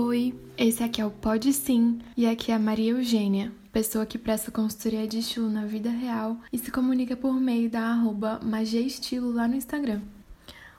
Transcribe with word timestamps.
Oi, 0.00 0.32
esse 0.56 0.80
aqui 0.80 1.00
é 1.00 1.04
o 1.04 1.10
Pode 1.10 1.52
Sim 1.52 1.98
e 2.16 2.24
aqui 2.24 2.52
é 2.52 2.54
a 2.54 2.58
Maria 2.58 2.92
Eugênia, 2.92 3.50
pessoa 3.72 4.06
que 4.06 4.16
presta 4.16 4.48
consultoria 4.48 5.08
de 5.08 5.18
estilo 5.18 5.50
na 5.50 5.66
vida 5.66 5.90
real 5.90 6.36
e 6.52 6.56
se 6.56 6.70
comunica 6.70 7.16
por 7.16 7.34
meio 7.34 7.68
da 7.68 7.80
arroba 7.80 8.38
Magia 8.40 8.80
Estilo 8.80 9.32
lá 9.32 9.48
no 9.48 9.56
Instagram. 9.56 10.00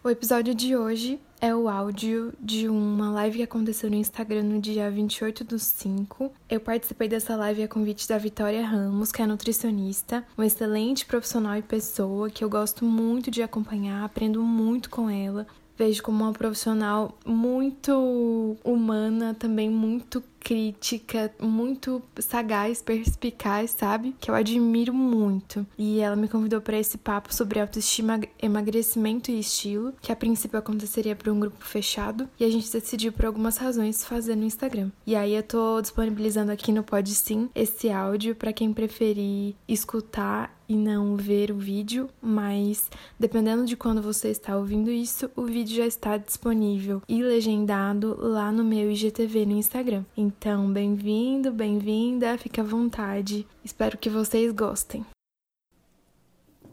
O 0.02 0.10
episódio 0.10 0.56
de 0.56 0.74
hoje 0.74 1.20
é 1.42 1.54
o 1.54 1.68
áudio 1.68 2.34
de 2.40 2.70
uma 2.70 3.12
live 3.12 3.40
que 3.40 3.44
aconteceu 3.44 3.90
no 3.90 3.98
Instagram 3.98 4.44
no 4.44 4.62
dia 4.62 4.90
28 4.90 5.44
do 5.44 5.60
5. 5.60 6.32
Eu 6.50 6.62
participei 6.62 7.10
dessa 7.10 7.36
live 7.36 7.64
a 7.64 7.68
convite 7.68 8.08
da 8.08 8.18
Vitória 8.18 8.66
Ramos, 8.66 9.12
que 9.12 9.22
é 9.22 9.28
nutricionista, 9.28 10.26
uma 10.38 10.48
excelente 10.48 11.06
profissional 11.06 11.58
e 11.58 11.62
pessoa 11.62 12.30
que 12.30 12.42
eu 12.42 12.50
gosto 12.50 12.86
muito 12.86 13.30
de 13.30 13.44
acompanhar, 13.44 14.06
aprendo 14.06 14.42
muito 14.42 14.90
com 14.90 15.10
ela 15.10 15.46
vejo 15.80 16.04
como 16.04 16.26
uma 16.26 16.34
profissional 16.34 17.18
muito 17.26 18.58
humana, 18.66 19.34
também 19.34 19.70
muito 19.70 20.22
crítica, 20.40 21.34
muito 21.40 22.02
sagaz, 22.20 22.82
perspicaz, 22.82 23.72
sabe? 23.72 24.16
Que 24.20 24.32
eu 24.32 24.36
admiro 24.36 24.94
muito. 24.94 25.66
E 25.78 26.00
ela 26.00 26.16
me 26.16 26.28
convidou 26.28 26.62
para 26.62 26.78
esse 26.78 26.98
papo 26.98 27.34
sobre 27.34 27.60
autoestima, 27.60 28.20
emagrecimento 28.42 29.32
e 29.32 29.40
estilo, 29.40 29.94
que 30.02 30.12
a 30.12 30.16
princípio 30.16 30.58
aconteceria 30.58 31.16
para 31.16 31.32
um 31.32 31.40
grupo 31.40 31.64
fechado, 31.64 32.28
e 32.40 32.46
a 32.46 32.50
gente 32.50 32.72
decidiu 32.72 33.12
por 33.12 33.26
algumas 33.26 33.58
razões 33.58 34.04
fazer 34.04 34.36
no 34.36 34.46
Instagram. 34.46 34.90
E 35.06 35.16
aí 35.16 35.36
eu 35.36 35.44
tô 35.44 35.82
disponibilizando 35.82 36.52
aqui 36.52 36.72
no 36.72 36.84
Pode 36.84 37.14
Sim 37.14 37.50
esse 37.54 37.90
áudio 37.90 38.36
para 38.36 38.54
quem 38.54 38.74
preferir 38.74 39.56
escutar 39.68 40.58
e 40.70 40.76
não 40.76 41.16
ver 41.16 41.50
o 41.50 41.58
vídeo, 41.58 42.08
mas 42.22 42.90
dependendo 43.20 43.66
de 43.66 43.76
quando 43.76 44.04
você 44.04 44.30
está 44.30 44.56
ouvindo 44.56 44.92
isso, 44.92 45.30
o 45.36 45.44
vídeo 45.44 45.78
já 45.78 45.88
está 45.88 46.16
disponível 46.16 47.02
e 47.10 47.24
legendado 47.24 48.16
lá 48.20 48.52
no 48.52 48.64
meu 48.64 48.92
IGTV 48.92 49.48
no 49.48 49.54
Instagram. 49.54 50.04
Então, 50.32 50.72
bem-vindo, 50.72 51.52
bem-vinda, 51.52 52.38
fica 52.38 52.62
à 52.62 52.64
vontade. 52.64 53.48
Espero 53.66 53.98
que 53.98 54.12
vocês 54.12 54.52
gostem. 54.52 55.04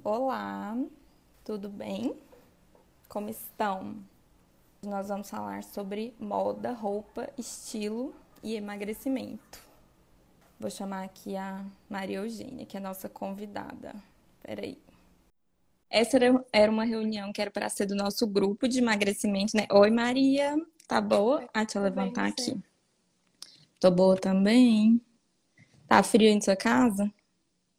Olá, 0.05 0.77
tudo 1.43 1.71
bem? 1.71 2.15
Como 3.09 3.31
estão? 3.31 3.97
Nós 4.83 5.09
vamos 5.09 5.31
falar 5.31 5.65
sobre 5.65 6.15
moda, 6.21 6.73
roupa, 6.73 7.31
estilo 7.39 8.15
e 8.43 8.55
emagrecimento. 8.57 9.59
Vou 10.61 10.71
chamar 10.71 11.05
aqui 11.05 11.35
a 11.35 11.65
Maria 11.89 12.19
Eugênia, 12.19 12.67
que 12.67 12.77
é 12.77 12.81
a 12.81 12.83
nossa 12.83 13.09
convidada. 13.09 13.95
Peraí. 14.43 14.77
Essa 15.89 16.19
era 16.53 16.71
uma 16.71 16.85
reunião 16.85 17.33
que 17.33 17.41
era 17.41 17.51
para 17.51 17.71
ser 17.71 17.87
do 17.87 17.95
nosso 17.95 18.27
grupo 18.27 18.69
de 18.69 18.81
emagrecimento, 18.81 19.57
né? 19.57 19.67
Oi, 19.73 19.91
Maria. 19.91 20.55
Tá 20.87 21.01
boa? 21.01 21.49
Ah, 21.55 21.65
deixa 21.65 21.79
eu 21.79 21.83
levantar 21.85 22.27
aqui. 22.27 22.55
Tô 23.81 23.91
boa 23.91 24.17
também. 24.17 25.01
Tá 25.89 26.03
frio 26.03 26.31
em 26.31 26.41
sua 26.41 26.57
casa? 26.57 27.13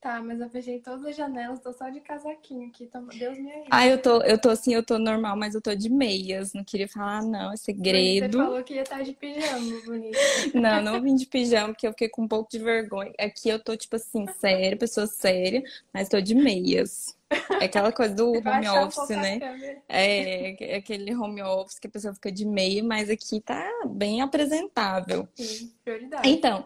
Tá, 0.08 0.22
mas 0.22 0.40
eu 0.40 0.50
fechei 0.50 0.80
todas 0.80 1.04
as 1.06 1.18
janelas, 1.18 1.60
tô 1.60 1.74
só 1.74 1.90
de 1.90 2.00
casaquinho 2.00 2.70
aqui, 2.70 2.86
então 2.86 3.06
Deus 3.08 3.38
me 3.38 3.52
ajude. 3.52 3.68
Ah, 3.70 3.86
eu 3.86 4.02
tô, 4.02 4.22
eu 4.22 4.40
tô 4.40 4.50
assim, 4.50 4.74
eu 4.74 4.82
tô 4.82 4.98
normal, 4.98 5.36
mas 5.36 5.54
eu 5.54 5.62
tô 5.62 5.76
de 5.76 5.90
meias. 5.90 6.54
Não 6.54 6.64
queria 6.64 6.88
falar, 6.88 7.22
não, 7.24 7.52
é 7.52 7.58
segredo. 7.58 8.38
Você 8.38 8.46
falou 8.46 8.64
que 8.64 8.74
ia 8.76 8.84
estar 8.84 9.04
de 9.04 9.12
pijama, 9.12 9.82
bonito. 9.86 10.18
Não, 10.56 10.82
não 10.82 11.02
vim 11.02 11.14
de 11.14 11.26
pijama, 11.26 11.74
porque 11.74 11.86
eu 11.86 11.92
fiquei 11.92 12.08
com 12.08 12.22
um 12.22 12.28
pouco 12.28 12.50
de 12.50 12.58
vergonha. 12.58 13.12
Aqui 13.20 13.50
eu 13.50 13.62
tô, 13.62 13.76
tipo 13.76 13.98
assim, 13.98 14.26
séria, 14.40 14.78
pessoa 14.78 15.06
séria, 15.08 15.62
mas 15.94 16.08
tô 16.08 16.22
de 16.22 16.34
meias. 16.34 17.14
É 17.60 17.66
aquela 17.66 17.92
coisa 17.92 18.16
do 18.16 18.32
home 18.48 18.68
office, 18.70 19.10
né? 19.10 19.42
É, 19.90 20.74
é, 20.74 20.78
aquele 20.78 21.14
home 21.14 21.42
office 21.42 21.80
que 21.80 21.88
a 21.88 21.92
pessoa 21.92 22.14
fica 22.14 22.32
de 22.32 22.46
meia, 22.46 22.82
mas 22.82 23.10
aqui 23.10 23.42
tá 23.42 23.70
bem 23.88 24.22
apresentável. 24.22 25.28
Sim, 25.36 25.74
prioridade. 25.84 26.30
Então, 26.30 26.66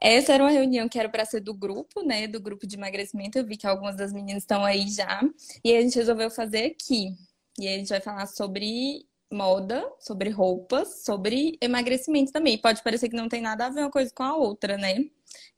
essa 0.00 0.32
era 0.32 0.42
uma 0.42 0.50
reunião 0.50 0.88
que 0.88 0.98
era 0.98 1.08
para 1.08 1.24
ser 1.24 1.40
do 1.40 1.54
grupo, 1.54 2.02
né? 2.02 2.26
Do 2.26 2.40
grupo 2.40 2.66
de 2.66 2.76
emagrecimento. 2.76 3.38
Eu 3.38 3.46
vi 3.46 3.56
que 3.56 3.66
algumas 3.66 3.96
das 3.96 4.12
meninas 4.12 4.42
estão 4.42 4.64
aí 4.64 4.88
já. 4.88 5.22
E 5.64 5.74
a 5.74 5.80
gente 5.80 5.96
resolveu 5.96 6.30
fazer 6.30 6.66
aqui. 6.66 7.16
E 7.58 7.66
a 7.66 7.76
gente 7.78 7.88
vai 7.88 8.00
falar 8.00 8.26
sobre 8.26 9.06
moda, 9.32 9.84
sobre 9.98 10.30
roupas, 10.30 11.02
sobre 11.04 11.58
emagrecimento 11.60 12.32
também. 12.32 12.58
Pode 12.58 12.82
parecer 12.82 13.08
que 13.08 13.16
não 13.16 13.28
tem 13.28 13.40
nada 13.40 13.66
a 13.66 13.70
ver 13.70 13.80
uma 13.80 13.90
coisa 13.90 14.12
com 14.14 14.22
a 14.22 14.36
outra, 14.36 14.76
né? 14.76 15.04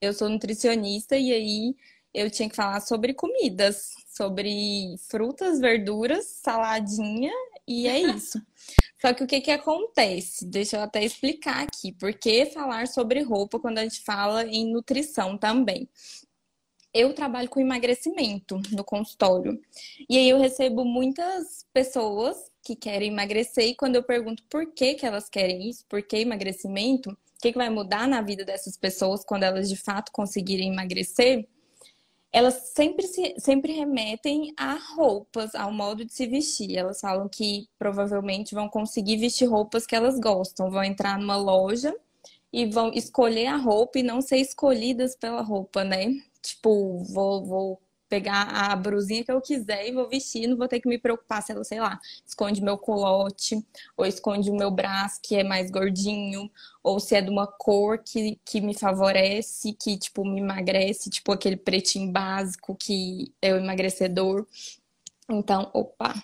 Eu 0.00 0.12
sou 0.12 0.28
nutricionista 0.28 1.16
e 1.16 1.32
aí 1.32 1.76
eu 2.14 2.30
tinha 2.30 2.48
que 2.48 2.56
falar 2.56 2.80
sobre 2.80 3.14
comidas, 3.14 3.90
sobre 4.16 4.96
frutas, 5.08 5.60
verduras, 5.60 6.26
saladinha 6.26 7.32
e 7.66 7.86
é 7.86 8.00
isso. 8.00 8.40
Só 9.00 9.14
que 9.14 9.22
o 9.22 9.26
que 9.26 9.40
que 9.40 9.50
acontece? 9.50 10.44
Deixa 10.44 10.76
eu 10.76 10.82
até 10.82 11.04
explicar 11.04 11.62
aqui. 11.62 11.92
Por 11.92 12.12
que 12.12 12.46
falar 12.46 12.88
sobre 12.88 13.22
roupa 13.22 13.60
quando 13.60 13.78
a 13.78 13.82
gente 13.82 14.00
fala 14.00 14.44
em 14.44 14.72
nutrição 14.72 15.38
também? 15.38 15.88
Eu 16.92 17.14
trabalho 17.14 17.48
com 17.48 17.60
emagrecimento 17.60 18.60
no 18.72 18.82
consultório. 18.82 19.60
E 20.08 20.16
aí 20.16 20.28
eu 20.28 20.38
recebo 20.38 20.84
muitas 20.84 21.64
pessoas 21.72 22.36
que 22.62 22.74
querem 22.74 23.12
emagrecer 23.12 23.68
e 23.68 23.74
quando 23.74 23.96
eu 23.96 24.02
pergunto 24.02 24.42
por 24.50 24.72
que 24.72 24.94
que 24.94 25.06
elas 25.06 25.28
querem 25.28 25.68
isso, 25.68 25.84
por 25.88 26.02
que 26.02 26.16
emagrecimento, 26.16 27.10
o 27.10 27.16
que, 27.40 27.52
que 27.52 27.58
vai 27.58 27.70
mudar 27.70 28.08
na 28.08 28.20
vida 28.20 28.44
dessas 28.44 28.76
pessoas 28.76 29.24
quando 29.24 29.44
elas 29.44 29.68
de 29.68 29.76
fato 29.76 30.10
conseguirem 30.10 30.72
emagrecer, 30.72 31.46
elas 32.32 32.72
sempre, 32.74 33.06
se, 33.06 33.34
sempre 33.38 33.72
remetem 33.72 34.52
a 34.56 34.74
roupas, 34.74 35.54
ao 35.54 35.72
modo 35.72 36.04
de 36.04 36.12
se 36.12 36.26
vestir. 36.26 36.76
Elas 36.76 37.00
falam 37.00 37.28
que 37.28 37.68
provavelmente 37.78 38.54
vão 38.54 38.68
conseguir 38.68 39.16
vestir 39.16 39.46
roupas 39.46 39.86
que 39.86 39.96
elas 39.96 40.18
gostam, 40.18 40.70
vão 40.70 40.84
entrar 40.84 41.18
numa 41.18 41.36
loja 41.36 41.94
e 42.52 42.66
vão 42.66 42.92
escolher 42.94 43.46
a 43.46 43.56
roupa 43.56 43.98
e 43.98 44.02
não 44.02 44.20
ser 44.20 44.38
escolhidas 44.38 45.16
pela 45.16 45.42
roupa, 45.42 45.84
né? 45.84 46.06
Tipo, 46.42 47.02
vou, 47.04 47.44
vou 47.44 47.82
pegar 48.08 48.44
a 48.44 48.74
brusinha 48.74 49.24
que 49.24 49.30
eu 49.30 49.40
quiser 49.40 49.86
e 49.86 49.92
vou 49.92 50.08
vestir, 50.08 50.46
não 50.46 50.56
vou 50.56 50.68
ter 50.68 50.80
que 50.80 50.88
me 50.88 50.98
preocupar 50.98 51.42
se 51.42 51.52
ela, 51.52 51.62
sei 51.64 51.80
lá, 51.80 52.00
esconde 52.26 52.62
meu 52.62 52.78
colote, 52.78 53.64
ou 53.96 54.06
esconde 54.06 54.50
o 54.50 54.56
meu 54.56 54.70
braço 54.70 55.20
que 55.22 55.36
é 55.36 55.44
mais 55.44 55.70
gordinho, 55.70 56.50
ou 56.82 56.98
se 56.98 57.14
é 57.14 57.20
de 57.20 57.30
uma 57.30 57.46
cor 57.46 57.98
que, 57.98 58.38
que 58.44 58.60
me 58.60 58.74
favorece, 58.74 59.72
que, 59.74 59.98
tipo, 59.98 60.24
me 60.24 60.40
emagrece, 60.40 61.10
tipo 61.10 61.32
aquele 61.32 61.56
pretinho 61.56 62.10
básico 62.10 62.74
que 62.74 63.32
é 63.42 63.52
o 63.52 63.58
emagrecedor. 63.58 64.46
Então, 65.30 65.70
opa. 65.74 66.14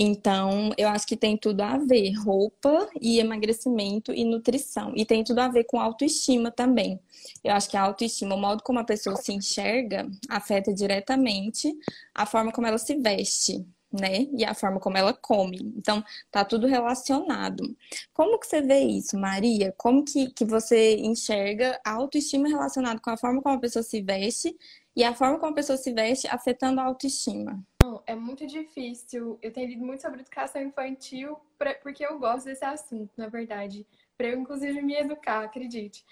Então, 0.00 0.70
eu 0.78 0.88
acho 0.88 1.04
que 1.04 1.16
tem 1.16 1.36
tudo 1.36 1.60
a 1.60 1.76
ver, 1.76 2.12
roupa 2.12 2.88
e 3.00 3.18
emagrecimento 3.18 4.12
e 4.14 4.24
nutrição. 4.24 4.92
E 4.94 5.04
tem 5.04 5.24
tudo 5.24 5.40
a 5.40 5.48
ver 5.48 5.64
com 5.64 5.80
autoestima 5.80 6.52
também. 6.52 7.00
Eu 7.42 7.52
acho 7.52 7.68
que 7.68 7.76
a 7.76 7.82
autoestima, 7.82 8.36
o 8.36 8.38
modo 8.38 8.62
como 8.62 8.78
a 8.78 8.84
pessoa 8.84 9.16
se 9.16 9.32
enxerga, 9.32 10.08
afeta 10.28 10.72
diretamente 10.72 11.74
a 12.14 12.24
forma 12.24 12.52
como 12.52 12.68
ela 12.68 12.78
se 12.78 12.94
veste, 12.94 13.66
né? 13.92 14.26
E 14.36 14.44
a 14.44 14.54
forma 14.54 14.80
como 14.80 14.96
ela 14.96 15.12
come. 15.12 15.58
Então, 15.76 16.04
tá 16.30 16.44
tudo 16.44 16.66
relacionado. 16.66 17.76
Como 18.12 18.38
que 18.38 18.46
você 18.46 18.60
vê 18.60 18.80
isso, 18.80 19.18
Maria? 19.18 19.74
Como 19.76 20.04
que, 20.04 20.30
que 20.30 20.44
você 20.44 20.96
enxerga 20.96 21.80
a 21.84 21.92
autoestima 21.92 22.48
relacionada 22.48 23.00
com 23.00 23.10
a 23.10 23.16
forma 23.16 23.42
como 23.42 23.56
a 23.56 23.60
pessoa 23.60 23.82
se 23.82 24.00
veste 24.02 24.56
e 24.94 25.04
a 25.04 25.14
forma 25.14 25.38
como 25.38 25.52
a 25.52 25.54
pessoa 25.54 25.76
se 25.76 25.92
veste 25.92 26.26
afetando 26.28 26.80
a 26.80 26.84
autoestima? 26.84 27.64
é 28.08 28.14
muito 28.14 28.46
difícil. 28.46 29.38
Eu 29.42 29.52
tenho 29.52 29.68
lido 29.68 29.84
muito 29.84 30.00
sobre 30.00 30.20
educação 30.20 30.62
infantil 30.62 31.38
pra, 31.58 31.74
porque 31.74 32.04
eu 32.04 32.18
gosto 32.18 32.46
desse 32.46 32.64
assunto, 32.64 33.12
na 33.16 33.28
verdade. 33.28 33.86
Para 34.16 34.28
eu, 34.28 34.40
inclusive, 34.40 34.80
me 34.80 34.94
educar, 34.94 35.44
acredite. 35.44 36.04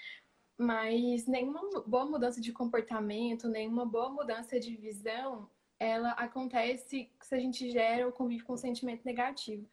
Mas 0.59 1.27
nenhuma 1.27 1.61
boa 1.87 2.05
mudança 2.05 2.41
de 2.41 2.53
comportamento, 2.53 3.49
nenhuma 3.49 3.87
boa 3.87 4.11
mudança 4.11 4.61
de 4.61 4.77
visão, 4.77 5.49
ela 5.79 6.11
acontece 6.13 7.11
se 7.21 7.34
a 7.34 7.39
gente 7.39 7.71
gera 7.71 8.07
ou 8.07 8.13
convive 8.13 8.45
com 8.45 8.55
um 8.55 8.59
sentimento 8.59 9.05
negativo. 9.05 9.67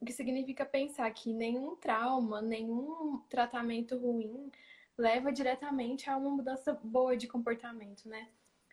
O 0.00 0.04
que 0.04 0.12
significa 0.12 0.64
pensar 0.64 1.10
que 1.12 1.32
nenhum 1.32 1.76
trauma, 1.76 2.42
nenhum 2.42 3.20
tratamento 3.28 3.96
ruim 3.96 4.50
leva 4.96 5.32
diretamente 5.32 6.10
a 6.10 6.16
uma 6.16 6.30
mudança 6.30 6.78
boa 6.82 7.16
de 7.16 7.28
comportamento, 7.28 8.08
né? 8.08 8.28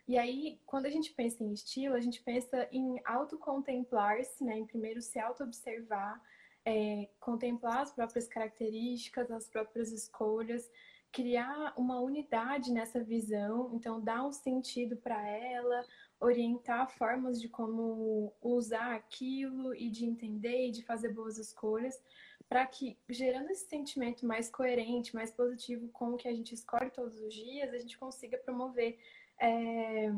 E 0.08 0.18
aí, 0.18 0.60
quando 0.66 0.86
a 0.86 0.90
gente 0.90 1.12
pensa 1.12 1.44
em 1.44 1.52
estilo, 1.52 1.94
a 1.94 2.00
gente 2.00 2.20
pensa 2.22 2.68
em 2.72 3.00
autocontemplar-se, 3.04 4.42
né? 4.42 4.58
Em 4.58 4.66
primeiro 4.66 5.00
se 5.00 5.20
auto-observar, 5.20 6.20
é, 6.64 7.08
contemplar 7.20 7.82
as 7.82 7.92
próprias 7.92 8.26
características, 8.26 9.30
as 9.30 9.48
próprias 9.48 9.92
escolhas, 9.92 10.68
criar 11.12 11.72
uma 11.76 12.00
unidade 12.00 12.72
nessa 12.72 13.02
visão, 13.02 13.70
então 13.74 14.00
dar 14.00 14.24
um 14.24 14.32
sentido 14.32 14.96
para 14.96 15.26
ela, 15.26 15.84
orientar 16.20 16.90
formas 16.90 17.40
de 17.40 17.48
como 17.48 18.32
usar 18.42 18.94
aquilo 18.94 19.74
e 19.74 19.90
de 19.90 20.04
entender 20.04 20.68
e 20.68 20.70
de 20.70 20.84
fazer 20.84 21.14
boas 21.14 21.38
escolhas, 21.38 22.00
para 22.48 22.66
que 22.66 22.98
gerando 23.08 23.50
esse 23.50 23.66
sentimento 23.66 24.26
mais 24.26 24.50
coerente, 24.50 25.14
mais 25.14 25.32
positivo 25.32 25.88
com 25.88 26.12
o 26.12 26.16
que 26.16 26.28
a 26.28 26.34
gente 26.34 26.54
escolhe 26.54 26.90
todos 26.90 27.18
os 27.18 27.32
dias, 27.32 27.72
a 27.72 27.78
gente 27.78 27.96
consiga 27.98 28.36
promover 28.38 28.98
é, 29.40 30.10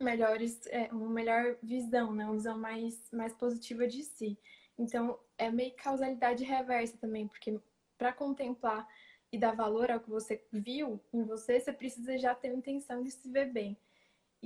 melhores, 0.00 0.66
é, 0.68 0.84
uma 0.92 1.10
melhor 1.10 1.56
visão, 1.62 2.14
né? 2.14 2.24
Uma 2.24 2.34
visão 2.34 2.58
mais, 2.58 3.10
mais 3.12 3.34
positiva 3.34 3.86
de 3.86 4.02
si. 4.02 4.38
Então, 4.78 5.18
é 5.36 5.50
meio 5.50 5.74
causalidade 5.74 6.44
reversa 6.44 6.96
também, 6.98 7.28
porque 7.28 7.58
para 7.98 8.12
contemplar 8.12 8.86
e 9.32 9.38
dar 9.38 9.54
valor 9.54 9.90
ao 9.90 10.00
que 10.00 10.08
você 10.08 10.42
viu 10.52 11.00
em 11.12 11.22
você, 11.24 11.58
você 11.58 11.72
precisa 11.72 12.16
já 12.16 12.34
ter 12.34 12.48
a 12.48 12.54
intenção 12.54 13.02
de 13.02 13.10
se 13.10 13.30
ver 13.30 13.52
bem. 13.52 13.76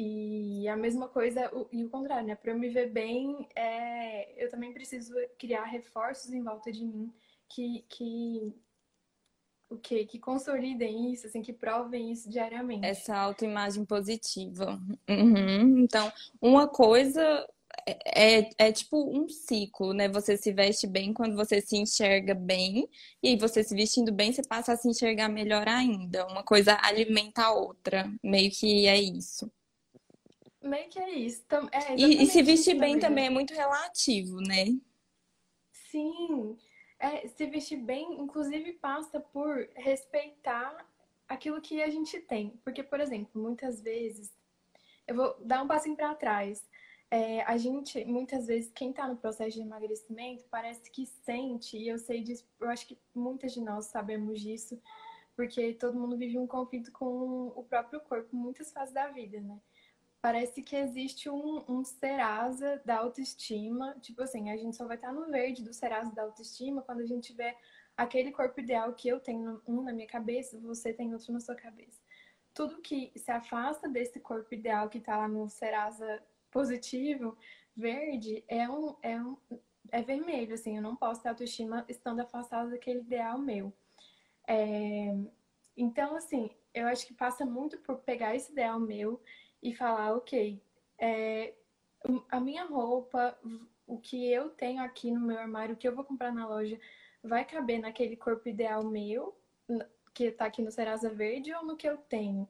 E 0.02 0.66
a 0.66 0.78
mesma 0.78 1.08
coisa, 1.08 1.50
e 1.70 1.84
o 1.84 1.90
contrário, 1.90 2.26
né? 2.26 2.34
Para 2.34 2.52
eu 2.52 2.58
me 2.58 2.70
ver 2.70 2.90
bem, 2.90 3.46
é, 3.54 4.42
eu 4.42 4.48
também 4.48 4.72
preciso 4.72 5.12
criar 5.38 5.64
reforços 5.64 6.32
em 6.32 6.42
volta 6.42 6.72
de 6.72 6.82
mim 6.86 7.12
que, 7.46 7.84
que 7.86 8.54
o 9.68 9.76
que 9.76 10.06
que 10.06 10.18
consolidem 10.18 11.12
isso, 11.12 11.26
assim, 11.26 11.42
que 11.42 11.52
provem 11.52 12.10
isso 12.10 12.30
diariamente. 12.30 12.86
Essa 12.86 13.14
autoimagem 13.14 13.84
positiva. 13.84 14.80
Uhum. 15.06 15.80
Então, 15.80 16.10
uma 16.40 16.66
coisa 16.66 17.46
é, 17.86 18.38
é, 18.38 18.50
é, 18.56 18.72
tipo 18.72 18.96
um 19.14 19.28
ciclo, 19.28 19.92
né? 19.92 20.08
Você 20.08 20.34
se 20.34 20.50
veste 20.50 20.86
bem 20.86 21.12
quando 21.12 21.36
você 21.36 21.60
se 21.60 21.76
enxerga 21.76 22.34
bem, 22.34 22.88
e 23.22 23.28
aí 23.28 23.36
você 23.36 23.62
se 23.62 23.74
vestindo 23.74 24.10
bem, 24.10 24.32
você 24.32 24.40
passa 24.40 24.72
a 24.72 24.76
se 24.78 24.88
enxergar 24.88 25.28
melhor 25.28 25.68
ainda. 25.68 26.26
Uma 26.26 26.42
coisa 26.42 26.78
alimenta 26.80 27.42
a 27.42 27.52
outra. 27.52 28.10
Meio 28.24 28.50
que 28.50 28.86
é 28.86 28.98
isso. 28.98 29.52
Meio 30.62 30.88
que 30.90 30.98
é 30.98 31.10
isso. 31.10 31.44
É 31.72 31.96
e, 31.96 32.22
e, 32.22 32.26
se 32.26 32.42
vestir 32.42 32.74
bem 32.74 32.98
também. 32.98 33.00
também 33.00 33.26
é 33.26 33.30
muito 33.30 33.54
relativo, 33.54 34.36
né? 34.40 34.66
Sim. 35.90 36.56
É, 36.98 37.26
se 37.28 37.46
vestir 37.46 37.78
bem, 37.78 38.20
inclusive, 38.20 38.74
passa 38.74 39.18
por 39.18 39.68
respeitar 39.74 40.86
aquilo 41.26 41.60
que 41.60 41.82
a 41.82 41.88
gente 41.88 42.20
tem. 42.20 42.50
Porque, 42.62 42.82
por 42.82 43.00
exemplo, 43.00 43.40
muitas 43.40 43.80
vezes, 43.80 44.30
eu 45.06 45.16
vou 45.16 45.36
dar 45.40 45.62
um 45.62 45.68
passinho 45.68 45.96
para 45.96 46.14
trás. 46.14 46.62
É, 47.10 47.42
a 47.42 47.56
gente, 47.56 48.04
muitas 48.04 48.46
vezes, 48.46 48.70
quem 48.72 48.90
está 48.90 49.08
no 49.08 49.16
processo 49.16 49.56
de 49.56 49.62
emagrecimento, 49.62 50.44
parece 50.50 50.90
que 50.90 51.06
sente, 51.06 51.76
e 51.76 51.88
eu 51.88 51.98
sei 51.98 52.22
disso, 52.22 52.46
eu 52.60 52.68
acho 52.68 52.86
que 52.86 52.96
muitas 53.14 53.52
de 53.52 53.60
nós 53.60 53.86
sabemos 53.86 54.40
disso, 54.40 54.80
porque 55.34 55.72
todo 55.72 55.98
mundo 55.98 56.16
vive 56.16 56.38
um 56.38 56.46
conflito 56.46 56.92
com 56.92 57.48
o 57.48 57.64
próprio 57.64 58.00
corpo 58.00 58.36
muitas 58.36 58.70
fases 58.70 58.94
da 58.94 59.08
vida, 59.08 59.40
né? 59.40 59.58
Parece 60.20 60.62
que 60.62 60.76
existe 60.76 61.28
um, 61.30 61.64
um 61.68 61.84
Serasa 61.84 62.80
da 62.84 62.98
autoestima. 62.98 63.96
Tipo 64.00 64.22
assim, 64.22 64.50
a 64.50 64.56
gente 64.56 64.76
só 64.76 64.86
vai 64.86 64.96
estar 64.96 65.12
no 65.12 65.30
verde 65.30 65.62
do 65.62 65.72
Serasa 65.72 66.14
da 66.14 66.22
autoestima 66.22 66.82
quando 66.82 67.00
a 67.00 67.06
gente 67.06 67.28
tiver 67.28 67.56
aquele 67.96 68.30
corpo 68.32 68.60
ideal 68.60 68.92
que 68.94 69.08
eu 69.08 69.20
tenho 69.20 69.60
um 69.66 69.82
na 69.82 69.92
minha 69.92 70.06
cabeça, 70.06 70.58
você 70.58 70.92
tem 70.92 71.12
outro 71.12 71.32
na 71.32 71.40
sua 71.40 71.54
cabeça. 71.54 72.00
Tudo 72.54 72.80
que 72.80 73.12
se 73.16 73.30
afasta 73.30 73.88
desse 73.88 74.18
corpo 74.20 74.54
ideal 74.54 74.88
que 74.88 74.98
está 74.98 75.16
lá 75.16 75.28
no 75.28 75.48
Serasa 75.48 76.22
positivo, 76.50 77.36
verde, 77.76 78.44
é 78.48 78.68
um, 78.68 78.96
é 79.02 79.20
um 79.20 79.36
é 79.92 80.02
vermelho, 80.02 80.54
assim, 80.54 80.76
eu 80.76 80.82
não 80.82 80.96
posso 80.96 81.22
ter 81.22 81.28
autoestima 81.28 81.84
estando 81.88 82.20
afastado 82.20 82.70
daquele 82.70 83.00
ideal 83.00 83.38
meu. 83.38 83.72
É... 84.46 85.14
Então, 85.76 86.16
assim, 86.16 86.50
eu 86.74 86.86
acho 86.86 87.06
que 87.06 87.14
passa 87.14 87.44
muito 87.44 87.78
por 87.78 87.98
pegar 87.98 88.34
esse 88.34 88.52
ideal 88.52 88.78
meu 88.78 89.20
e 89.62 89.74
falar, 89.74 90.14
ok, 90.14 90.62
é, 90.98 91.54
a 92.30 92.40
minha 92.40 92.64
roupa, 92.64 93.38
o 93.86 93.98
que 93.98 94.30
eu 94.30 94.50
tenho 94.50 94.82
aqui 94.82 95.10
no 95.10 95.20
meu 95.20 95.38
armário, 95.38 95.74
o 95.74 95.78
que 95.78 95.86
eu 95.86 95.94
vou 95.94 96.04
comprar 96.04 96.32
na 96.32 96.48
loja, 96.48 96.78
vai 97.22 97.44
caber 97.44 97.78
naquele 97.80 98.16
corpo 98.16 98.48
ideal 98.48 98.84
meu, 98.84 99.36
que 100.14 100.24
está 100.24 100.46
aqui 100.46 100.62
no 100.62 100.70
Serasa 100.70 101.10
Verde, 101.10 101.54
ou 101.54 101.64
no 101.64 101.76
que 101.76 101.88
eu 101.88 101.96
tenho? 101.96 102.48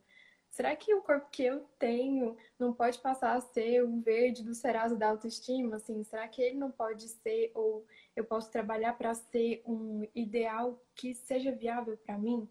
Será 0.50 0.74
que 0.74 0.92
o 0.92 1.00
corpo 1.00 1.28
que 1.30 1.44
eu 1.44 1.60
tenho 1.78 2.36
não 2.58 2.72
pode 2.72 2.98
passar 2.98 3.36
a 3.36 3.40
ser 3.40 3.84
o 3.84 4.00
verde 4.00 4.42
do 4.42 4.52
Serasa 4.52 4.96
da 4.96 5.08
autoestima? 5.08 5.76
Assim, 5.76 6.02
será 6.02 6.26
que 6.26 6.42
ele 6.42 6.56
não 6.56 6.72
pode 6.72 7.08
ser, 7.08 7.52
ou 7.54 7.86
eu 8.16 8.24
posso 8.24 8.50
trabalhar 8.50 8.94
para 8.94 9.14
ser 9.14 9.62
um 9.64 10.06
ideal 10.12 10.82
que 10.94 11.14
seja 11.14 11.52
viável 11.52 11.96
para 11.96 12.18
mim? 12.18 12.48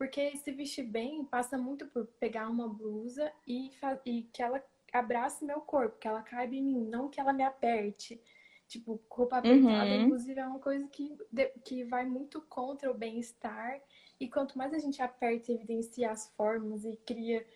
Porque 0.00 0.34
se 0.38 0.50
vestir 0.50 0.84
bem 0.84 1.22
passa 1.26 1.58
muito 1.58 1.86
por 1.88 2.06
pegar 2.18 2.48
uma 2.48 2.66
blusa 2.66 3.30
e, 3.46 3.70
e 4.06 4.22
que 4.32 4.42
ela 4.42 4.64
abrace 4.90 5.44
meu 5.44 5.60
corpo, 5.60 5.98
que 5.98 6.08
ela 6.08 6.22
caiba 6.22 6.54
em 6.54 6.62
mim, 6.62 6.88
não 6.88 7.10
que 7.10 7.20
ela 7.20 7.34
me 7.34 7.42
aperte. 7.42 8.18
Tipo, 8.66 8.98
roupa 9.10 9.36
apertada, 9.36 9.90
uhum. 9.90 10.00
inclusive, 10.04 10.40
é 10.40 10.46
uma 10.46 10.58
coisa 10.58 10.88
que, 10.88 11.14
que 11.62 11.84
vai 11.84 12.06
muito 12.06 12.40
contra 12.40 12.90
o 12.90 12.94
bem-estar. 12.94 13.78
E 14.18 14.26
quanto 14.26 14.56
mais 14.56 14.72
a 14.72 14.78
gente 14.78 15.02
aperta 15.02 15.52
e 15.52 15.54
evidencia 15.56 16.10
as 16.10 16.30
formas 16.34 16.82
e 16.86 16.96
cria 17.04 17.46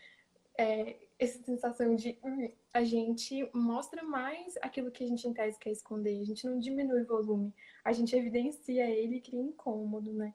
é, 0.58 0.96
essa 1.18 1.42
sensação 1.44 1.96
de 1.96 2.18
hum, 2.22 2.52
a 2.74 2.84
gente 2.84 3.48
mostra 3.54 4.02
mais 4.02 4.54
aquilo 4.60 4.90
que 4.90 5.02
a 5.02 5.06
gente 5.06 5.26
em 5.26 5.32
tese 5.32 5.58
quer 5.58 5.70
esconder. 5.70 6.20
A 6.20 6.24
gente 6.24 6.46
não 6.46 6.58
diminui 6.58 7.04
o 7.04 7.06
volume, 7.06 7.54
a 7.82 7.90
gente 7.90 8.14
evidencia 8.14 8.84
ele 8.90 9.16
e 9.16 9.20
cria 9.22 9.40
incômodo, 9.40 10.12
né? 10.12 10.34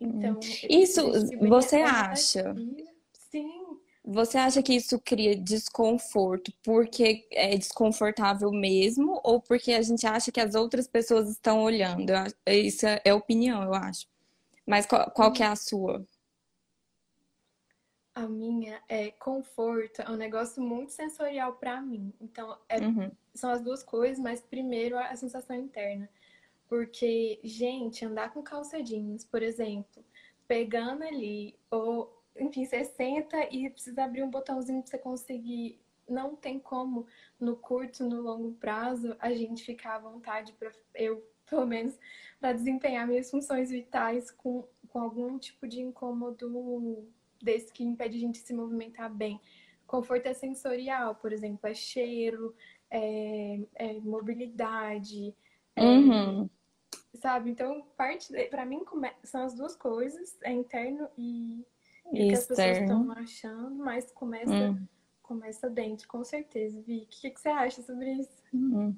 Então, 0.00 0.38
isso 0.68 1.12
você 1.48 1.76
acha? 1.76 2.54
Sim. 3.30 3.78
Você 4.06 4.36
acha 4.36 4.62
que 4.62 4.74
isso 4.74 5.00
cria 5.00 5.34
desconforto 5.34 6.52
porque 6.62 7.26
é 7.30 7.56
desconfortável 7.56 8.50
mesmo 8.52 9.18
ou 9.24 9.40
porque 9.40 9.72
a 9.72 9.80
gente 9.80 10.06
acha 10.06 10.30
que 10.30 10.40
as 10.40 10.54
outras 10.54 10.86
pessoas 10.86 11.30
estão 11.30 11.62
olhando? 11.62 12.12
Isso 12.46 12.84
é 13.02 13.14
opinião, 13.14 13.62
eu 13.62 13.72
acho. 13.72 14.06
Mas 14.66 14.84
qual, 14.84 15.10
qual 15.10 15.32
que 15.32 15.42
é 15.42 15.46
a 15.46 15.56
sua? 15.56 16.06
A 18.14 18.28
minha 18.28 18.80
é 18.88 19.10
conforto, 19.10 20.02
é 20.02 20.10
um 20.10 20.16
negócio 20.16 20.62
muito 20.62 20.92
sensorial 20.92 21.54
para 21.54 21.80
mim. 21.80 22.12
Então, 22.20 22.56
é, 22.68 22.78
uhum. 22.80 23.10
são 23.34 23.50
as 23.50 23.62
duas 23.62 23.82
coisas, 23.82 24.18
mas 24.18 24.40
primeiro 24.40 24.98
a 24.98 25.16
sensação 25.16 25.56
interna. 25.56 26.08
Porque, 26.68 27.40
gente, 27.42 28.04
andar 28.04 28.32
com 28.32 28.42
calça 28.42 28.82
jeans, 28.82 29.24
por 29.24 29.42
exemplo, 29.42 30.04
pegando 30.48 31.04
ali, 31.04 31.56
ou, 31.70 32.22
enfim, 32.38 32.64
você 32.64 32.84
senta 32.84 33.48
e 33.50 33.68
precisa 33.70 34.04
abrir 34.04 34.22
um 34.22 34.30
botãozinho 34.30 34.82
pra 34.82 34.90
você 34.90 34.98
conseguir. 34.98 35.80
Não 36.08 36.36
tem 36.36 36.58
como, 36.58 37.06
no 37.40 37.56
curto, 37.56 38.04
no 38.04 38.20
longo 38.20 38.52
prazo, 38.52 39.16
a 39.18 39.32
gente 39.32 39.64
ficar 39.64 39.96
à 39.96 39.98
vontade 39.98 40.52
para 40.52 40.70
eu, 40.94 41.26
pelo 41.48 41.66
menos, 41.66 41.98
para 42.40 42.52
desempenhar 42.52 43.06
minhas 43.06 43.30
funções 43.30 43.70
vitais 43.70 44.30
com, 44.30 44.66
com 44.88 45.00
algum 45.00 45.38
tipo 45.38 45.66
de 45.66 45.80
incômodo 45.80 47.06
desse 47.42 47.72
que 47.72 47.84
impede 47.84 48.16
a 48.16 48.20
gente 48.20 48.38
se 48.38 48.52
movimentar 48.54 49.12
bem. 49.12 49.40
Conforto 49.86 50.26
é 50.26 50.34
sensorial, 50.34 51.14
por 51.14 51.32
exemplo, 51.32 51.68
é 51.68 51.74
cheiro, 51.74 52.54
é, 52.90 53.60
é 53.74 53.92
mobilidade, 54.00 55.34
Uhum. 55.78 56.48
Sabe? 57.14 57.50
Então, 57.50 57.86
parte 57.96 58.32
para 58.48 58.66
mim 58.66 58.80
são 59.22 59.42
as 59.42 59.54
duas 59.54 59.76
coisas, 59.76 60.36
é 60.42 60.52
interno 60.52 61.08
e, 61.16 61.64
e 62.12 62.28
que 62.28 62.34
as 62.34 62.46
pessoas 62.46 62.78
estão 62.78 63.10
achando, 63.12 63.76
mas 63.76 64.10
começa 64.12 64.52
uhum. 64.52 64.86
começa 65.22 65.70
dentro, 65.70 66.06
com 66.08 66.24
certeza. 66.24 66.80
Vi, 66.82 66.98
o 66.98 67.06
que, 67.06 67.30
que 67.30 67.40
você 67.40 67.48
acha 67.48 67.82
sobre 67.82 68.12
isso? 68.12 68.30
Uhum. 68.52 68.96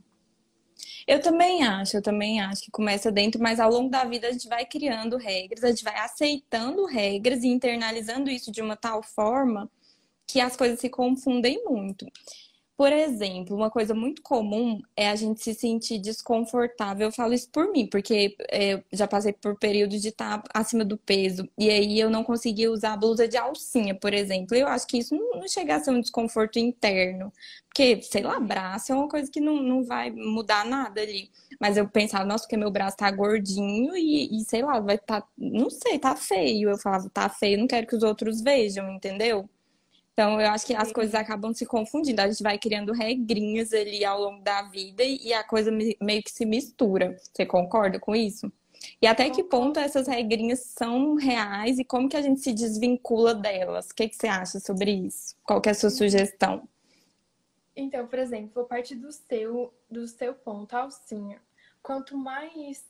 Eu 1.06 1.20
também 1.20 1.62
acho, 1.62 1.96
eu 1.96 2.02
também 2.02 2.40
acho 2.40 2.62
que 2.62 2.70
começa 2.70 3.10
dentro, 3.12 3.40
mas 3.40 3.60
ao 3.60 3.70
longo 3.70 3.88
da 3.88 4.04
vida 4.04 4.28
a 4.28 4.32
gente 4.32 4.48
vai 4.48 4.66
criando 4.66 5.16
regras, 5.16 5.64
a 5.64 5.68
gente 5.68 5.84
vai 5.84 5.96
aceitando 5.98 6.84
regras 6.84 7.42
e 7.42 7.48
internalizando 7.48 8.28
isso 8.28 8.50
de 8.50 8.60
uma 8.60 8.76
tal 8.76 9.02
forma 9.02 9.70
que 10.26 10.40
as 10.40 10.56
coisas 10.56 10.80
se 10.80 10.90
confundem 10.90 11.64
muito. 11.64 12.06
Por 12.76 12.92
exemplo, 12.92 13.56
uma 13.56 13.70
coisa 13.70 13.94
muito 13.94 14.20
comum 14.20 14.82
é 14.94 15.08
a 15.08 15.16
gente 15.16 15.42
se 15.42 15.54
sentir 15.54 15.98
desconfortável. 15.98 17.06
Eu 17.08 17.12
falo 17.12 17.32
isso 17.32 17.48
por 17.50 17.72
mim, 17.72 17.86
porque 17.88 18.36
é, 18.50 18.82
já 18.92 19.08
passei 19.08 19.32
por 19.32 19.58
períodos 19.58 20.02
de 20.02 20.08
estar 20.08 20.42
acima 20.52 20.84
do 20.84 20.98
peso. 20.98 21.48
E 21.58 21.70
aí 21.70 21.98
eu 21.98 22.10
não 22.10 22.22
conseguia 22.22 22.70
usar 22.70 22.92
a 22.92 22.96
blusa 22.98 23.26
de 23.26 23.38
alcinha, 23.38 23.94
por 23.94 24.12
exemplo. 24.12 24.54
Eu 24.54 24.68
acho 24.68 24.86
que 24.86 24.98
isso 24.98 25.14
não, 25.14 25.48
chega 25.48 25.76
a 25.76 25.80
ser 25.80 25.90
um 25.90 26.02
desconforto 26.02 26.58
interno. 26.58 27.32
Porque, 27.68 28.02
sei 28.02 28.22
lá, 28.22 28.38
braço 28.38 28.92
é 28.92 28.94
uma 28.94 29.08
coisa 29.08 29.30
que 29.30 29.40
não, 29.40 29.56
não 29.62 29.82
vai 29.82 30.10
mudar 30.10 30.66
nada 30.66 31.00
ali. 31.00 31.30
Mas 31.58 31.78
eu 31.78 31.88
pensava, 31.88 32.26
nossa, 32.26 32.44
porque 32.44 32.58
meu 32.58 32.70
braço 32.70 32.98
tá 32.98 33.10
gordinho 33.10 33.96
e, 33.96 34.38
e 34.38 34.44
sei 34.44 34.62
lá, 34.62 34.80
vai. 34.80 34.98
Tá, 34.98 35.26
não 35.36 35.70
sei, 35.70 35.98
tá 35.98 36.14
feio. 36.14 36.68
Eu 36.70 36.78
falava, 36.78 37.08
tá 37.08 37.28
feio, 37.30 37.58
não 37.58 37.66
quero 37.66 37.86
que 37.86 37.96
os 37.96 38.02
outros 38.02 38.42
vejam, 38.42 38.90
entendeu? 38.92 39.48
Então, 40.16 40.40
eu 40.40 40.48
acho 40.48 40.64
que 40.64 40.74
as 40.74 40.90
coisas 40.90 41.14
acabam 41.14 41.52
se 41.52 41.66
confundindo. 41.66 42.22
A 42.22 42.28
gente 42.30 42.42
vai 42.42 42.58
criando 42.58 42.90
regrinhas 42.90 43.70
ali 43.74 44.02
ao 44.02 44.18
longo 44.18 44.42
da 44.42 44.62
vida 44.62 45.04
e 45.04 45.30
a 45.34 45.44
coisa 45.44 45.70
meio 45.70 46.22
que 46.22 46.30
se 46.30 46.46
mistura. 46.46 47.18
Você 47.20 47.44
concorda 47.44 48.00
com 48.00 48.16
isso? 48.16 48.50
E 49.02 49.06
até 49.06 49.28
que 49.28 49.44
ponto 49.44 49.78
essas 49.78 50.08
regrinhas 50.08 50.60
são 50.60 51.16
reais 51.16 51.78
e 51.78 51.84
como 51.84 52.08
que 52.08 52.16
a 52.16 52.22
gente 52.22 52.40
se 52.40 52.54
desvincula 52.54 53.34
delas? 53.34 53.90
O 53.90 53.94
que, 53.94 54.08
que 54.08 54.16
você 54.16 54.26
acha 54.26 54.58
sobre 54.58 54.90
isso? 54.90 55.36
Qual 55.44 55.60
que 55.60 55.68
é 55.68 55.72
a 55.72 55.74
sua 55.74 55.90
sugestão? 55.90 56.66
Então, 57.76 58.06
por 58.06 58.18
exemplo, 58.18 58.52
vou 58.54 58.64
partir 58.64 58.94
do 58.94 59.12
seu, 59.12 59.74
do 59.90 60.08
seu 60.08 60.32
ponto, 60.32 60.74
alcinha. 60.74 61.42
Quanto 61.82 62.16
mais 62.16 62.82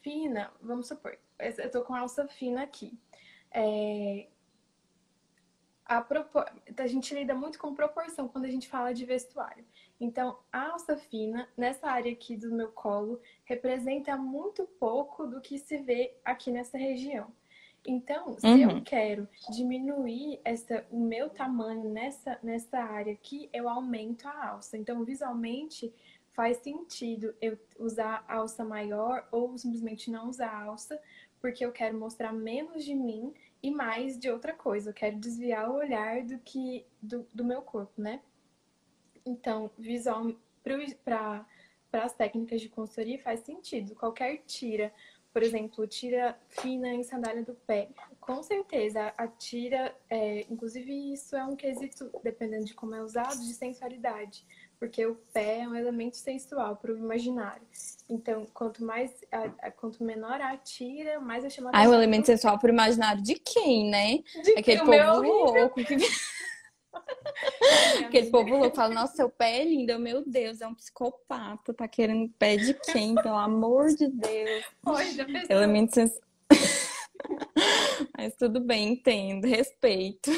fina, 0.00 0.50
vamos 0.62 0.88
supor, 0.88 1.18
eu 1.38 1.70
tô 1.70 1.82
com 1.82 1.94
alça 1.94 2.26
fina 2.26 2.62
aqui. 2.62 2.98
É, 3.50 4.28
a, 5.88 6.04
a 6.78 6.86
gente 6.86 7.14
lida 7.14 7.34
muito 7.34 7.58
com 7.58 7.74
proporção 7.74 8.28
quando 8.28 8.44
a 8.44 8.50
gente 8.50 8.68
fala 8.68 8.92
de 8.92 9.04
vestuário. 9.04 9.64
Então, 10.00 10.38
a 10.52 10.72
alça 10.72 10.96
fina, 10.96 11.48
nessa 11.56 11.88
área 11.88 12.12
aqui 12.12 12.36
do 12.36 12.52
meu 12.52 12.68
colo, 12.72 13.20
representa 13.44 14.16
muito 14.16 14.64
pouco 14.78 15.26
do 15.26 15.40
que 15.40 15.58
se 15.58 15.78
vê 15.78 16.14
aqui 16.24 16.50
nessa 16.50 16.76
região. 16.76 17.32
Então, 17.86 18.36
se 18.38 18.46
uhum. 18.46 18.70
eu 18.70 18.82
quero 18.82 19.28
diminuir 19.50 20.40
essa, 20.44 20.84
o 20.90 20.98
meu 20.98 21.30
tamanho 21.30 21.88
nessa, 21.88 22.38
nessa 22.42 22.78
área 22.78 23.12
aqui, 23.12 23.48
eu 23.52 23.68
aumento 23.68 24.26
a 24.26 24.48
alça. 24.48 24.76
Então, 24.76 25.04
visualmente, 25.04 25.94
faz 26.32 26.58
sentido 26.58 27.32
eu 27.40 27.56
usar 27.78 28.24
alça 28.28 28.64
maior 28.64 29.26
ou 29.30 29.56
simplesmente 29.56 30.10
não 30.10 30.28
usar 30.28 30.52
alça, 30.52 31.00
porque 31.40 31.64
eu 31.64 31.70
quero 31.70 31.96
mostrar 31.96 32.32
menos 32.32 32.84
de 32.84 32.94
mim 32.94 33.32
e 33.62 33.70
mais 33.70 34.18
de 34.18 34.30
outra 34.30 34.52
coisa. 34.52 34.90
Eu 34.90 34.94
quero 34.94 35.16
desviar 35.18 35.70
o 35.70 35.76
olhar 35.76 36.22
do 36.22 36.38
que 36.38 36.84
do, 37.00 37.26
do 37.32 37.44
meu 37.44 37.62
corpo, 37.62 38.00
né? 38.00 38.20
Então, 39.24 39.70
visual 39.76 40.32
para 41.04 41.44
as 41.92 42.12
técnicas 42.12 42.60
de 42.60 42.68
consultoria 42.68 43.18
faz 43.18 43.40
sentido. 43.40 43.94
Qualquer 43.94 44.38
tira, 44.46 44.92
por 45.32 45.42
exemplo, 45.42 45.86
tira 45.86 46.38
fina 46.48 46.88
em 46.88 47.02
sandália 47.02 47.42
do 47.42 47.54
pé, 47.54 47.88
com 48.20 48.42
certeza 48.42 49.12
a 49.16 49.26
tira, 49.28 49.96
é, 50.08 50.40
inclusive 50.50 51.12
isso 51.12 51.36
é 51.36 51.44
um 51.44 51.56
quesito, 51.56 52.10
dependendo 52.22 52.64
de 52.64 52.74
como 52.74 52.94
é 52.94 53.02
usado, 53.02 53.38
de 53.38 53.54
sensualidade 53.54 54.44
porque 54.78 55.06
o 55.06 55.14
pé 55.32 55.60
é 55.60 55.68
um 55.68 55.74
elemento 55.74 56.16
sensual 56.16 56.76
para 56.76 56.92
o 56.92 56.96
imaginário. 56.96 57.62
Então, 58.08 58.46
quanto 58.52 58.84
mais, 58.84 59.10
a, 59.32 59.66
a, 59.66 59.70
quanto 59.70 60.04
menor 60.04 60.40
a 60.40 60.56
tira, 60.56 61.20
mais 61.20 61.44
eu 61.44 61.50
chamo 61.50 61.68
a 61.68 61.72
Ah, 61.74 61.88
o 61.88 61.94
elemento 61.94 62.26
sensual 62.26 62.58
para 62.58 62.70
o 62.70 62.72
imaginário 62.72 63.22
de 63.22 63.34
quem, 63.34 63.90
né? 63.90 64.18
De 64.42 64.58
Aquele 64.58 64.80
povo 64.80 65.22
louco 65.22 65.84
que 65.84 65.96
Aquele 68.06 68.30
povo 68.30 68.56
louco 68.56 68.76
fala, 68.76 68.94
nossa, 68.94 69.16
seu 69.16 69.28
pé 69.28 69.62
é 69.62 69.64
lindo, 69.64 69.98
meu 69.98 70.22
Deus, 70.26 70.60
é 70.60 70.66
um 70.66 70.74
psicopata, 70.74 71.74
tá 71.74 71.88
querendo 71.88 72.30
pé 72.38 72.56
de 72.56 72.74
quem, 72.74 73.14
pelo 73.14 73.36
amor 73.36 73.88
de 73.88 74.08
Deus. 74.08 74.64
Elemento 75.48 75.94
sensual. 75.94 76.22
Mas 78.16 78.34
tudo 78.36 78.60
bem, 78.60 78.92
entendo, 78.92 79.46
respeito. 79.46 80.30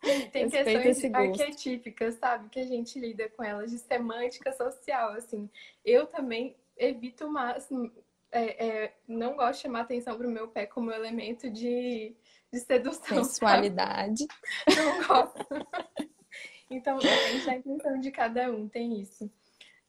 Tem 0.32 0.48
questões 0.48 1.14
arquetípicas, 1.14 2.14
sabe? 2.14 2.48
Que 2.48 2.60
a 2.60 2.66
gente 2.66 2.98
lida 2.98 3.28
com 3.30 3.42
elas, 3.42 3.70
de 3.70 3.78
semântica 3.78 4.52
social, 4.52 5.10
assim. 5.12 5.50
Eu 5.84 6.06
também 6.06 6.56
evito 6.76 7.26
o 7.26 7.30
máximo, 7.30 7.90
é, 8.30 8.66
é, 8.66 8.94
não 9.06 9.36
gosto 9.36 9.56
de 9.56 9.62
chamar 9.62 9.80
atenção 9.80 10.16
para 10.16 10.26
o 10.26 10.30
meu 10.30 10.48
pé 10.48 10.66
como 10.66 10.92
elemento 10.92 11.50
de, 11.50 12.14
de 12.52 12.60
sedução. 12.60 13.24
Sensualidade. 13.24 14.26
Sabe? 14.68 14.80
Não 14.80 15.06
gosto. 15.06 15.46
então, 16.70 16.98
depende 16.98 17.46
da 17.46 17.54
intenção 17.56 18.00
de 18.00 18.10
cada 18.10 18.50
um, 18.50 18.68
tem 18.68 19.00
isso. 19.00 19.30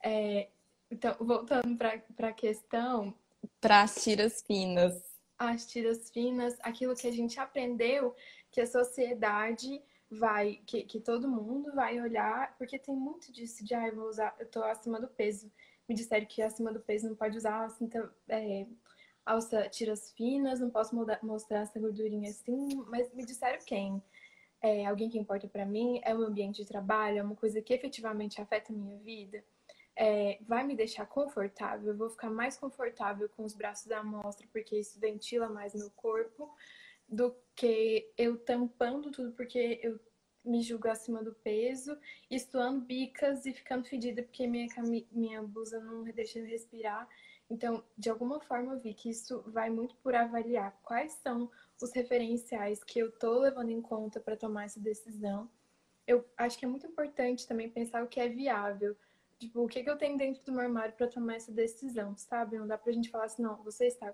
É, 0.03 0.47
então, 0.89 1.15
voltando 1.19 1.77
para 1.77 2.29
a 2.29 2.33
questão. 2.33 3.13
Para 3.61 3.83
as 3.83 4.03
tiras 4.03 4.41
finas. 4.41 4.99
As 5.37 5.65
tiras 5.67 6.09
finas, 6.09 6.57
aquilo 6.61 6.95
que 6.95 7.07
a 7.07 7.11
gente 7.11 7.39
aprendeu 7.39 8.15
que 8.51 8.59
a 8.59 8.67
sociedade 8.67 9.81
vai, 10.09 10.59
que, 10.65 10.83
que 10.83 10.99
todo 10.99 11.27
mundo 11.29 11.73
vai 11.73 12.01
olhar, 12.01 12.55
porque 12.57 12.79
tem 12.79 12.95
muito 12.95 13.31
disso 13.31 13.63
de, 13.63 13.73
ah, 13.75 13.87
eu 13.87 13.95
vou 13.95 14.09
usar, 14.09 14.35
eu 14.39 14.47
tô 14.47 14.63
acima 14.63 14.99
do 14.99 15.07
peso. 15.07 15.51
Me 15.87 15.95
disseram 15.95 16.25
que 16.25 16.41
acima 16.41 16.71
do 16.73 16.79
peso 16.79 17.07
não 17.07 17.15
pode 17.15 17.37
usar 17.37 17.65
assim, 17.65 17.89
é, 18.27 18.65
alça 19.25 19.69
tiras 19.69 20.11
finas, 20.11 20.59
não 20.59 20.69
posso 20.69 20.95
mostrar 21.21 21.59
essa 21.61 21.79
gordurinha 21.79 22.29
assim, 22.29 22.83
mas 22.87 23.13
me 23.13 23.25
disseram 23.25 23.59
quem? 23.65 24.01
É, 24.61 24.85
alguém 24.85 25.09
que 25.09 25.17
importa 25.17 25.47
para 25.47 25.65
mim, 25.65 26.01
é 26.03 26.13
o 26.15 26.21
ambiente 26.21 26.57
de 26.57 26.67
trabalho, 26.67 27.19
é 27.19 27.23
uma 27.23 27.35
coisa 27.35 27.61
que 27.61 27.73
efetivamente 27.73 28.41
afeta 28.41 28.73
a 28.73 28.75
minha 28.75 28.97
vida, 28.97 29.43
é, 29.95 30.39
vai 30.47 30.63
me 30.63 30.75
deixar 30.75 31.05
confortável, 31.05 31.89
eu 31.89 31.97
vou 31.97 32.09
ficar 32.09 32.29
mais 32.29 32.57
confortável 32.57 33.29
com 33.29 33.43
os 33.43 33.53
braços 33.53 33.91
à 33.91 34.03
mostra, 34.03 34.47
porque 34.51 34.77
isso 34.79 34.99
ventila 34.99 35.47
mais 35.49 35.73
meu 35.73 35.91
corpo, 35.91 36.49
do 37.09 37.35
que 37.55 38.11
eu 38.17 38.37
tampando 38.37 39.11
tudo 39.11 39.31
porque 39.33 39.79
eu 39.83 39.99
me 40.45 40.61
julgo 40.61 40.87
acima 40.87 41.23
do 41.23 41.33
peso, 41.33 41.97
estuando 42.29 42.81
bicas 42.81 43.45
e 43.45 43.53
ficando 43.53 43.85
fedida 43.85 44.23
porque 44.23 44.47
minha, 44.47 44.67
minha 45.11 45.43
blusa 45.43 45.79
não 45.79 46.03
deixa 46.03 46.39
eu 46.39 46.45
respirar. 46.45 47.07
Então, 47.49 47.83
de 47.97 48.09
alguma 48.09 48.39
forma, 48.39 48.73
eu 48.73 48.79
vi 48.79 48.93
que 48.93 49.09
isso 49.09 49.43
vai 49.47 49.69
muito 49.69 49.95
por 49.97 50.13
avaliar 50.13 50.77
quais 50.83 51.13
são 51.13 51.49
os 51.81 51.91
referenciais 51.91 52.83
que 52.83 52.99
eu 52.99 53.11
tô 53.11 53.39
levando 53.39 53.71
em 53.71 53.81
conta 53.81 54.19
para 54.19 54.37
tomar 54.37 54.65
essa 54.65 54.79
decisão. 54.79 55.49
Eu 56.05 56.25
acho 56.37 56.57
que 56.57 56.65
é 56.65 56.67
muito 56.67 56.85
importante 56.85 57.47
também 57.47 57.69
pensar 57.69 58.03
o 58.03 58.07
que 58.07 58.19
é 58.19 58.27
viável. 58.27 58.95
Tipo, 59.39 59.63
o 59.63 59.67
que, 59.67 59.83
que 59.83 59.89
eu 59.89 59.97
tenho 59.97 60.17
dentro 60.17 60.43
do 60.43 60.51
meu 60.51 60.61
armário 60.61 60.93
para 60.95 61.07
tomar 61.07 61.35
essa 61.35 61.51
decisão, 61.51 62.15
sabe? 62.17 62.57
Não 62.57 62.67
dá 62.67 62.77
pra 62.77 62.91
gente 62.91 63.09
falar 63.09 63.25
assim, 63.25 63.41
não, 63.41 63.63
você 63.63 63.87
está 63.87 64.13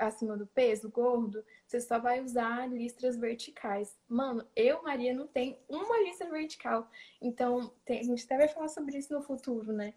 acima 0.00 0.36
do 0.36 0.46
peso, 0.46 0.90
gordo, 0.90 1.44
você 1.66 1.80
só 1.80 1.98
vai 1.98 2.20
usar 2.20 2.68
listras 2.68 3.16
verticais. 3.16 3.96
Mano, 4.08 4.46
eu, 4.56 4.82
Maria, 4.82 5.14
não 5.14 5.26
tenho 5.26 5.56
uma 5.68 6.00
listra 6.00 6.28
vertical. 6.30 6.88
Então, 7.20 7.72
tem, 7.84 8.00
a 8.00 8.02
gente 8.02 8.24
até 8.24 8.36
vai 8.36 8.48
falar 8.48 8.68
sobre 8.68 8.96
isso 8.96 9.12
no 9.12 9.22
futuro, 9.22 9.72
né? 9.72 9.94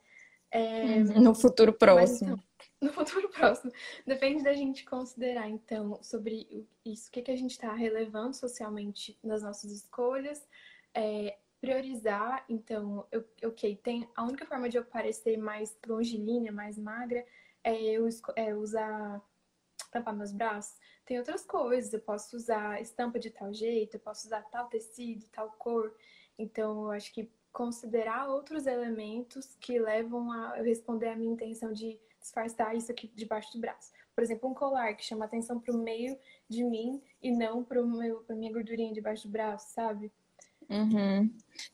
É... 0.51 0.99
No 1.19 1.33
futuro 1.33 1.73
próximo. 1.73 2.37
Mas, 2.37 2.45
então, 2.45 2.89
no 2.89 2.93
futuro 2.93 3.29
próximo. 3.29 3.71
Depende 4.05 4.43
da 4.43 4.53
gente 4.53 4.85
considerar, 4.85 5.49
então, 5.49 5.97
sobre 6.03 6.67
isso, 6.85 7.07
o 7.07 7.11
que, 7.11 7.21
que 7.21 7.31
a 7.31 7.35
gente 7.35 7.51
está 7.51 7.73
relevando 7.73 8.35
socialmente 8.35 9.17
nas 9.23 9.41
nossas 9.41 9.71
escolhas. 9.71 10.45
É, 10.93 11.37
priorizar, 11.63 12.43
então, 12.49 13.07
eu, 13.09 13.25
ok, 13.45 13.77
tem 13.77 14.05
a 14.17 14.23
única 14.25 14.45
forma 14.45 14.67
de 14.67 14.75
eu 14.75 14.83
parecer 14.83 15.37
mais 15.37 15.73
longilínea, 15.87 16.51
mais 16.51 16.77
magra, 16.77 17.25
é 17.63 17.81
eu 17.81 18.05
é 18.35 18.53
usar 18.53 19.21
tampar 19.93 20.15
meus 20.15 20.31
braços, 20.31 20.77
tem 21.05 21.17
outras 21.17 21.45
coisas. 21.45 21.93
Eu 21.93 22.01
posso 22.01 22.35
usar 22.35 22.81
estampa 22.81 23.19
de 23.19 23.29
tal 23.29 23.53
jeito, 23.53 23.95
eu 23.95 23.99
posso 23.99 24.25
usar 24.27 24.41
tal 24.49 24.67
tecido, 24.67 25.25
tal 25.31 25.49
cor. 25.51 25.95
Então, 26.37 26.85
eu 26.85 26.91
acho 26.91 27.13
que 27.13 27.31
considerar 27.51 28.27
outros 28.27 28.65
elementos 28.65 29.55
que 29.59 29.79
levam 29.79 30.31
a 30.31 30.57
eu 30.57 30.63
responder 30.63 31.09
à 31.09 31.15
minha 31.15 31.31
intenção 31.31 31.71
de 31.71 31.99
disfarçar 32.19 32.75
isso 32.75 32.91
aqui 32.91 33.07
debaixo 33.13 33.53
do 33.53 33.59
braço. 33.59 33.91
Por 34.15 34.23
exemplo, 34.23 34.49
um 34.49 34.53
colar 34.53 34.95
que 34.95 35.03
chama 35.03 35.25
atenção 35.25 35.59
para 35.59 35.73
o 35.73 35.77
meio 35.77 36.17
de 36.49 36.63
mim 36.63 37.01
e 37.21 37.31
não 37.31 37.63
para 37.63 37.81
minha 37.83 38.51
gordurinha 38.51 38.93
debaixo 38.93 39.27
do 39.27 39.31
braço, 39.31 39.71
sabe? 39.73 40.11
Uhum. 40.69 41.29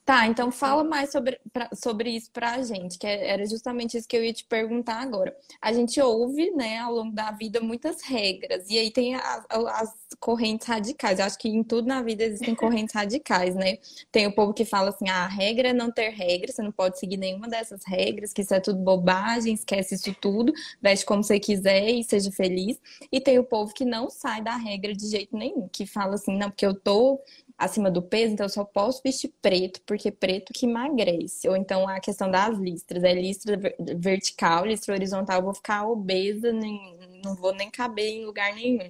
Tá, 0.05 0.27
então 0.27 0.51
fala 0.51 0.83
mais 0.83 1.11
sobre, 1.11 1.39
pra, 1.53 1.69
sobre 1.73 2.09
isso 2.11 2.29
pra 2.31 2.61
gente, 2.63 2.97
que 2.97 3.07
é, 3.07 3.29
era 3.29 3.45
justamente 3.45 3.97
isso 3.97 4.07
que 4.07 4.17
eu 4.17 4.23
ia 4.23 4.33
te 4.33 4.43
perguntar 4.43 5.01
agora. 5.01 5.35
A 5.61 5.71
gente 5.71 6.01
ouve, 6.01 6.51
né, 6.51 6.79
ao 6.79 6.93
longo 6.93 7.13
da 7.13 7.31
vida 7.31 7.61
muitas 7.61 8.01
regras, 8.01 8.69
e 8.69 8.77
aí 8.77 8.91
tem 8.91 9.15
as, 9.15 9.45
as 9.49 9.93
correntes 10.19 10.67
radicais. 10.67 11.19
Eu 11.19 11.25
acho 11.25 11.37
que 11.37 11.47
em 11.47 11.63
tudo 11.63 11.87
na 11.87 12.01
vida 12.01 12.23
existem 12.23 12.55
correntes 12.55 12.93
radicais, 12.93 13.55
né? 13.55 13.77
Tem 14.11 14.27
o 14.27 14.33
povo 14.33 14.53
que 14.53 14.65
fala 14.65 14.89
assim: 14.89 15.07
ah, 15.09 15.25
a 15.25 15.27
regra 15.27 15.69
é 15.69 15.73
não 15.73 15.91
ter 15.91 16.09
regra, 16.09 16.51
você 16.51 16.61
não 16.61 16.71
pode 16.71 16.99
seguir 16.99 17.17
nenhuma 17.17 17.47
dessas 17.47 17.81
regras, 17.85 18.33
que 18.33 18.41
isso 18.41 18.53
é 18.53 18.59
tudo 18.59 18.79
bobagem, 18.79 19.53
esquece 19.53 19.95
isso 19.95 20.13
tudo, 20.19 20.51
veste 20.81 21.05
como 21.05 21.23
você 21.23 21.39
quiser 21.39 21.89
e 21.89 22.03
seja 22.03 22.31
feliz. 22.31 22.79
E 23.11 23.21
tem 23.21 23.39
o 23.39 23.43
povo 23.43 23.73
que 23.73 23.85
não 23.85 24.09
sai 24.09 24.41
da 24.41 24.55
regra 24.55 24.93
de 24.93 25.07
jeito 25.07 25.37
nenhum, 25.37 25.69
que 25.69 25.85
fala 25.85 26.15
assim: 26.15 26.37
não, 26.37 26.49
porque 26.49 26.65
eu 26.65 26.73
tô 26.73 27.21
acima 27.59 27.91
do 27.91 28.01
peso, 28.01 28.33
então 28.33 28.45
eu 28.45 28.49
só 28.49 28.63
posso 28.63 29.01
vestir 29.03 29.33
preto, 29.41 29.81
porque 29.85 30.09
preto 30.09 30.53
que 30.53 30.65
emagrece. 30.65 31.47
Ou 31.49 31.57
então 31.57 31.87
a 31.87 31.99
questão 31.99 32.31
das 32.31 32.57
listras, 32.57 33.03
é 33.03 33.13
listra 33.13 33.59
vertical, 33.97 34.65
listra 34.65 34.95
horizontal, 34.95 35.39
eu 35.39 35.43
vou 35.43 35.53
ficar 35.53 35.85
obesa, 35.85 36.53
nem, 36.53 36.97
não 37.23 37.35
vou 37.35 37.53
nem 37.53 37.69
caber 37.69 38.07
em 38.07 38.25
lugar 38.25 38.55
nenhum. 38.55 38.89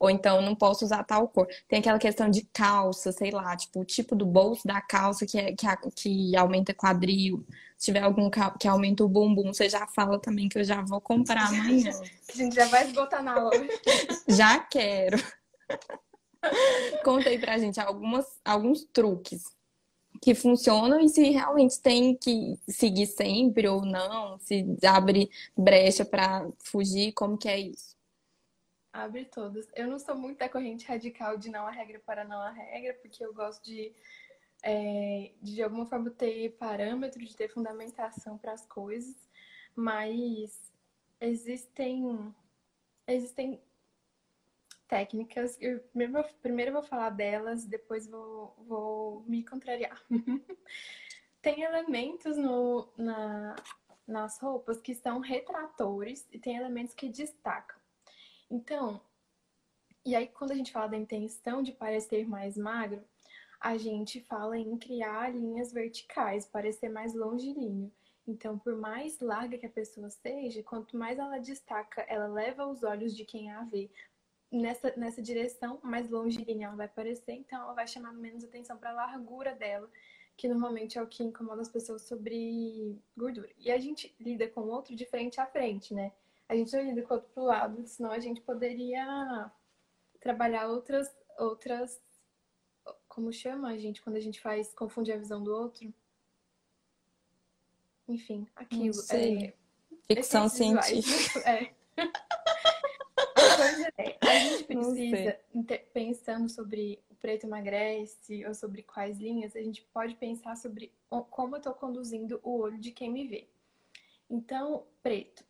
Ou 0.00 0.08
então 0.08 0.40
não 0.40 0.54
posso 0.54 0.86
usar 0.86 1.04
tal 1.04 1.28
cor. 1.28 1.46
Tem 1.68 1.78
aquela 1.78 1.98
questão 1.98 2.30
de 2.30 2.42
calça, 2.52 3.12
sei 3.12 3.30
lá, 3.30 3.54
tipo, 3.54 3.80
o 3.80 3.84
tipo 3.84 4.16
do 4.16 4.24
bolso 4.24 4.66
da 4.66 4.80
calça 4.80 5.26
que, 5.26 5.38
é, 5.38 5.54
que, 5.54 5.66
que 5.94 6.36
aumenta 6.36 6.72
quadril. 6.72 7.44
Se 7.76 7.86
tiver 7.86 8.02
algum 8.02 8.30
que 8.58 8.66
aumenta 8.66 9.04
o 9.04 9.08
bumbum, 9.08 9.52
você 9.52 9.68
já 9.68 9.86
fala 9.88 10.18
também 10.18 10.48
que 10.48 10.58
eu 10.58 10.64
já 10.64 10.80
vou 10.80 11.00
comprar 11.02 11.48
amanhã. 11.48 11.90
A 12.32 12.36
gente 12.36 12.54
já 12.54 12.66
vai 12.66 12.86
esgotar 12.86 13.22
na 13.22 13.44
hora. 13.44 13.68
já 14.26 14.58
quero. 14.58 15.18
Conta 17.04 17.28
aí 17.28 17.38
pra 17.38 17.58
gente 17.58 17.80
algumas, 17.80 18.40
alguns 18.44 18.84
truques 18.84 19.44
que 20.20 20.34
funcionam 20.34 21.00
e 21.00 21.08
se 21.08 21.30
realmente 21.30 21.80
tem 21.80 22.16
que 22.16 22.58
seguir 22.68 23.06
sempre 23.06 23.68
ou 23.68 23.84
não, 23.84 24.38
se 24.38 24.64
abre 24.84 25.30
brecha 25.56 26.04
para 26.04 26.48
fugir, 26.58 27.12
como 27.12 27.38
que 27.38 27.48
é 27.48 27.58
isso? 27.58 27.96
Abre 28.92 29.26
todas. 29.26 29.68
Eu 29.74 29.88
não 29.88 29.98
sou 29.98 30.16
muito 30.16 30.38
da 30.38 30.48
corrente 30.48 30.86
radical 30.86 31.36
de 31.36 31.50
não 31.50 31.66
a 31.66 31.70
regra 31.70 32.00
para 32.04 32.24
não 32.24 32.40
a 32.40 32.50
regra, 32.50 32.94
porque 32.94 33.24
eu 33.24 33.34
gosto 33.34 33.62
de, 33.62 33.92
é, 34.62 35.32
de, 35.42 35.56
de 35.56 35.62
alguma 35.62 35.84
forma, 35.84 36.10
ter 36.10 36.56
parâmetro, 36.56 37.22
de 37.22 37.36
ter 37.36 37.48
fundamentação 37.48 38.38
para 38.38 38.52
as 38.52 38.64
coisas, 38.66 39.14
mas 39.74 40.72
existem, 41.20 42.34
existem 43.06 43.60
técnicas. 44.88 45.56
Eu 45.60 45.80
primeiro, 45.92 46.28
primeiro 46.42 46.72
vou 46.72 46.82
falar 46.82 47.10
delas, 47.10 47.64
depois 47.64 48.06
vou, 48.06 48.54
vou 48.66 49.22
me 49.22 49.44
contrariar. 49.44 50.02
tem 51.42 51.62
elementos 51.62 52.36
no, 52.36 52.88
na, 52.96 53.56
nas 54.06 54.38
roupas 54.40 54.80
que 54.80 54.94
são 54.94 55.20
retratores 55.20 56.26
e 56.32 56.38
tem 56.38 56.56
elementos 56.56 56.94
que 56.94 57.08
destacam. 57.08 57.78
Então, 58.50 59.00
e 60.04 60.14
aí 60.14 60.28
quando 60.28 60.52
a 60.52 60.54
gente 60.54 60.72
fala 60.72 60.88
da 60.88 60.96
intenção 60.96 61.62
de 61.62 61.72
parecer 61.72 62.26
mais 62.28 62.56
magro, 62.56 63.04
a 63.60 63.76
gente 63.76 64.20
fala 64.20 64.56
em 64.56 64.76
criar 64.78 65.34
linhas 65.34 65.72
verticais, 65.72 66.46
parecer 66.46 66.88
mais 66.88 67.14
longilíneo. 67.14 67.92
Então, 68.26 68.58
por 68.58 68.76
mais 68.76 69.20
larga 69.20 69.56
que 69.56 69.66
a 69.66 69.70
pessoa 69.70 70.10
seja, 70.10 70.62
quanto 70.62 70.96
mais 70.96 71.18
ela 71.18 71.38
destaca, 71.38 72.02
ela 72.02 72.26
leva 72.26 72.66
os 72.66 72.82
olhos 72.82 73.16
de 73.16 73.24
quem 73.24 73.50
a 73.52 73.62
vê 73.64 73.88
nessa, 74.50 74.92
nessa 74.96 75.22
direção, 75.22 75.78
mais 75.82 76.08
longilínea 76.10 76.66
ela 76.66 76.76
vai 76.76 76.88
parecer, 76.88 77.32
então 77.32 77.60
ela 77.60 77.72
vai 77.72 77.86
chamar 77.86 78.12
menos 78.12 78.44
atenção 78.44 78.76
para 78.76 78.90
a 78.90 78.94
largura 78.94 79.54
dela, 79.54 79.90
que 80.36 80.48
normalmente 80.48 80.98
é 80.98 81.02
o 81.02 81.06
que 81.06 81.22
incomoda 81.22 81.62
as 81.62 81.68
pessoas 81.68 82.02
sobre 82.02 82.98
gordura. 83.16 83.50
E 83.58 83.70
a 83.70 83.78
gente 83.78 84.14
lida 84.20 84.48
com 84.48 84.62
o 84.62 84.68
outro 84.68 84.94
de 84.94 85.06
frente 85.06 85.40
a 85.40 85.46
frente, 85.46 85.94
né? 85.94 86.12
A 86.48 86.54
gente 86.54 86.74
não 86.74 86.82
lida 86.82 87.02
com 87.02 87.14
o 87.14 87.16
outro 87.16 87.30
pro 87.32 87.44
lado, 87.44 87.86
senão 87.86 88.10
a 88.10 88.18
gente 88.18 88.40
poderia 88.40 89.50
trabalhar 90.20 90.68
outras, 90.68 91.14
outras, 91.38 92.00
como 93.08 93.32
chama 93.32 93.68
a 93.70 93.76
gente 93.76 94.02
quando 94.02 94.16
a 94.16 94.20
gente 94.20 94.40
faz, 94.40 94.72
confunde 94.74 95.12
a 95.12 95.16
visão 95.16 95.42
do 95.42 95.52
outro? 95.54 95.92
Enfim, 98.08 98.46
aquilo. 98.54 98.94
É, 99.10 99.52
Ficção 100.06 100.48
científica. 100.48 101.40
É. 101.50 101.74
Pois 103.56 103.80
é, 103.80 104.18
a 104.20 104.38
gente 104.38 104.64
precisa, 104.64 105.38
pensando 105.92 106.48
sobre 106.48 107.02
o 107.10 107.14
preto 107.14 107.46
emagrece 107.46 108.44
ou 108.46 108.54
sobre 108.54 108.82
quais 108.82 109.18
linhas, 109.18 109.56
a 109.56 109.62
gente 109.62 109.82
pode 109.92 110.14
pensar 110.16 110.56
sobre 110.56 110.92
como 111.30 111.56
eu 111.56 111.58
estou 111.58 111.74
conduzindo 111.74 112.40
o 112.42 112.58
olho 112.58 112.78
de 112.78 112.92
quem 112.92 113.10
me 113.10 113.26
vê. 113.26 113.48
Então, 114.28 114.86
preto. 115.02 115.44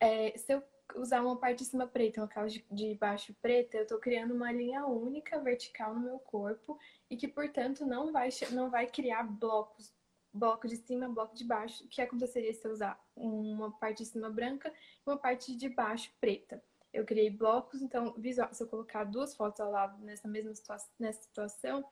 É, 0.00 0.36
se 0.36 0.52
eu 0.52 0.62
usar 0.96 1.22
uma 1.22 1.36
parte 1.36 1.58
de 1.58 1.64
cima 1.66 1.86
preta 1.86 2.18
e 2.18 2.22
uma 2.22 2.28
parte 2.28 2.64
de 2.70 2.94
baixo 2.94 3.34
preta, 3.40 3.76
eu 3.76 3.82
estou 3.82 3.98
criando 3.98 4.34
uma 4.34 4.52
linha 4.52 4.86
única 4.86 5.38
vertical 5.38 5.94
no 5.94 6.00
meu 6.00 6.18
corpo 6.18 6.78
e 7.08 7.16
que, 7.16 7.28
portanto, 7.28 7.86
não 7.86 8.12
vai, 8.12 8.28
não 8.50 8.70
vai 8.70 8.86
criar 8.86 9.22
blocos, 9.24 9.92
bloco 10.32 10.66
de 10.66 10.76
cima, 10.76 11.08
bloco 11.08 11.34
de 11.34 11.44
baixo, 11.44 11.84
o 11.84 11.88
que 11.88 12.00
aconteceria 12.00 12.52
se 12.52 12.66
eu 12.66 12.72
usar 12.72 12.98
uma 13.14 13.70
parte 13.78 13.98
de 13.98 14.06
cima 14.08 14.30
branca 14.30 14.70
e 14.70 15.10
uma 15.10 15.16
parte 15.16 15.54
de 15.56 15.68
baixo 15.68 16.10
preta. 16.20 16.62
Eu 16.92 17.04
criei 17.04 17.30
blocos, 17.30 17.80
então, 17.80 18.12
visual, 18.18 18.52
se 18.52 18.62
eu 18.62 18.68
colocar 18.68 19.04
duas 19.04 19.34
fotos 19.34 19.60
ao 19.60 19.70
lado 19.70 19.98
nessa 20.04 20.28
mesma 20.28 20.54
situa 20.54 20.76
nessa 20.98 21.22
situação, 21.22 21.84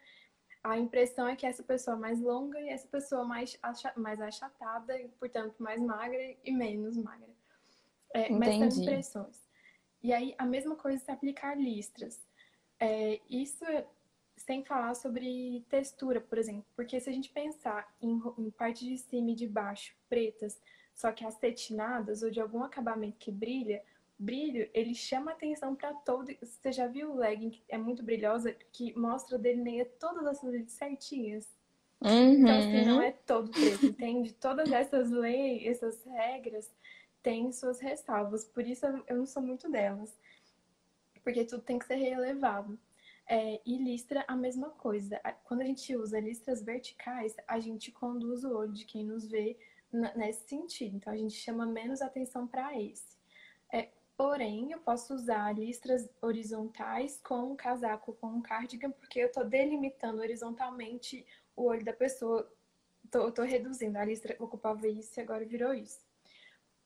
a 0.62 0.78
impressão 0.78 1.26
é 1.26 1.34
que 1.34 1.46
essa 1.46 1.62
pessoa 1.62 1.96
é 1.96 2.00
mais 2.00 2.20
longa 2.20 2.60
e 2.60 2.68
essa 2.68 2.86
pessoa 2.86 3.24
mais, 3.24 3.58
mais 3.96 4.20
achatada, 4.20 5.00
e, 5.00 5.08
portanto, 5.08 5.54
mais 5.58 5.80
magra 5.80 6.36
e 6.44 6.52
menos 6.52 6.96
magra. 6.96 7.30
É, 8.12 8.28
mas 8.30 8.74
são 8.74 8.82
impressões. 8.82 9.42
E 10.02 10.12
aí, 10.12 10.34
a 10.36 10.44
mesma 10.44 10.76
coisa 10.76 11.02
se 11.02 11.10
aplicar 11.10 11.56
listras. 11.56 12.20
É, 12.78 13.20
isso 13.28 13.64
é, 13.64 13.86
sem 14.36 14.64
falar 14.64 14.94
sobre 14.94 15.64
textura, 15.68 16.20
por 16.20 16.38
exemplo. 16.38 16.64
Porque 16.74 16.98
se 17.00 17.08
a 17.08 17.12
gente 17.12 17.30
pensar 17.30 17.94
em, 18.00 18.20
em 18.38 18.50
parte 18.50 18.86
de 18.86 18.98
cima 18.98 19.30
e 19.30 19.34
de 19.34 19.46
baixo 19.46 19.94
pretas, 20.08 20.60
só 20.94 21.12
que 21.12 21.24
acetinadas 21.24 22.22
ou 22.22 22.30
de 22.30 22.40
algum 22.40 22.62
acabamento 22.62 23.18
que 23.18 23.30
brilha, 23.30 23.82
brilho, 24.20 24.68
ele 24.74 24.94
chama 24.94 25.32
atenção 25.32 25.74
para 25.74 25.94
todo. 25.94 26.30
Você 26.42 26.70
já 26.70 26.86
viu 26.86 27.10
o 27.10 27.16
legging 27.16 27.50
que 27.50 27.62
é 27.68 27.78
muito 27.78 28.02
brilhosa, 28.02 28.54
que 28.70 28.96
mostra 28.98 29.38
delineia 29.38 29.86
todas 29.98 30.26
as 30.26 30.42
luzes 30.42 30.70
certinhas? 30.72 31.48
Uhum. 32.02 32.34
Então, 32.34 32.58
assim, 32.58 32.84
não 32.84 33.02
é 33.02 33.12
todo 33.12 33.50
preto, 33.50 33.86
entende? 33.86 34.32
Todas 34.34 34.70
essas 34.70 35.10
leis, 35.10 35.66
essas 35.66 36.04
regras, 36.04 36.70
têm 37.22 37.50
suas 37.52 37.80
ressalvas. 37.80 38.44
Por 38.44 38.66
isso 38.66 38.86
eu 39.06 39.16
não 39.16 39.26
sou 39.26 39.42
muito 39.42 39.70
delas. 39.70 40.18
Porque 41.22 41.44
tudo 41.44 41.62
tem 41.62 41.78
que 41.78 41.86
ser 41.86 41.96
relevado. 41.96 42.78
É, 43.26 43.60
e 43.64 43.78
listra 43.78 44.24
a 44.26 44.34
mesma 44.34 44.70
coisa. 44.70 45.20
Quando 45.44 45.60
a 45.60 45.64
gente 45.64 45.94
usa 45.94 46.18
listras 46.18 46.62
verticais, 46.62 47.36
a 47.46 47.60
gente 47.60 47.92
conduz 47.92 48.42
o 48.42 48.56
olho 48.56 48.72
de 48.72 48.84
quem 48.84 49.04
nos 49.04 49.28
vê 49.28 49.56
nesse 50.16 50.48
sentido. 50.48 50.96
Então 50.96 51.12
a 51.12 51.16
gente 51.16 51.34
chama 51.34 51.64
menos 51.64 52.02
atenção 52.02 52.46
para 52.46 52.80
esse. 52.80 53.16
É, 53.72 53.88
porém, 54.20 54.70
eu 54.70 54.78
posso 54.78 55.14
usar 55.14 55.58
listras 55.58 56.06
horizontais 56.20 57.18
com 57.24 57.52
um 57.52 57.56
casaco, 57.56 58.12
com 58.20 58.26
um 58.26 58.42
cardigan, 58.42 58.90
porque 58.90 59.18
eu 59.18 59.28
estou 59.28 59.46
delimitando 59.46 60.20
horizontalmente 60.20 61.24
o 61.56 61.64
olho 61.64 61.82
da 61.82 61.94
pessoa. 61.94 62.46
Estou 63.02 63.46
reduzindo. 63.46 63.96
A 63.96 64.04
listra 64.04 64.36
ocupava 64.38 64.86
isso 64.86 65.18
e 65.18 65.22
agora 65.22 65.42
virou 65.46 65.72
isso. 65.72 66.04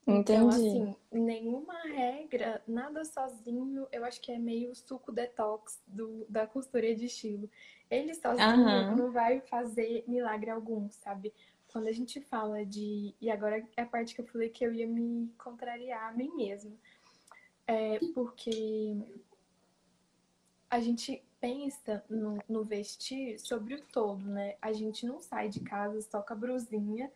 Então, 0.07 0.49
Entendi. 0.49 0.79
assim, 0.79 0.97
nenhuma 1.11 1.83
regra, 1.83 2.63
nada 2.69 3.05
sozinho, 3.05 3.89
eu 3.91 4.05
acho 4.05 4.21
que 4.21 4.31
é 4.31 4.39
meio 4.39 4.73
suco 4.73 5.11
detox 5.11 5.83
do, 5.89 6.25
da 6.29 6.47
consultoria 6.47 6.95
de 6.95 7.07
estilo. 7.07 7.51
Ele 7.91 8.15
sozinho 8.15 8.45
Aham. 8.45 8.95
não 8.95 9.11
vai 9.11 9.41
fazer 9.41 10.05
milagre 10.07 10.51
algum, 10.51 10.89
sabe? 10.89 11.35
Quando 11.67 11.89
a 11.89 11.93
gente 11.93 12.21
fala 12.21 12.65
de. 12.65 13.13
E 13.21 13.29
agora 13.29 13.67
é 13.77 13.83
a 13.83 13.87
parte 13.87 14.15
que 14.15 14.21
eu 14.21 14.27
falei 14.27 14.51
que 14.51 14.65
eu 14.65 14.73
ia 14.73 14.87
me 14.87 15.35
contrariar 15.37 16.11
a 16.11 16.13
mim 16.13 16.31
mesma. 16.37 16.71
É 17.67 17.99
porque 18.15 18.97
a 20.69 20.81
gente 20.81 21.23
pensa 21.41 22.05
no, 22.09 22.39
no 22.49 22.65
vestir 22.65 23.39
sobre 23.39 23.75
o 23.75 23.83
todo, 23.93 24.25
né? 24.25 24.57
A 24.61 24.73
gente 24.73 25.07
não 25.07 25.21
sai 25.21 25.49
de 25.49 25.61
casa, 25.61 26.01
só 26.03 26.21
com 26.21 26.33
a 26.33 26.37
brusinha 26.37 27.11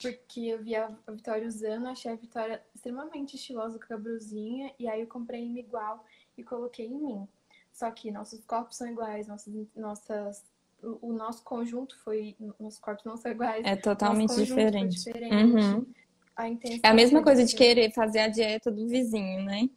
porque 0.00 0.40
eu 0.40 0.62
vi 0.62 0.74
a 0.74 0.90
Vitória 1.08 1.46
usando, 1.46 1.86
achei 1.86 2.12
a 2.12 2.16
Vitória 2.16 2.62
extremamente 2.74 3.36
estilosa 3.36 3.78
com 3.78 3.94
a 3.94 3.96
brusinha, 3.96 4.72
e 4.78 4.88
aí 4.88 5.00
eu 5.00 5.06
comprei 5.06 5.46
uma 5.48 5.58
igual 5.58 6.04
e 6.36 6.42
coloquei 6.42 6.86
em 6.86 6.98
mim. 6.98 7.28
Só 7.72 7.90
que 7.90 8.10
nossos 8.10 8.44
corpos 8.44 8.76
são 8.76 8.88
iguais, 8.88 9.26
nossas, 9.26 9.52
nossas, 9.74 10.44
o, 10.82 11.12
nosso 11.12 11.42
conjunto 11.42 11.98
foi. 12.00 12.36
Nossos 12.58 12.78
corpos 12.78 13.04
não 13.04 13.16
são 13.16 13.32
iguais. 13.32 13.64
É 13.64 13.76
totalmente 13.76 14.34
diferente. 14.36 14.96
diferente. 14.96 15.34
Uhum. 15.34 15.86
A 16.36 16.48
é 16.48 16.56
a 16.82 16.94
mesma 16.94 17.22
coisa 17.22 17.44
de 17.44 17.54
querer 17.54 17.92
fazer 17.92 18.20
a 18.20 18.28
dieta 18.28 18.70
do 18.70 18.88
vizinho, 18.88 19.44
né? 19.44 19.68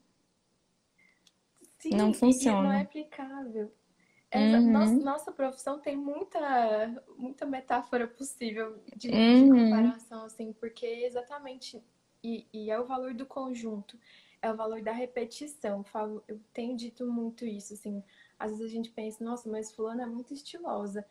Sim, 1.78 1.92
não 1.92 2.14
funciona. 2.14 2.64
não 2.64 2.72
é 2.72 2.82
aplicável. 2.82 3.72
Essa, 4.30 4.58
uhum. 4.58 4.72
nossa, 4.72 4.94
nossa, 4.94 5.32
profissão 5.32 5.80
tem 5.80 5.96
muita, 5.96 7.04
muita 7.18 7.46
metáfora 7.46 8.08
possível 8.08 8.78
de, 8.96 9.10
uhum. 9.10 9.56
de 9.56 9.64
comparação, 9.64 10.26
assim, 10.26 10.52
porque 10.52 10.86
exatamente, 10.86 11.82
e, 12.22 12.46
e, 12.52 12.70
é 12.70 12.78
o 12.78 12.86
valor 12.86 13.14
do 13.14 13.26
conjunto, 13.26 13.98
é 14.42 14.52
o 14.52 14.56
valor 14.56 14.82
da 14.82 14.92
repetição. 14.92 15.78
Eu, 15.78 15.84
falo, 15.86 16.24
eu 16.28 16.42
tenho 16.54 16.76
dito 16.76 17.06
muito 17.06 17.46
isso, 17.46 17.74
assim, 17.74 18.04
às 18.38 18.52
vezes 18.52 18.66
a 18.66 18.70
gente 18.70 18.92
pensa, 18.92 19.24
nossa, 19.24 19.50
mas 19.50 19.72
fulana 19.72 20.04
é 20.04 20.06
muito 20.06 20.34
estilosa. 20.34 21.06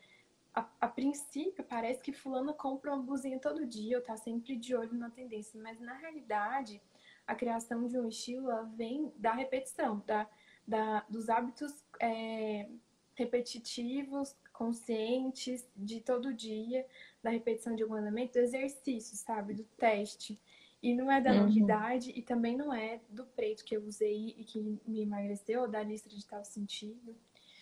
A, 0.55 0.69
a 0.83 0.89
princípio, 0.89 1.65
parece 1.65 2.03
que 2.03 2.13
fulana 2.13 2.53
compra 2.53 2.93
uma 2.93 3.03
blusinha 3.03 3.39
todo 3.39 3.67
dia, 3.67 3.97
ou 3.97 4.05
tá 4.05 4.17
sempre 4.19 4.57
de 4.57 4.77
olho 4.77 4.93
na 4.93 5.09
tendência, 5.09 5.59
mas 5.63 5.81
na 5.81 5.95
realidade, 5.95 6.83
a 7.27 7.35
criação 7.35 7.87
de 7.87 7.99
um 7.99 8.09
estilo 8.09 8.51
vem 8.77 9.11
da 9.17 9.33
repetição, 9.33 10.03
da, 10.07 10.29
da, 10.67 11.05
dos 11.09 11.29
hábitos 11.29 11.73
é, 12.01 12.67
repetitivos, 13.15 14.35
conscientes, 14.53 15.67
de 15.77 16.01
todo 16.01 16.35
dia, 16.35 16.87
da 17.23 17.31
repetição 17.31 17.75
de 17.75 17.83
algum 17.83 17.97
elemento, 17.97 18.35
do 18.35 18.39
exercício, 18.41 19.17
sabe? 19.17 19.55
Do 19.55 19.65
teste. 19.77 20.39
E 20.83 20.95
não 20.95 21.11
é 21.11 21.21
da 21.21 21.33
uhum. 21.33 21.43
novidade 21.45 22.13
e 22.15 22.23
também 22.23 22.57
não 22.57 22.73
é 22.73 23.01
do 23.09 23.25
preto 23.25 23.65
que 23.65 23.77
eu 23.77 23.85
usei 23.85 24.35
e 24.39 24.45
que 24.45 24.79
me 24.87 25.03
emagreceu, 25.03 25.69
da 25.69 25.83
lista 25.83 26.09
de 26.09 26.25
tal 26.25 26.45
sentido. 26.45 27.17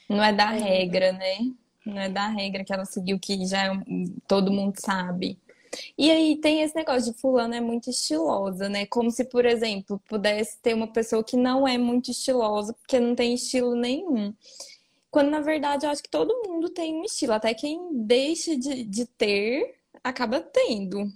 Não 0.08 0.22
é 0.22 0.32
da 0.32 0.54
é... 0.54 0.58
regra, 0.58 1.12
né? 1.12 1.38
Não 1.86 1.98
é 1.98 2.08
da 2.08 2.28
regra 2.28 2.64
que 2.64 2.72
ela 2.72 2.84
seguiu, 2.84 3.18
que 3.18 3.46
já 3.46 3.74
é, 3.74 3.82
todo 4.26 4.52
mundo 4.52 4.74
sabe. 4.78 5.38
E 5.96 6.10
aí 6.10 6.36
tem 6.36 6.62
esse 6.62 6.74
negócio 6.74 7.12
de 7.12 7.20
fulano 7.20 7.54
é 7.54 7.60
muito 7.60 7.90
estilosa, 7.90 8.68
né? 8.68 8.86
Como 8.86 9.10
se, 9.10 9.24
por 9.24 9.44
exemplo, 9.46 10.00
pudesse 10.08 10.58
ter 10.60 10.74
uma 10.74 10.88
pessoa 10.92 11.24
que 11.24 11.36
não 11.36 11.66
é 11.66 11.78
muito 11.78 12.10
estilosa, 12.10 12.72
porque 12.74 13.00
não 13.00 13.14
tem 13.14 13.34
estilo 13.34 13.74
nenhum. 13.74 14.34
Quando 15.10 15.30
na 15.30 15.40
verdade 15.40 15.86
eu 15.86 15.90
acho 15.90 16.02
que 16.02 16.10
todo 16.10 16.42
mundo 16.46 16.68
tem 16.70 16.94
um 16.94 17.04
estilo, 17.04 17.34
até 17.34 17.54
quem 17.54 18.04
deixa 18.04 18.56
de, 18.56 18.84
de 18.84 19.06
ter 19.06 19.76
acaba 20.02 20.40
tendo. 20.40 21.06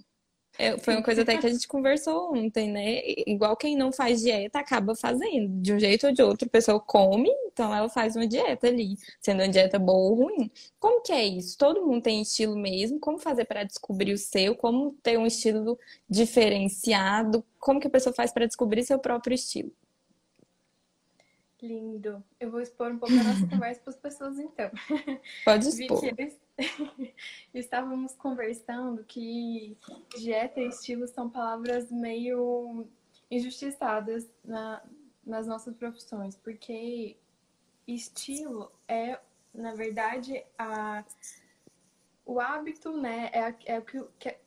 É, 0.59 0.77
foi 0.77 0.93
uma 0.93 1.01
coisa 1.01 1.21
até 1.21 1.37
que 1.37 1.47
a 1.47 1.49
gente 1.49 1.65
conversou 1.69 2.35
ontem, 2.35 2.69
né? 2.69 3.01
Igual 3.25 3.55
quem 3.55 3.77
não 3.77 3.93
faz 3.93 4.19
dieta 4.19 4.59
acaba 4.59 4.93
fazendo. 4.93 5.61
De 5.61 5.71
um 5.71 5.79
jeito 5.79 6.07
ou 6.07 6.11
de 6.11 6.21
outro, 6.21 6.45
a 6.45 6.51
pessoa 6.51 6.81
come, 6.81 7.29
então 7.45 7.73
ela 7.73 7.87
faz 7.87 8.17
uma 8.17 8.27
dieta 8.27 8.67
ali, 8.67 8.97
sendo 9.21 9.41
uma 9.41 9.47
dieta 9.47 9.79
boa 9.79 9.97
ou 9.97 10.15
ruim. 10.15 10.51
Como 10.77 11.01
que 11.01 11.13
é 11.13 11.25
isso? 11.25 11.57
Todo 11.57 11.85
mundo 11.85 12.01
tem 12.03 12.21
estilo 12.21 12.57
mesmo. 12.57 12.99
Como 12.99 13.17
fazer 13.17 13.45
para 13.45 13.63
descobrir 13.63 14.11
o 14.11 14.17
seu? 14.17 14.53
Como 14.53 14.91
ter 15.01 15.17
um 15.17 15.25
estilo 15.25 15.79
diferenciado? 16.09 17.41
Como 17.57 17.79
que 17.79 17.87
a 17.87 17.91
pessoa 17.91 18.13
faz 18.13 18.33
para 18.33 18.45
descobrir 18.45 18.83
seu 18.83 18.99
próprio 18.99 19.35
estilo? 19.35 19.71
Lindo. 21.61 22.21
Eu 22.37 22.51
vou 22.51 22.59
expor 22.59 22.91
um 22.91 22.97
pouco 22.97 23.15
a 23.15 23.23
nossa 23.23 23.47
conversa 23.47 23.79
para 23.79 23.91
as 23.91 23.95
pessoas, 23.95 24.37
então. 24.39 24.69
Pode 25.45 25.67
expor. 25.69 26.01
estávamos 27.53 28.15
conversando 28.15 29.03
que 29.03 29.77
dieta 30.17 30.59
e 30.59 30.67
estilo 30.67 31.07
são 31.07 31.29
palavras 31.29 31.91
meio 31.91 32.87
injustiçadas 33.29 34.29
na, 34.43 34.83
nas 35.25 35.47
nossas 35.47 35.75
profissões, 35.75 36.35
porque 36.35 37.17
estilo 37.87 38.71
é, 38.87 39.19
na 39.53 39.73
verdade, 39.73 40.43
a, 40.57 41.03
o 42.25 42.39
hábito, 42.39 42.95
né? 42.95 43.29
É, 43.33 43.73
é 43.73 43.79
o 43.79 43.81
que, 43.83 44.03
que 44.19 44.29
é 44.29 44.39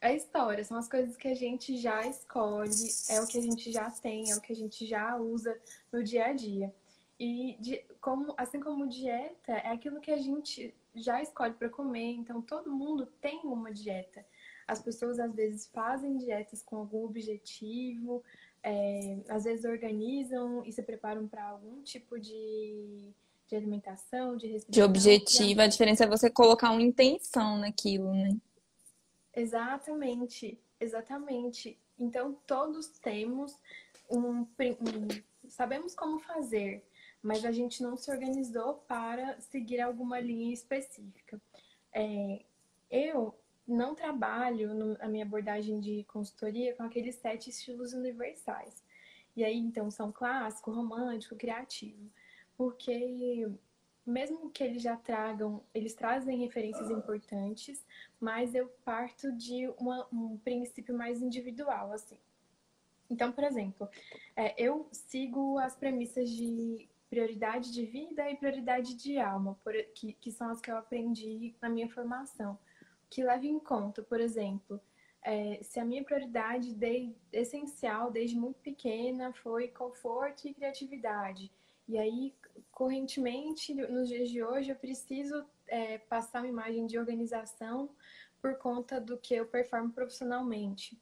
a 0.00 0.12
história, 0.12 0.62
são 0.64 0.76
as 0.76 0.88
coisas 0.88 1.16
que 1.16 1.28
a 1.28 1.34
gente 1.34 1.76
já 1.76 2.06
escolhe, 2.06 2.90
é 3.08 3.20
o 3.20 3.26
que 3.26 3.38
a 3.38 3.42
gente 3.42 3.72
já 3.72 3.90
tem, 3.90 4.30
é 4.30 4.36
o 4.36 4.40
que 4.40 4.52
a 4.52 4.56
gente 4.56 4.86
já 4.86 5.16
usa 5.16 5.58
no 5.90 6.02
dia 6.02 6.26
a 6.26 6.32
dia. 6.32 6.74
E 7.18 7.56
de, 7.58 7.78
como, 8.00 8.34
assim 8.36 8.60
como 8.60 8.86
dieta, 8.86 9.52
é 9.52 9.70
aquilo 9.70 10.00
que 10.00 10.10
a 10.10 10.18
gente 10.18 10.74
já 10.96 11.22
escolhe 11.22 11.54
para 11.54 11.68
comer, 11.68 12.12
então 12.12 12.40
todo 12.42 12.70
mundo 12.70 13.06
tem 13.20 13.40
uma 13.44 13.72
dieta. 13.72 14.24
As 14.66 14.82
pessoas 14.82 15.18
às 15.18 15.34
vezes 15.34 15.66
fazem 15.68 16.16
dietas 16.16 16.62
com 16.62 16.76
algum 16.76 17.04
objetivo, 17.04 18.22
é, 18.62 19.18
às 19.28 19.44
vezes 19.44 19.64
organizam 19.64 20.64
e 20.64 20.72
se 20.72 20.82
preparam 20.82 21.28
para 21.28 21.44
algum 21.44 21.82
tipo 21.82 22.18
de, 22.18 23.12
de 23.46 23.56
alimentação, 23.56 24.36
de 24.36 24.58
De 24.68 24.82
objetivo, 24.82 25.60
a 25.60 25.66
diferença 25.68 26.04
é 26.04 26.08
você 26.08 26.28
colocar 26.28 26.70
uma 26.72 26.82
intenção 26.82 27.58
naquilo, 27.58 28.12
né? 28.12 28.36
Exatamente, 29.34 30.58
exatamente. 30.80 31.78
Então 31.98 32.36
todos 32.46 32.88
temos 32.88 33.56
um, 34.10 34.40
um 34.40 34.46
sabemos 35.48 35.94
como 35.94 36.18
fazer, 36.18 36.84
mas 37.26 37.44
a 37.44 37.50
gente 37.50 37.82
não 37.82 37.96
se 37.96 38.08
organizou 38.08 38.74
para 38.86 39.38
seguir 39.40 39.80
alguma 39.80 40.20
linha 40.20 40.54
específica. 40.54 41.40
É, 41.92 42.44
eu 42.88 43.34
não 43.66 43.96
trabalho 43.96 44.72
no, 44.72 45.10
minha 45.10 45.24
abordagem 45.24 45.80
de 45.80 46.04
consultoria 46.04 46.72
com 46.74 46.84
aqueles 46.84 47.16
sete 47.16 47.50
estilos 47.50 47.92
universais. 47.92 48.80
E 49.34 49.44
aí, 49.44 49.58
então, 49.58 49.90
são 49.90 50.12
clássico, 50.12 50.70
romântico, 50.70 51.34
criativo. 51.34 52.08
Porque 52.56 53.50
mesmo 54.06 54.48
que 54.50 54.62
eles 54.62 54.80
já 54.80 54.96
tragam, 54.96 55.60
eles 55.74 55.94
trazem 55.94 56.38
referências 56.38 56.88
importantes, 56.92 57.84
mas 58.20 58.54
eu 58.54 58.68
parto 58.84 59.32
de 59.32 59.68
uma, 59.80 60.06
um 60.12 60.38
princípio 60.38 60.96
mais 60.96 61.20
individual, 61.20 61.92
assim. 61.92 62.16
Então, 63.10 63.32
por 63.32 63.42
exemplo, 63.42 63.88
é, 64.36 64.54
eu 64.56 64.88
sigo 64.92 65.58
as 65.58 65.74
premissas 65.74 66.30
de 66.30 66.88
prioridade 67.08 67.72
de 67.72 67.84
vida 67.84 68.28
e 68.30 68.36
prioridade 68.36 68.94
de 68.94 69.18
alma, 69.18 69.58
por, 69.62 69.72
que, 69.94 70.12
que 70.14 70.30
são 70.30 70.50
as 70.50 70.60
que 70.60 70.70
eu 70.70 70.76
aprendi 70.76 71.54
na 71.60 71.68
minha 71.68 71.88
formação, 71.88 72.58
que 73.08 73.22
leva 73.22 73.46
em 73.46 73.58
conta, 73.58 74.02
por 74.02 74.20
exemplo, 74.20 74.80
é, 75.22 75.60
se 75.62 75.80
a 75.80 75.84
minha 75.84 76.04
prioridade 76.04 76.72
de, 76.74 77.14
essencial 77.32 78.10
desde 78.10 78.36
muito 78.36 78.60
pequena 78.60 79.32
foi 79.32 79.68
conforto 79.68 80.46
e 80.46 80.54
criatividade, 80.54 81.50
e 81.88 81.96
aí, 81.98 82.34
correntemente, 82.72 83.72
nos 83.72 84.08
dias 84.08 84.28
de 84.28 84.42
hoje, 84.42 84.70
eu 84.70 84.76
preciso 84.76 85.44
é, 85.68 85.98
passar 85.98 86.40
uma 86.40 86.48
imagem 86.48 86.86
de 86.86 86.98
organização 86.98 87.90
por 88.40 88.56
conta 88.58 89.00
do 89.00 89.16
que 89.16 89.34
eu 89.34 89.46
performo 89.46 89.92
profissionalmente. 89.92 91.00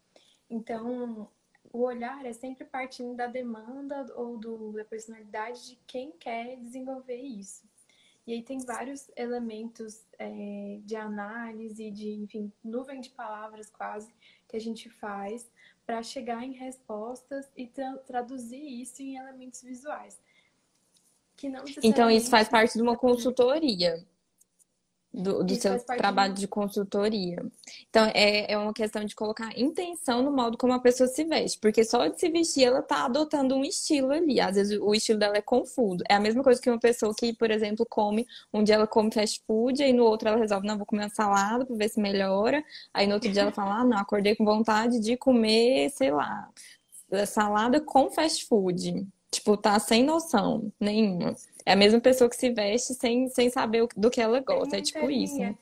Então, 0.48 1.30
o 1.74 1.80
olhar 1.80 2.24
é 2.24 2.32
sempre 2.32 2.64
partindo 2.64 3.16
da 3.16 3.26
demanda 3.26 4.06
ou 4.14 4.38
do, 4.38 4.70
da 4.74 4.84
personalidade 4.84 5.70
de 5.70 5.78
quem 5.88 6.12
quer 6.12 6.56
desenvolver 6.56 7.20
isso. 7.20 7.64
E 8.24 8.32
aí 8.32 8.42
tem 8.42 8.60
vários 8.60 9.10
elementos 9.16 10.06
é, 10.16 10.78
de 10.84 10.94
análise, 10.94 11.90
de, 11.90 12.10
enfim, 12.12 12.52
nuvem 12.62 13.00
de 13.00 13.10
palavras 13.10 13.68
quase, 13.68 14.14
que 14.46 14.56
a 14.56 14.60
gente 14.60 14.88
faz 14.88 15.50
para 15.84 16.00
chegar 16.00 16.44
em 16.44 16.52
respostas 16.52 17.50
e 17.56 17.66
tra 17.66 17.98
traduzir 18.06 18.62
isso 18.80 19.02
em 19.02 19.16
elementos 19.16 19.60
visuais. 19.60 20.22
Então, 21.82 22.08
isso 22.08 22.30
faz 22.30 22.48
parte 22.48 22.74
de 22.74 22.82
uma 22.82 22.96
consultoria 22.96 24.06
do, 25.14 25.44
do 25.44 25.54
seu 25.54 25.78
trabalho 25.78 26.34
de... 26.34 26.48
consultoria. 26.48 27.44
Então, 27.88 28.10
é, 28.12 28.52
é 28.52 28.58
uma 28.58 28.74
questão 28.74 29.04
de 29.04 29.14
colocar 29.14 29.56
intenção 29.56 30.22
no 30.22 30.32
modo 30.32 30.58
como 30.58 30.72
a 30.72 30.80
pessoa 30.80 31.06
se 31.06 31.22
veste, 31.24 31.58
porque 31.60 31.84
só 31.84 32.08
de 32.08 32.18
se 32.18 32.28
vestir 32.28 32.64
ela 32.64 32.82
tá 32.82 33.04
adotando 33.04 33.54
um 33.54 33.64
estilo 33.64 34.12
ali. 34.12 34.40
Às 34.40 34.56
vezes 34.56 34.78
o 34.80 34.92
estilo 34.92 35.20
dela 35.20 35.36
é 35.36 35.40
confuso. 35.40 36.02
É 36.08 36.14
a 36.14 36.20
mesma 36.20 36.42
coisa 36.42 36.60
que 36.60 36.68
uma 36.68 36.80
pessoa 36.80 37.14
que, 37.16 37.32
por 37.32 37.50
exemplo, 37.50 37.86
come, 37.88 38.26
um 38.52 38.64
dia 38.64 38.74
ela 38.74 38.86
come 38.86 39.12
fast 39.12 39.40
food, 39.46 39.82
aí 39.82 39.92
no 39.92 40.04
outro 40.04 40.28
ela 40.28 40.36
resolve, 40.36 40.66
não, 40.66 40.76
vou 40.76 40.86
comer 40.86 41.04
uma 41.04 41.10
salada 41.10 41.64
para 41.64 41.76
ver 41.76 41.88
se 41.88 42.00
melhora. 42.00 42.64
Aí 42.92 43.06
no 43.06 43.14
outro 43.14 43.30
dia 43.30 43.42
ela 43.42 43.52
fala, 43.52 43.80
ah, 43.80 43.84
não, 43.84 43.98
acordei 43.98 44.34
com 44.34 44.44
vontade 44.44 44.98
de 44.98 45.16
comer, 45.16 45.90
sei 45.90 46.10
lá, 46.10 46.48
salada 47.26 47.80
com 47.80 48.10
fast 48.10 48.46
food. 48.46 49.06
Tipo, 49.30 49.56
tá 49.56 49.78
sem 49.78 50.04
noção 50.04 50.72
nenhuma. 50.78 51.34
É 51.66 51.72
a 51.72 51.76
mesma 51.76 52.00
pessoa 52.00 52.28
que 52.28 52.36
se 52.36 52.50
veste 52.50 52.94
sem, 52.94 53.28
sem 53.28 53.50
saber 53.50 53.86
do 53.96 54.10
que 54.10 54.20
ela 54.20 54.40
gosta. 54.40 54.76
É 54.76 54.82
tipo 54.82 55.10
isso. 55.10 55.38
Né? 55.38 55.56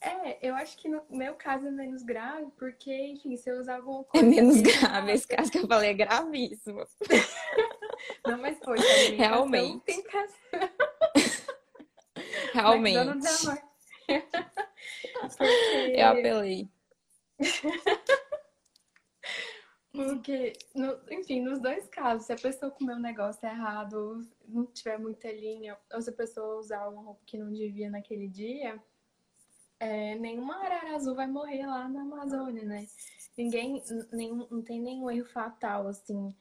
É, 0.00 0.38
eu 0.42 0.54
acho 0.54 0.76
que 0.76 0.88
no 0.88 1.02
meu 1.08 1.34
caso 1.34 1.66
é 1.66 1.70
menos 1.70 2.02
grave, 2.02 2.46
porque, 2.58 2.92
enfim, 2.92 3.36
se 3.36 3.50
eu 3.50 3.58
usar 3.58 3.76
alguma 3.76 4.00
é 4.00 4.04
coisa. 4.04 4.26
É 4.26 4.28
menos 4.28 4.60
grave, 4.60 5.12
esse 5.12 5.26
caso 5.26 5.50
que 5.50 5.58
eu 5.58 5.66
falei 5.66 5.90
é 5.90 5.94
gravíssimo. 5.94 6.86
Não, 8.26 8.38
mas 8.38 8.58
foi. 8.62 8.78
Realmente. 9.16 10.02
Realmente. 12.52 12.98
porque... 15.36 15.94
Eu 15.96 16.06
apelei. 16.06 16.68
Porque, 19.96 20.52
no, 20.74 20.98
enfim, 21.10 21.40
nos 21.40 21.58
dois 21.58 21.88
casos, 21.88 22.26
se 22.26 22.32
a 22.32 22.36
pessoa 22.36 22.70
comer 22.70 22.94
um 22.94 23.00
negócio 23.00 23.44
errado, 23.46 24.20
não 24.46 24.66
tiver 24.66 24.98
muita 24.98 25.32
linha, 25.32 25.76
ou 25.92 26.02
se 26.02 26.10
a 26.10 26.12
pessoa 26.12 26.58
usar 26.58 26.86
uma 26.88 27.02
roupa 27.02 27.22
que 27.24 27.38
não 27.38 27.50
devia 27.50 27.88
naquele 27.88 28.28
dia, 28.28 28.78
é, 29.80 30.14
nenhuma 30.16 30.56
arara 30.56 30.94
azul 30.94 31.14
vai 31.14 31.26
morrer 31.26 31.66
lá 31.66 31.88
na 31.88 32.02
Amazônia, 32.02 32.64
né? 32.64 32.86
Ninguém, 33.36 33.82
nenhum, 34.12 34.46
não 34.50 34.62
tem 34.62 34.80
nenhum 34.80 35.10
erro 35.10 35.26
fatal, 35.26 35.88
assim, 35.88 36.34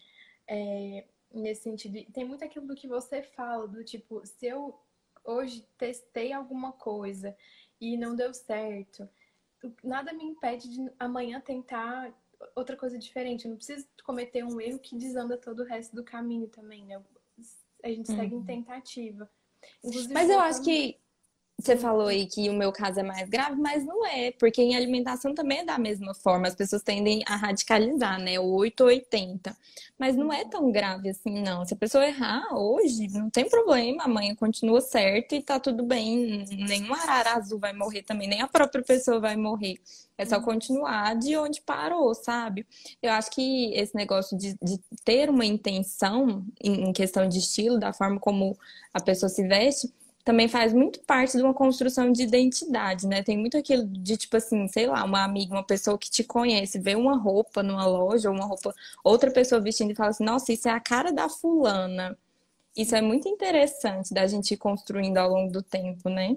é, 0.48 1.06
nesse 1.34 1.64
sentido. 1.64 2.12
tem 2.12 2.26
muito 2.26 2.44
aquilo 2.44 2.68
do 2.68 2.76
que 2.76 2.88
você 2.88 3.22
fala, 3.22 3.68
do 3.68 3.84
tipo, 3.84 4.26
se 4.26 4.48
eu 4.48 4.78
hoje 5.24 5.68
testei 5.78 6.34
alguma 6.34 6.72
coisa 6.74 7.36
e 7.80 7.98
não 7.98 8.16
deu 8.16 8.34
certo, 8.34 9.10
nada 9.84 10.14
me 10.14 10.24
impede 10.24 10.70
de 10.70 10.92
amanhã 11.00 11.40
tentar 11.40 12.14
outra 12.56 12.76
coisa 12.76 12.98
diferente. 12.98 13.46
Eu 13.46 13.52
não 13.52 13.58
preciso 13.58 13.88
cometer 14.04 14.44
um 14.44 14.60
erro 14.60 14.80
que 14.80 14.96
desanda 14.96 15.38
todo 15.38 15.62
o 15.62 15.66
resto 15.66 15.96
do 15.96 16.04
caminho 16.04 16.48
também, 16.48 16.86
né? 16.86 17.02
A 17.84 17.90
gente 17.90 18.08
segue 18.08 18.34
em 18.34 18.40
uhum. 18.40 18.46
tentativa. 18.46 19.30
Inclusive, 19.84 20.14
Mas 20.14 20.30
eu 20.30 20.40
acho 20.40 20.64
que 20.64 20.98
você 21.58 21.78
falou 21.78 22.08
aí 22.08 22.26
que 22.26 22.50
o 22.50 22.54
meu 22.54 22.72
caso 22.72 23.00
é 23.00 23.04
mais 23.04 23.30
grave, 23.30 23.56
mas 23.56 23.86
não 23.86 24.06
é, 24.06 24.32
porque 24.32 24.62
em 24.62 24.76
alimentação 24.76 25.34
também 25.34 25.60
é 25.60 25.66
da 25.66 25.78
mesma 25.78 26.14
forma. 26.14 26.48
As 26.48 26.56
pessoas 26.56 26.84
tendem 26.84 27.24
a 27.26 27.38
radicalizar, 27.38 28.20
né? 28.20 28.38
O 28.38 28.54
8 28.56 28.82
ou 28.82 28.88
80. 28.88 29.56
Mas 29.98 30.18
não 30.18 30.34
é 30.34 30.44
tão 30.44 30.70
grave 30.70 31.10
assim, 31.10 31.42
não. 31.42 31.66
Se 31.66 31.74
a 31.74 31.78
pessoa 31.78 32.06
errar 32.06 32.54
hoje, 32.54 33.08
não 33.14 33.30
tem 33.30 33.50
problema, 33.50 34.04
amanhã 34.04 34.36
continua 34.36 34.82
certo 34.82 35.34
e 35.34 35.42
tá 35.42 35.58
tudo 35.58 35.84
bem. 35.84 36.46
Nenhum 36.50 36.94
arara 36.94 37.36
azul 37.36 37.58
vai 37.58 37.72
morrer 37.72 38.04
também, 38.04 38.28
nem 38.28 38.42
a 38.42 38.48
própria 38.48 38.84
pessoa 38.84 39.22
vai 39.22 39.38
morrer. 39.38 39.76
É 40.18 40.26
só 40.26 40.38
uhum. 40.38 40.44
continuar 40.44 41.16
de 41.16 41.38
onde 41.38 41.62
parou, 41.62 42.14
sabe? 42.14 42.66
Eu 43.02 43.12
acho 43.14 43.32
que 43.32 43.74
esse 43.74 43.96
negócio 43.96 44.38
de, 44.38 44.58
de 44.62 44.78
ter 45.06 45.30
uma 45.30 45.46
intenção 45.46 46.46
em 46.62 46.92
questão 46.92 47.28
de 47.28 47.40
estilo, 47.40 47.80
da 47.80 47.94
forma 47.94 48.20
como 48.20 48.58
a 48.94 49.02
pessoa 49.02 49.30
se 49.30 49.48
veste 49.48 49.90
também 50.26 50.48
faz 50.48 50.74
muito 50.74 51.00
parte 51.02 51.38
de 51.38 51.44
uma 51.44 51.54
construção 51.54 52.12
de 52.12 52.24
identidade, 52.24 53.06
né? 53.06 53.22
Tem 53.22 53.38
muito 53.38 53.56
aquilo 53.56 53.86
de, 53.86 54.18
tipo 54.18 54.36
assim, 54.36 54.68
sei 54.68 54.88
lá, 54.88 55.04
uma 55.04 55.24
amiga, 55.24 55.54
uma 55.54 55.64
pessoa 55.64 56.00
que 56.00 56.10
te 56.10 56.24
conhece, 56.24 56.80
vê 56.80 56.96
uma 56.96 57.16
roupa 57.16 57.62
numa 57.62 57.86
loja, 57.86 58.30
ou 58.30 58.36
uma 58.36 58.46
roupa, 58.46 58.74
outra 59.04 59.30
pessoa 59.30 59.62
vestindo 59.62 59.92
e 59.92 59.96
fala 59.96 60.10
assim, 60.10 60.26
nossa, 60.26 60.52
isso 60.52 60.68
é 60.68 60.72
a 60.72 60.80
cara 60.80 61.14
da 61.14 61.30
fulana. 61.30 62.18
Isso 62.76 62.96
é 62.96 63.02
muito 63.02 63.30
interessante 63.30 64.16
da 64.16 64.26
gente 64.26 64.56
ir 64.56 64.58
construindo 64.58 65.20
ao 65.20 65.30
longo 65.30 65.52
do 65.52 65.62
tempo, 65.62 66.10
né? 66.10 66.36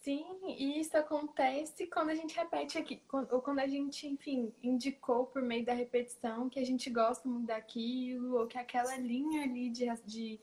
Sim, 0.00 0.26
e 0.46 0.78
isso 0.78 0.96
acontece 0.96 1.86
quando 1.86 2.10
a 2.10 2.14
gente 2.14 2.36
repete 2.36 2.76
aqui, 2.76 3.00
ou 3.32 3.40
quando 3.40 3.60
a 3.60 3.66
gente, 3.66 4.06
enfim, 4.06 4.52
indicou 4.62 5.24
por 5.24 5.40
meio 5.40 5.64
da 5.64 5.72
repetição 5.72 6.50
que 6.50 6.60
a 6.60 6.64
gente 6.64 6.90
gosta 6.90 7.26
muito 7.26 7.46
daquilo, 7.46 8.38
ou 8.38 8.46
que 8.46 8.58
aquela 8.58 8.96
linha 8.98 9.44
ali 9.44 9.70
de, 9.70 9.86
de 10.04 10.40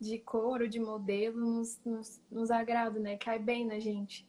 de 0.00 0.18
cor 0.18 0.62
ou 0.62 0.68
de 0.68 0.78
modelo 0.78 1.38
nos, 1.38 1.78
nos, 1.84 2.20
nos 2.30 2.50
agrada, 2.50 2.98
né? 2.98 3.16
Cai 3.16 3.38
bem 3.38 3.66
na 3.66 3.78
gente. 3.78 4.26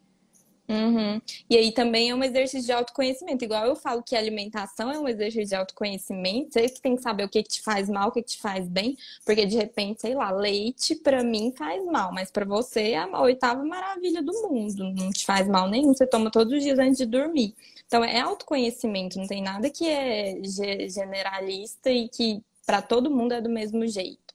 Uhum. 0.70 1.20
E 1.50 1.58
aí 1.58 1.72
também 1.72 2.12
é 2.12 2.16
um 2.16 2.24
exercício 2.24 2.68
de 2.68 2.72
autoconhecimento. 2.72 3.44
Igual 3.44 3.66
eu 3.66 3.76
falo 3.76 4.04
que 4.04 4.16
alimentação 4.16 4.92
é 4.92 5.00
um 5.00 5.08
exercício 5.08 5.50
de 5.50 5.56
autoconhecimento. 5.56 6.54
Você 6.54 6.70
que 6.70 6.80
tem 6.80 6.96
que 6.96 7.02
saber 7.02 7.24
o 7.24 7.30
que, 7.30 7.42
que 7.42 7.50
te 7.50 7.62
faz 7.64 7.90
mal, 7.90 8.10
o 8.10 8.12
que, 8.12 8.22
que 8.22 8.34
te 8.34 8.40
faz 8.40 8.68
bem. 8.68 8.96
Porque 9.26 9.48
de 9.48 9.58
repente, 9.58 10.02
sei 10.02 10.14
lá, 10.14 10.30
leite 10.30 10.96
para 10.96 11.24
mim 11.24 11.52
faz 11.58 11.84
mal, 11.86 12.14
mas 12.14 12.30
para 12.30 12.46
você 12.46 12.92
é 12.92 12.98
a 13.00 13.22
oitava 13.22 13.64
maravilha 13.64 14.22
do 14.22 14.32
mundo. 14.48 14.94
Não 14.94 15.10
te 15.10 15.26
faz 15.26 15.48
mal 15.48 15.68
nenhum. 15.68 15.92
Você 15.92 16.06
toma 16.06 16.30
todos 16.30 16.54
os 16.54 16.62
dias 16.62 16.78
antes 16.78 17.00
de 17.00 17.08
dormir. 17.08 17.56
Então 17.88 18.04
é 18.04 18.20
autoconhecimento, 18.20 19.18
não 19.18 19.26
tem 19.26 19.42
nada 19.42 19.68
que 19.72 19.88
é 19.90 20.40
generalista 20.88 21.90
e 21.90 22.08
que 22.08 22.44
para 22.64 22.84
todo 22.84 23.10
mundo 23.10 23.34
é 23.34 23.42
do 23.42 23.50
mesmo 23.50 23.88
jeito. 23.88 24.29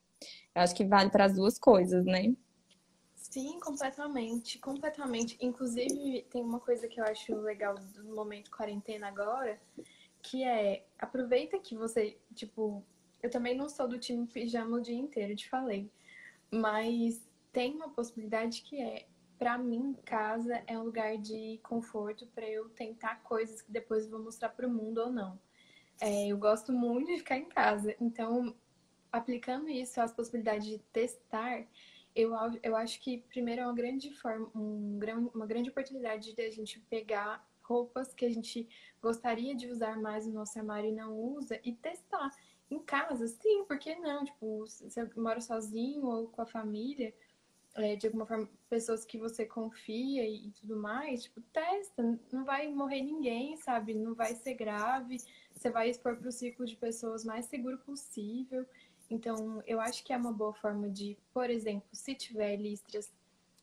Eu 0.54 0.62
acho 0.62 0.74
que 0.74 0.84
vale 0.84 1.10
para 1.10 1.24
as 1.24 1.34
duas 1.34 1.58
coisas, 1.58 2.04
né? 2.04 2.34
Sim, 3.16 3.58
completamente, 3.58 4.58
completamente. 4.58 5.36
Inclusive, 5.40 6.22
tem 6.30 6.42
uma 6.42 6.60
coisa 6.60 6.86
que 6.86 7.00
eu 7.00 7.04
acho 7.04 7.34
legal 7.40 7.74
do 7.74 8.04
momento 8.14 8.50
quarentena 8.50 9.08
agora, 9.08 9.60
que 10.22 10.44
é 10.44 10.86
aproveita 10.98 11.58
que 11.58 11.74
você, 11.74 12.16
tipo, 12.34 12.84
eu 13.22 13.30
também 13.30 13.56
não 13.56 13.68
sou 13.68 13.88
do 13.88 13.98
time 13.98 14.26
pijama 14.26 14.76
o 14.76 14.80
dia 14.80 14.94
inteiro, 14.94 15.34
te 15.34 15.48
falei, 15.48 15.90
mas 16.50 17.26
tem 17.52 17.74
uma 17.74 17.88
possibilidade 17.88 18.62
que 18.62 18.80
é, 18.80 19.06
para 19.38 19.58
mim, 19.58 19.96
casa 20.04 20.62
é 20.66 20.78
um 20.78 20.84
lugar 20.84 21.18
de 21.18 21.58
conforto 21.62 22.26
para 22.28 22.46
eu 22.48 22.68
tentar 22.68 23.16
coisas 23.22 23.60
que 23.60 23.72
depois 23.72 24.04
eu 24.04 24.10
vou 24.10 24.22
mostrar 24.22 24.50
para 24.50 24.66
o 24.66 24.70
mundo 24.70 24.98
ou 24.98 25.10
não. 25.10 25.40
É, 26.00 26.28
eu 26.28 26.38
gosto 26.38 26.72
muito 26.72 27.10
de 27.10 27.18
ficar 27.18 27.38
em 27.38 27.46
casa, 27.46 27.94
então 28.00 28.54
aplicando 29.16 29.68
isso 29.68 30.00
às 30.00 30.12
possibilidades 30.12 30.66
de 30.66 30.78
testar, 30.92 31.64
eu, 32.14 32.32
eu 32.62 32.76
acho 32.76 33.00
que, 33.00 33.18
primeiro, 33.28 33.62
é 33.62 33.64
uma 33.64 33.74
grande 33.74 34.10
forma, 34.14 34.50
um, 34.54 34.98
uma 35.34 35.46
grande 35.46 35.70
oportunidade 35.70 36.32
de 36.32 36.42
a 36.42 36.50
gente 36.50 36.80
pegar 36.90 37.46
roupas 37.62 38.12
que 38.12 38.24
a 38.24 38.30
gente 38.30 38.68
gostaria 39.00 39.54
de 39.54 39.68
usar 39.68 39.96
mais 40.00 40.26
no 40.26 40.32
nosso 40.32 40.58
armário 40.58 40.90
e 40.90 40.92
não 40.92 41.16
usa 41.16 41.60
e 41.64 41.72
testar. 41.72 42.30
Em 42.70 42.78
casa, 42.78 43.26
sim, 43.28 43.64
por 43.64 43.78
que 43.78 43.94
não? 43.96 44.24
Tipo, 44.24 44.60
você 44.60 45.08
mora 45.16 45.40
sozinho 45.40 46.06
ou 46.06 46.28
com 46.28 46.42
a 46.42 46.46
família, 46.46 47.14
é, 47.76 47.96
de 47.96 48.06
alguma 48.06 48.24
forma, 48.24 48.48
pessoas 48.70 49.04
que 49.04 49.18
você 49.18 49.44
confia 49.44 50.24
e, 50.24 50.46
e 50.46 50.50
tudo 50.52 50.76
mais, 50.76 51.24
tipo, 51.24 51.40
testa. 51.52 52.18
Não 52.32 52.44
vai 52.44 52.68
morrer 52.68 53.02
ninguém, 53.02 53.56
sabe? 53.56 53.94
Não 53.94 54.14
vai 54.14 54.34
ser 54.34 54.54
grave. 54.54 55.16
Você 55.52 55.70
vai 55.70 55.90
expor 55.90 56.16
para 56.16 56.28
o 56.28 56.32
círculo 56.32 56.68
de 56.68 56.76
pessoas 56.76 57.24
mais 57.24 57.46
seguro 57.46 57.78
possível. 57.78 58.64
Então, 59.10 59.62
eu 59.66 59.80
acho 59.80 60.02
que 60.04 60.12
é 60.12 60.16
uma 60.16 60.32
boa 60.32 60.54
forma 60.54 60.88
de, 60.88 61.16
por 61.32 61.50
exemplo, 61.50 61.88
se 61.92 62.14
tiver 62.14 62.56
listras 62.56 63.12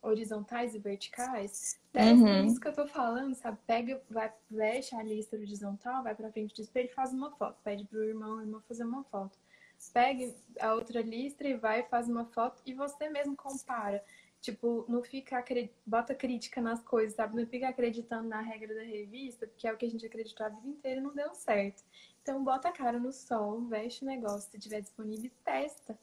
horizontais 0.02 0.74
e 0.74 0.80
verticais, 0.80 1.80
uhum. 1.96 2.48
isso 2.48 2.60
que 2.60 2.68
eu 2.68 2.74
tô 2.74 2.88
falando, 2.88 3.36
sabe? 3.36 3.58
Pega, 3.68 4.02
vai, 4.10 4.32
fecha 4.50 4.98
a 4.98 5.04
lista 5.04 5.36
horizontal, 5.36 6.04
vai 6.04 6.16
pra 6.16 6.32
frente 6.32 6.56
do 6.56 6.62
espelho 6.62 6.90
e 6.90 6.94
faz 6.94 7.14
uma 7.14 7.32
foto. 7.32 7.60
Pede 7.64 7.86
pro 7.86 8.04
irmão, 8.04 8.38
o 8.38 8.42
irmão 8.42 8.62
fazer 8.68 8.84
uma 8.84 9.04
foto. 9.04 9.38
Pega 9.94 10.34
a 10.60 10.74
outra 10.74 11.02
listra 11.02 11.48
e 11.48 11.56
vai, 11.56 11.84
faz 11.84 12.10
uma 12.10 12.26
foto 12.26 12.62
e 12.66 12.74
você 12.74 13.10
mesmo 13.10 13.36
compara. 13.36 14.04
Tipo, 14.40 14.86
não 14.90 15.04
fica, 15.04 15.44
bota 15.86 16.16
crítica 16.16 16.60
nas 16.60 16.82
coisas, 16.82 17.16
sabe? 17.16 17.36
Não 17.40 17.46
fica 17.46 17.70
acreditando 17.70 18.28
na 18.28 18.42
regra 18.42 18.74
da 18.74 18.82
revista, 18.82 19.46
porque 19.46 19.68
é 19.68 19.74
o 19.74 19.78
que 19.78 19.86
a 19.86 19.90
gente 19.90 20.06
acreditou 20.06 20.44
a 20.44 20.50
vida 20.50 20.68
inteira 20.68 21.00
e 21.00 21.04
não 21.04 21.14
deu 21.14 21.32
certo. 21.36 21.84
Então, 22.22 22.44
bota 22.44 22.70
a 22.70 22.72
cara 22.72 23.00
no 23.00 23.12
sol, 23.12 23.62
veste 23.62 24.04
o 24.04 24.08
negócio, 24.08 24.50
se 24.52 24.60
tiver 24.60 24.82
disponível, 24.82 25.32
testa. 25.44 25.98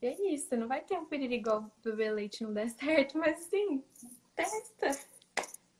E 0.00 0.06
é 0.06 0.32
isso, 0.32 0.56
não 0.56 0.68
vai 0.68 0.80
ter 0.80 0.98
um 0.98 1.04
perigo 1.04 1.34
igual 1.34 1.70
beber 1.84 2.12
leite 2.12 2.42
não 2.42 2.52
der 2.52 2.70
certo, 2.78 3.18
mas 3.18 3.38
sim, 3.44 3.82
testa. 4.34 4.98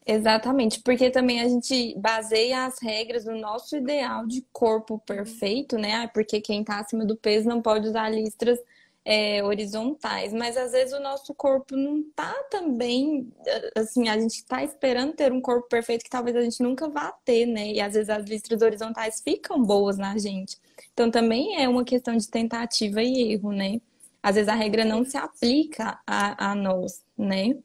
Exatamente, 0.05 0.81
porque 0.81 1.09
também 1.09 1.41
a 1.41 1.47
gente 1.47 1.95
baseia 1.97 2.65
as 2.65 2.79
regras 2.81 3.25
no 3.25 3.39
nosso 3.39 3.77
ideal 3.77 4.25
de 4.25 4.45
corpo 4.51 4.99
perfeito, 4.99 5.77
né? 5.77 6.03
Ah, 6.03 6.07
porque 6.07 6.41
quem 6.41 6.63
tá 6.63 6.79
acima 6.79 7.05
do 7.05 7.15
peso 7.15 7.47
não 7.47 7.61
pode 7.61 7.87
usar 7.87 8.09
listras 8.09 8.59
é, 9.03 9.43
horizontais, 9.43 10.31
mas 10.31 10.55
às 10.55 10.71
vezes 10.71 10.93
o 10.93 10.99
nosso 10.99 11.33
corpo 11.33 11.75
não 11.75 12.03
tá 12.15 12.33
também, 12.51 13.31
assim, 13.75 14.07
a 14.09 14.19
gente 14.19 14.45
tá 14.45 14.63
esperando 14.63 15.13
ter 15.13 15.31
um 15.31 15.41
corpo 15.41 15.67
perfeito 15.67 16.03
que 16.03 16.09
talvez 16.09 16.35
a 16.35 16.41
gente 16.41 16.61
nunca 16.61 16.87
vá 16.87 17.11
ter, 17.25 17.45
né? 17.45 17.71
E 17.71 17.81
às 17.81 17.93
vezes 17.93 18.09
as 18.09 18.25
listras 18.25 18.61
horizontais 18.61 19.21
ficam 19.21 19.63
boas 19.63 19.97
na 19.97 20.17
gente. 20.17 20.57
Então 20.93 21.09
também 21.09 21.61
é 21.61 21.67
uma 21.67 21.83
questão 21.83 22.15
de 22.15 22.29
tentativa 22.29 23.01
e 23.01 23.33
erro, 23.33 23.51
né? 23.51 23.81
Às 24.21 24.35
vezes 24.35 24.49
a 24.49 24.55
regra 24.55 24.85
não 24.85 25.03
se 25.03 25.17
aplica 25.17 25.99
a, 26.05 26.51
a 26.51 26.55
nós, 26.55 27.03
né? 27.17 27.57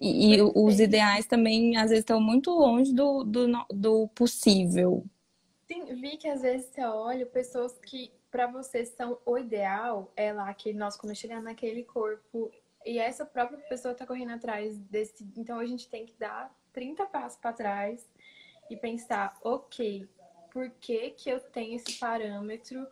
E, 0.00 0.36
e 0.36 0.42
os 0.42 0.78
ideais 0.78 1.26
também, 1.26 1.76
às 1.76 1.90
vezes, 1.90 2.02
estão 2.02 2.20
muito 2.20 2.50
longe 2.50 2.92
do, 2.92 3.24
do, 3.24 3.46
do 3.70 4.08
possível. 4.08 5.04
Sim, 5.66 5.84
vi 5.96 6.16
que 6.16 6.28
às 6.28 6.40
vezes 6.40 6.66
você 6.66 6.82
olha 6.82 7.26
pessoas 7.26 7.76
que 7.78 8.10
para 8.30 8.46
você 8.46 8.84
são 8.84 9.18
o 9.24 9.38
ideal 9.38 10.12
é 10.16 10.32
lá 10.32 10.52
que 10.54 10.72
nós 10.72 10.96
quando 10.96 11.14
chegar 11.14 11.42
naquele 11.42 11.82
corpo 11.84 12.50
e 12.84 12.98
essa 12.98 13.24
própria 13.24 13.58
pessoa 13.68 13.94
tá 13.94 14.06
correndo 14.06 14.32
atrás 14.32 14.78
desse, 14.78 15.26
então 15.36 15.58
a 15.58 15.66
gente 15.66 15.88
tem 15.88 16.06
que 16.06 16.14
dar 16.14 16.54
30 16.72 17.06
passos 17.06 17.38
para 17.38 17.52
trás 17.52 18.08
e 18.70 18.76
pensar, 18.76 19.36
OK, 19.42 20.08
por 20.50 20.70
que 20.70 21.10
que 21.10 21.30
eu 21.30 21.40
tenho 21.40 21.76
esse 21.76 21.98
parâmetro? 21.98 22.86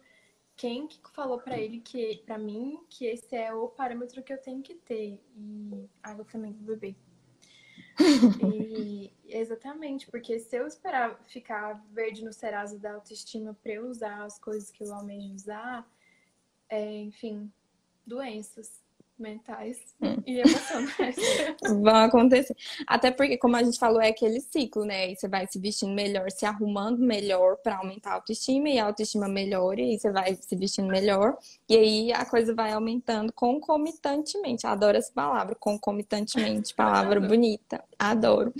Quem 0.56 0.86
que 0.86 0.98
falou 1.14 1.38
para 1.38 1.58
ele 1.58 1.80
que 1.80 2.22
para 2.24 2.38
mim 2.38 2.80
que 2.88 3.04
esse 3.06 3.36
é 3.36 3.52
o 3.52 3.68
parâmetro 3.68 4.22
que 4.22 4.32
eu 4.32 4.38
tenho 4.38 4.62
que 4.62 4.74
ter? 4.74 5.22
E 5.36 5.88
água 6.02 6.24
também 6.24 6.52
bebê. 6.52 6.96
Exatamente, 9.28 10.10
porque 10.10 10.38
se 10.38 10.56
eu 10.56 10.66
esperar 10.66 11.18
ficar 11.26 11.84
verde 11.90 12.24
no 12.24 12.32
Serasa 12.32 12.78
da 12.78 12.94
autoestima 12.94 13.54
para 13.62 13.72
eu 13.72 13.86
usar 13.86 14.24
as 14.24 14.38
coisas 14.38 14.70
que 14.70 14.84
eu 14.84 14.94
almejo 14.94 15.34
usar, 15.34 15.86
é, 16.68 16.96
enfim, 17.00 17.50
doenças 18.06 18.85
mentais 19.18 19.78
hum. 20.00 20.16
e 20.26 20.40
emocionais. 20.40 21.16
Vão 21.82 21.96
acontecer. 21.96 22.54
Até 22.86 23.10
porque, 23.10 23.38
como 23.38 23.56
a 23.56 23.62
gente 23.62 23.78
falou, 23.78 24.00
é 24.00 24.08
aquele 24.08 24.40
ciclo, 24.40 24.84
né? 24.84 25.10
E 25.10 25.16
você 25.16 25.28
vai 25.28 25.46
se 25.46 25.58
vestindo 25.58 25.94
melhor, 25.94 26.30
se 26.30 26.44
arrumando 26.44 26.98
melhor 26.98 27.56
para 27.56 27.78
aumentar 27.78 28.10
a 28.10 28.14
autoestima, 28.14 28.68
e 28.68 28.78
a 28.78 28.86
autoestima 28.86 29.28
melhora, 29.28 29.80
e 29.80 29.98
você 29.98 30.10
vai 30.10 30.34
se 30.34 30.56
vestindo 30.56 30.88
melhor, 30.88 31.36
e 31.68 31.76
aí 31.76 32.12
a 32.12 32.24
coisa 32.24 32.54
vai 32.54 32.72
aumentando 32.72 33.32
concomitantemente. 33.32 34.66
Adoro 34.66 34.98
essa 34.98 35.12
palavra, 35.12 35.54
concomitantemente, 35.54 36.74
palavra 36.74 37.20
bonita. 37.20 37.82
Adoro. 37.98 38.52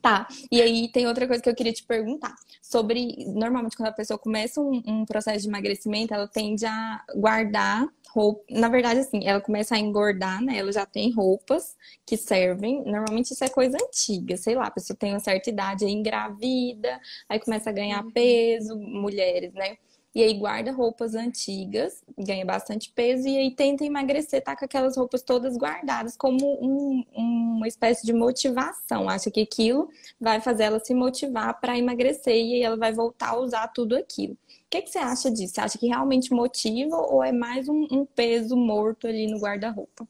Tá, 0.00 0.26
e 0.50 0.62
aí 0.62 0.88
tem 0.90 1.06
outra 1.06 1.26
coisa 1.26 1.42
que 1.42 1.48
eu 1.48 1.54
queria 1.54 1.72
te 1.72 1.84
perguntar. 1.84 2.34
Sobre, 2.62 3.24
normalmente, 3.34 3.76
quando 3.76 3.88
a 3.88 3.92
pessoa 3.92 4.18
começa 4.18 4.60
um, 4.60 4.82
um 4.86 5.04
processo 5.04 5.42
de 5.42 5.48
emagrecimento, 5.48 6.14
ela 6.14 6.26
tende 6.28 6.64
a 6.64 7.04
guardar 7.16 7.86
roupa. 8.10 8.42
Na 8.50 8.68
verdade, 8.68 9.00
assim, 9.00 9.26
ela 9.26 9.40
começa 9.40 9.74
a 9.74 9.78
engordar, 9.78 10.42
né? 10.42 10.58
Ela 10.58 10.72
já 10.72 10.86
tem 10.86 11.12
roupas 11.12 11.76
que 12.06 12.16
servem. 12.16 12.82
Normalmente 12.84 13.32
isso 13.32 13.44
é 13.44 13.48
coisa 13.48 13.76
antiga, 13.80 14.36
sei 14.36 14.54
lá, 14.54 14.66
a 14.66 14.70
pessoa 14.70 14.96
tem 14.96 15.12
uma 15.12 15.20
certa 15.20 15.50
idade, 15.50 15.84
aí 15.84 15.92
engravida, 15.92 17.00
aí 17.28 17.38
começa 17.38 17.70
a 17.70 17.72
ganhar 17.72 18.04
uhum. 18.04 18.10
peso, 18.10 18.76
mulheres, 18.76 19.52
né? 19.54 19.76
E 20.12 20.22
aí 20.24 20.34
guarda 20.34 20.72
roupas 20.72 21.14
antigas, 21.14 22.02
ganha 22.18 22.44
bastante 22.44 22.90
peso 22.90 23.28
e 23.28 23.38
aí 23.38 23.50
tenta 23.54 23.84
emagrecer, 23.84 24.42
tá 24.42 24.56
com 24.56 24.64
aquelas 24.64 24.96
roupas 24.96 25.22
todas 25.22 25.56
guardadas 25.56 26.16
como 26.16 26.58
um, 26.60 27.04
uma 27.14 27.68
espécie 27.68 28.04
de 28.04 28.12
motivação. 28.12 29.08
Acha 29.08 29.30
que 29.30 29.40
aquilo 29.42 29.88
vai 30.20 30.40
fazer 30.40 30.64
ela 30.64 30.80
se 30.80 30.94
motivar 30.94 31.60
para 31.60 31.78
emagrecer 31.78 32.34
e 32.34 32.54
aí 32.54 32.62
ela 32.62 32.76
vai 32.76 32.92
voltar 32.92 33.30
a 33.30 33.38
usar 33.38 33.68
tudo 33.68 33.96
aquilo. 33.96 34.34
O 34.34 34.38
que, 34.68 34.82
que 34.82 34.90
você 34.90 34.98
acha 34.98 35.30
disso? 35.30 35.54
Você 35.54 35.60
acha 35.60 35.78
que 35.78 35.86
realmente 35.86 36.32
motiva 36.34 36.96
ou 36.96 37.22
é 37.22 37.30
mais 37.30 37.68
um, 37.68 37.86
um 37.92 38.04
peso 38.04 38.56
morto 38.56 39.06
ali 39.06 39.28
no 39.28 39.38
guarda-roupa? 39.38 40.08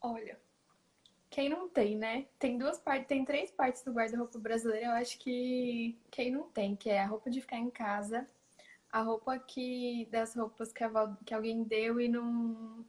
Olha, 0.00 0.39
quem 1.30 1.48
não 1.48 1.68
tem, 1.68 1.96
né? 1.96 2.26
Tem 2.38 2.58
duas 2.58 2.78
partes, 2.78 3.06
tem 3.06 3.24
três 3.24 3.50
partes 3.52 3.82
do 3.82 3.92
guarda-roupa 3.92 4.38
brasileiro. 4.38 4.86
Eu 4.86 4.92
acho 4.92 5.16
que 5.18 5.96
quem 6.10 6.32
não 6.32 6.42
tem, 6.50 6.74
que 6.74 6.90
é 6.90 7.00
a 7.00 7.06
roupa 7.06 7.30
de 7.30 7.40
ficar 7.40 7.56
em 7.56 7.70
casa, 7.70 8.26
a 8.90 9.00
roupa 9.00 9.38
que 9.38 10.08
das 10.10 10.34
roupas 10.34 10.72
que, 10.72 10.82
a, 10.82 11.16
que 11.24 11.32
alguém 11.32 11.62
deu 11.62 12.00
e 12.00 12.08
não 12.08 12.84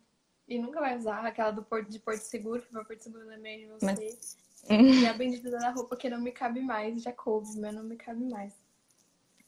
e 0.48 0.60
nunca 0.60 0.82
vai 0.82 0.98
usar, 0.98 1.26
aquela 1.26 1.52
do 1.52 1.64
porto 1.64 1.90
de 1.90 2.00
Porto 2.00 2.24
Seguro, 2.24 2.62
que 2.62 2.78
o 2.78 2.86
Porto 2.86 3.02
Seguro 3.02 3.24
não 3.24 3.34
é 3.34 3.38
meio 3.38 3.60
de 3.60 3.68
você. 3.68 3.86
Mas... 3.86 4.38
E 4.70 5.06
a 5.08 5.14
bendita 5.14 5.50
da 5.50 5.70
roupa 5.70 5.96
que 5.96 6.10
não 6.10 6.20
me 6.20 6.32
cabe 6.32 6.60
mais, 6.60 7.02
já 7.02 7.14
coube, 7.14 7.58
mas 7.60 7.74
não 7.74 7.84
me 7.84 7.96
cabe 7.96 8.26
mais. 8.26 8.54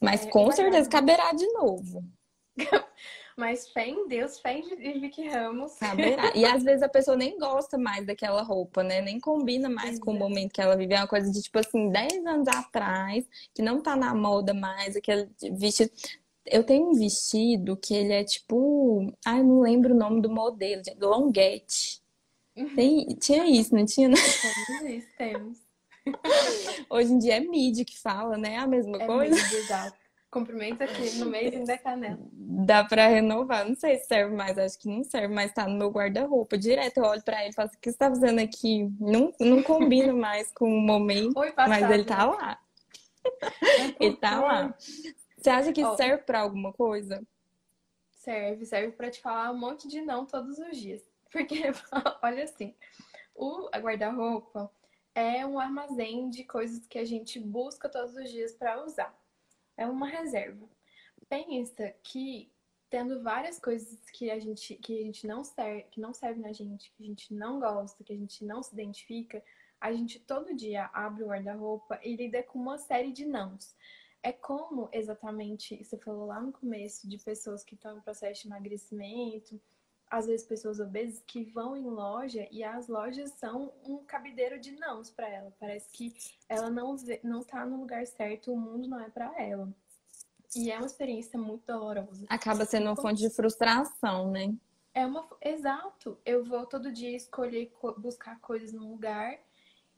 Mas 0.00 0.24
é, 0.24 0.30
com 0.30 0.50
certeza 0.50 0.88
caberá 0.88 1.32
de 1.32 1.46
novo. 1.52 2.02
Mas 3.36 3.68
fé 3.70 3.88
em 3.88 4.06
Deus, 4.06 4.38
fé 4.38 4.58
em 4.60 5.00
Vicky 5.00 5.26
Ramos. 5.28 5.72
Saberá. 5.72 6.32
E 6.36 6.44
às 6.44 6.62
vezes 6.62 6.84
a 6.84 6.88
pessoa 6.88 7.16
nem 7.16 7.36
gosta 7.36 7.76
mais 7.76 8.06
daquela 8.06 8.42
roupa, 8.42 8.84
né? 8.84 9.00
Nem 9.00 9.18
combina 9.18 9.68
mais 9.68 9.98
com 9.98 10.12
o 10.12 10.18
momento 10.18 10.52
que 10.52 10.60
ela 10.60 10.76
vive. 10.76 10.94
É 10.94 10.98
uma 10.98 11.08
coisa 11.08 11.28
de, 11.32 11.42
tipo 11.42 11.58
assim, 11.58 11.90
10 11.90 12.24
anos 12.26 12.46
atrás, 12.46 13.26
que 13.52 13.60
não 13.60 13.80
tá 13.82 13.96
na 13.96 14.14
moda 14.14 14.54
mais, 14.54 14.94
aquele 14.94 15.28
vestido. 15.52 15.90
Eu 16.46 16.62
tenho 16.62 16.90
um 16.90 16.94
vestido 16.94 17.76
que 17.76 17.92
ele 17.92 18.12
é 18.12 18.22
tipo. 18.22 19.12
Ai, 19.26 19.42
não 19.42 19.60
lembro 19.62 19.94
o 19.94 19.98
nome 19.98 20.20
do 20.20 20.30
modelo, 20.30 20.82
longuete. 21.00 22.00
Tem, 22.76 23.04
tinha 23.16 23.44
isso, 23.48 23.74
não 23.74 23.84
tinha? 23.84 24.10
Temos 24.10 24.90
isso, 24.92 25.08
temos. 25.18 25.58
Hoje 26.88 27.12
em 27.12 27.18
dia 27.18 27.36
é 27.38 27.40
mídia 27.40 27.84
que 27.84 27.98
fala, 27.98 28.36
né? 28.36 28.58
A 28.58 28.66
mesma 28.66 29.02
É 29.02 29.06
coisa. 29.06 29.56
exato. 29.56 30.03
Cumprimento 30.34 30.82
aqui 30.82 31.16
no 31.20 31.26
mês 31.26 31.54
ainda 31.54 31.74
é 31.74 31.78
canela. 31.78 32.18
Dá 32.32 32.82
pra 32.82 33.06
renovar. 33.06 33.64
Não 33.68 33.76
sei 33.76 33.98
se 33.98 34.06
serve 34.06 34.34
mais, 34.34 34.58
acho 34.58 34.76
que 34.80 34.88
não 34.88 35.04
serve, 35.04 35.32
mas 35.32 35.52
tá 35.52 35.68
no 35.68 35.78
meu 35.78 35.88
guarda-roupa. 35.90 36.58
Direto 36.58 36.98
eu 36.98 37.04
olho 37.04 37.22
pra 37.22 37.40
ele 37.42 37.50
e 37.50 37.52
falo 37.52 37.68
assim: 37.68 37.76
o 37.76 37.80
que 37.80 37.92
você 37.92 37.96
tá 37.96 38.08
fazendo 38.08 38.40
aqui? 38.40 38.90
Não, 38.98 39.32
não 39.38 39.62
combina 39.62 40.10
mais 40.12 40.50
com 40.50 40.66
o 40.66 40.80
momento, 40.80 41.38
Oi, 41.38 41.52
passado. 41.52 41.80
mas 41.80 41.88
ele 41.88 42.04
tá 42.04 42.24
lá. 42.24 42.48
né? 42.48 42.58
Ele 44.00 44.16
tá 44.16 44.40
lá. 44.40 44.74
Você 45.38 45.48
acha 45.48 45.72
que 45.72 45.82
Ó. 45.84 45.96
serve 45.96 46.24
pra 46.24 46.40
alguma 46.40 46.72
coisa? 46.72 47.22
Serve, 48.10 48.66
serve 48.66 48.92
pra 48.92 49.10
te 49.10 49.20
falar 49.20 49.50
um 49.52 49.58
monte 49.58 49.86
de 49.86 50.02
não 50.02 50.26
todos 50.26 50.58
os 50.58 50.76
dias. 50.76 51.00
Porque, 51.30 51.62
olha 52.22 52.42
assim, 52.42 52.74
o 53.34 53.68
guarda-roupa 53.70 54.70
é 55.14 55.46
um 55.46 55.58
armazém 55.60 56.28
de 56.28 56.42
coisas 56.44 56.86
que 56.86 56.98
a 56.98 57.04
gente 57.04 57.38
busca 57.38 57.88
todos 57.88 58.14
os 58.16 58.30
dias 58.30 58.52
pra 58.52 58.84
usar. 58.84 59.14
É 59.76 59.86
uma 59.86 60.06
reserva. 60.06 60.68
Pensa 61.28 61.94
que 62.02 62.50
tendo 62.90 63.22
várias 63.22 63.58
coisas 63.58 63.98
que 64.10 64.30
a 64.30 64.38
gente 64.38 64.76
que 64.76 65.00
a 65.00 65.02
gente 65.02 65.26
não 65.26 65.42
serve, 65.42 65.82
que 65.90 66.00
não 66.00 66.12
serve 66.12 66.40
na 66.40 66.52
gente, 66.52 66.92
que 66.92 67.02
a 67.02 67.06
gente 67.06 67.34
não 67.34 67.58
gosta, 67.58 68.04
que 68.04 68.12
a 68.12 68.16
gente 68.16 68.44
não 68.44 68.62
se 68.62 68.72
identifica, 68.72 69.42
a 69.80 69.92
gente 69.92 70.20
todo 70.20 70.54
dia 70.54 70.88
abre 70.92 71.24
o 71.24 71.28
guarda-roupa 71.28 71.98
e 72.02 72.14
lida 72.16 72.42
com 72.42 72.58
uma 72.58 72.78
série 72.78 73.12
de 73.12 73.26
nãos. 73.26 73.74
É 74.22 74.32
como 74.32 74.88
exatamente, 74.92 75.84
você 75.84 75.98
falou 75.98 76.26
lá 76.26 76.40
no 76.40 76.52
começo, 76.52 77.06
de 77.08 77.18
pessoas 77.18 77.62
que 77.62 77.74
estão 77.74 77.98
em 77.98 78.00
processo 78.00 78.42
de 78.42 78.48
emagrecimento, 78.48 79.60
às 80.14 80.26
vezes 80.26 80.46
pessoas 80.46 80.78
obesas 80.78 81.20
que 81.26 81.42
vão 81.42 81.76
em 81.76 81.82
loja 81.84 82.46
e 82.50 82.62
as 82.62 82.86
lojas 82.86 83.32
são 83.32 83.72
um 83.84 83.98
cabideiro 83.98 84.60
de 84.60 84.70
nãos 84.72 85.10
para 85.10 85.28
ela. 85.28 85.52
Parece 85.58 85.90
que 85.90 86.14
ela 86.48 86.70
não 86.70 86.96
vê, 86.96 87.18
não 87.24 87.42
tá 87.42 87.66
no 87.66 87.78
lugar 87.80 88.06
certo, 88.06 88.52
o 88.52 88.56
mundo 88.56 88.86
não 88.88 89.00
é 89.00 89.10
para 89.10 89.34
ela. 89.40 89.68
E 90.54 90.70
é 90.70 90.76
uma 90.76 90.86
experiência 90.86 91.36
muito 91.36 91.66
dolorosa. 91.66 92.24
Acaba 92.28 92.64
sendo 92.64 92.86
uma 92.86 92.96
fonte 92.96 93.20
de 93.20 93.28
frustração, 93.28 94.30
né? 94.30 94.54
É 94.94 95.04
uma. 95.04 95.26
Exato. 95.42 96.16
Eu 96.24 96.44
vou 96.44 96.64
todo 96.64 96.92
dia 96.92 97.16
escolher 97.16 97.66
co- 97.80 97.98
buscar 97.98 98.38
coisas 98.38 98.72
num 98.72 98.90
lugar 98.92 99.36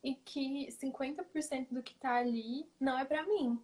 e 0.02 0.14
que 0.14 0.72
50% 0.72 1.74
do 1.74 1.82
que 1.82 1.94
tá 1.94 2.14
ali 2.16 2.66
não 2.80 2.98
é 2.98 3.04
pra 3.04 3.26
mim. 3.26 3.60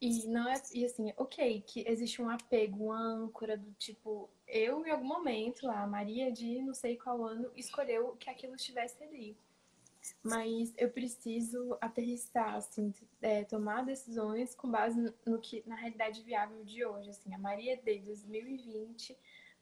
E 0.00 0.26
não 0.26 0.48
é. 0.48 0.54
E 0.72 0.86
assim, 0.86 1.12
ok, 1.18 1.62
que 1.66 1.84
existe 1.86 2.22
um 2.22 2.30
apego, 2.30 2.86
uma 2.86 2.98
âncora 2.98 3.58
do 3.58 3.70
tipo, 3.72 4.30
eu 4.46 4.84
em 4.86 4.90
algum 4.90 5.06
momento, 5.06 5.68
a 5.68 5.86
Maria 5.86 6.30
de 6.30 6.62
não 6.62 6.74
sei 6.74 6.96
qual 6.96 7.24
ano, 7.24 7.50
escolheu 7.56 8.16
que 8.16 8.30
aquilo 8.30 8.54
estivesse 8.54 9.02
ali. 9.02 9.36
Mas 10.22 10.72
eu 10.76 10.88
preciso 10.90 11.76
aterrissar, 11.80 12.54
assim, 12.54 12.94
é, 13.20 13.44
tomar 13.44 13.84
decisões 13.84 14.54
com 14.54 14.70
base 14.70 15.12
no 15.24 15.40
que, 15.40 15.64
na 15.66 15.74
realidade 15.74 16.22
viável 16.22 16.64
de 16.64 16.84
hoje. 16.84 17.10
Assim, 17.10 17.34
a 17.34 17.38
Maria 17.38 17.76
de 17.76 17.98
2020 18.00 19.16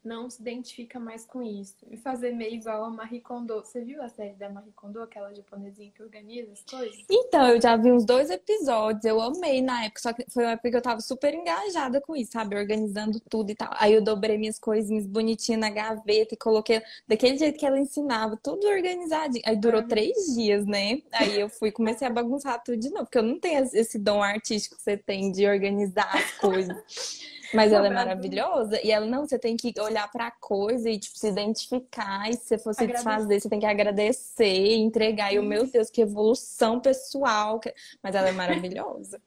não 0.05 0.29
se 0.29 0.41
identifica 0.41 1.01
mais 1.01 1.25
com 1.25 1.43
isso. 1.43 1.75
E 1.91 1.97
fazer 1.97 2.33
meio 2.33 2.55
igual 2.55 2.85
a 2.85 2.91
Marie 2.91 3.21
Kondo. 3.21 3.61
Você 3.65 3.81
viu 3.83 4.03
a 4.03 4.09
série 4.09 4.35
da 4.35 4.49
Marie 4.51 4.73
Kondo, 4.73 5.01
aquela 5.03 5.33
japonesinha 5.35 5.91
que 5.91 6.03
organiza 6.03 6.53
as 6.53 6.63
coisas? 6.63 7.05
Então, 7.11 7.49
eu 7.49 7.61
já 7.61 7.77
vi 7.77 7.91
uns 7.91 8.05
dois 8.05 8.31
episódios, 8.31 9.05
eu 9.05 9.21
amei 9.21 9.63
na 9.63 9.85
época, 9.85 10.01
só 10.01 10.13
que 10.13 10.25
foi 10.31 10.45
uma 10.45 10.53
época 10.53 10.71
que 10.71 10.77
eu 10.77 10.83
tava 10.83 11.01
super 11.01 11.33
engajada 11.35 12.01
com 12.01 12.15
isso, 12.15 12.33
sabe? 12.33 12.57
Organizando 12.57 13.19
tudo 13.29 13.51
e 13.51 13.55
tal. 13.55 13.71
Aí 13.79 13.93
eu 13.95 14.03
dobrei 14.03 14.37
minhas 14.37 14.59
coisinhas 14.59 15.07
bonitinhas 15.07 15.61
na 15.61 15.71
gaveta 15.71 16.35
e 16.35 16.37
coloquei 16.37 16.83
daquele 17.09 17.39
jeito 17.39 17.59
que 17.59 17.67
ela 17.67 17.79
ensinava, 17.79 18.39
tudo 18.43 18.67
organizadinho. 18.67 19.43
Aí 19.47 19.57
durou 19.57 19.81
Uhum. 19.81 19.89
três 19.89 20.35
dias, 20.35 20.65
né? 20.67 21.01
Aí 21.13 21.41
eu 21.41 21.49
fui 21.49 21.71
comecei 21.73 22.07
a 22.07 22.11
bagunçar 22.11 22.63
tudo 22.63 22.77
de 22.77 22.91
novo, 22.91 23.05
porque 23.05 23.19
eu 23.19 23.23
não 23.23 23.39
tenho 23.41 23.65
esse 23.73 23.99
dom 23.99 24.23
artístico 24.23 24.77
que 24.77 24.83
você 24.83 24.97
tem 24.97 25.33
de 25.33 25.47
organizar 25.47 26.11
as 26.15 26.31
coisas. 26.33 26.77
Mas 27.55 27.73
ela 27.73 27.87
é 27.87 27.91
maravilhosa. 27.91 28.81
E 28.85 28.91
ela, 28.91 29.07
não, 29.07 29.27
você 29.27 29.39
tem 29.39 29.57
que 29.57 29.73
olhar 29.81 30.11
pra 30.11 30.31
coisa 30.31 30.89
e, 30.91 30.99
tipo, 30.99 31.19
se 31.19 31.29
identificar. 31.29 32.29
E 32.29 32.35
se 32.35 32.41
você 32.41 32.59
for 32.59 32.75
se 32.75 32.85
Agradecer. 32.85 33.09
desfazer, 33.09 33.41
você 33.41 33.49
tem 33.49 33.61
que 33.61 33.67
agradecer, 33.67 34.75
entregar. 34.77 35.33
E, 35.33 35.39
o 35.39 35.43
meu 35.43 35.67
Deus, 35.67 35.91
que 35.91 36.03
evolução 36.03 36.81
pessoal. 36.81 37.61
Mas 38.03 38.15
ela 38.15 38.29
é 38.29 38.33
maravilhosa. 38.33 39.21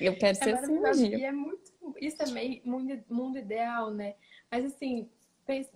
Eu 0.00 0.16
quero 0.16 0.32
É 0.38 0.42
ser 0.44 0.54
assim 0.54 0.74
maravilhoso. 0.80 1.06
dia. 1.08 1.18
E 1.18 1.24
é 1.24 1.32
muito. 1.32 1.62
Isso 2.00 2.22
é 2.22 2.26
meio 2.30 2.60
mundo, 2.64 3.04
mundo 3.08 3.38
ideal, 3.38 3.90
né? 3.90 4.14
Mas 4.50 4.64
assim, 4.64 5.08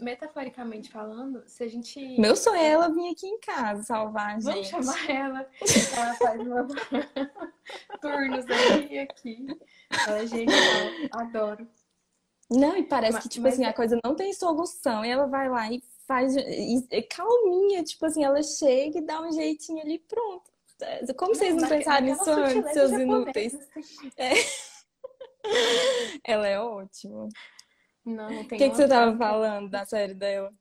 metaforicamente 0.00 0.90
falando, 0.90 1.42
se 1.46 1.62
a 1.62 1.68
gente. 1.68 2.18
Meu 2.18 2.34
sonho 2.34 2.56
é 2.56 2.68
ela 2.70 2.88
vir 2.88 3.12
aqui 3.12 3.26
em 3.26 3.38
casa 3.38 3.82
salvar 3.82 4.36
a 4.36 4.40
Vamos 4.40 4.66
gente. 4.66 4.70
chamar 4.70 5.10
ela. 5.10 5.46
Ela 5.96 6.14
faz 6.14 6.40
uma... 6.40 6.66
turnos 8.00 8.44
e 8.90 8.98
aqui. 8.98 9.46
Ela 10.06 10.18
é 10.22 10.26
genial. 10.26 10.56
Adoro. 11.12 11.68
Não, 12.50 12.76
e 12.76 12.82
parece 12.84 13.14
Ma- 13.14 13.20
que, 13.20 13.28
tipo 13.28 13.42
mas 13.44 13.54
assim, 13.54 13.64
é- 13.64 13.68
a 13.68 13.72
coisa 13.74 13.98
não 14.04 14.14
tem 14.14 14.32
solução. 14.32 15.04
E 15.04 15.10
ela 15.10 15.26
vai 15.26 15.48
lá 15.48 15.70
e 15.70 15.82
faz 16.06 16.34
e- 16.36 17.02
calminha, 17.02 17.82
tipo 17.84 18.06
assim, 18.06 18.24
ela 18.24 18.42
chega 18.42 18.98
e 18.98 19.02
dá 19.02 19.20
um 19.20 19.30
jeitinho 19.32 19.80
ali, 19.82 19.98
pronto. 19.98 20.50
Como 21.16 21.34
vocês 21.34 21.54
não 21.54 21.62
Naque- 21.62 21.76
pensaram 21.78 22.06
nisso 22.06 22.30
antes, 22.30 22.72
seus 22.72 22.92
inúteis? 22.92 23.54
assim. 23.54 24.10
Ela 26.24 26.46
é 26.48 26.60
ótima. 26.60 27.28
Não, 28.04 28.40
O 28.40 28.48
tem 28.48 28.58
que 28.58 28.58
que 28.58 28.64
uma 28.66 28.74
você 28.74 28.88
tava 28.88 29.12
que- 29.12 29.18
falando 29.18 29.70
da 29.70 29.84
série 29.84 30.14
dela? 30.14 30.52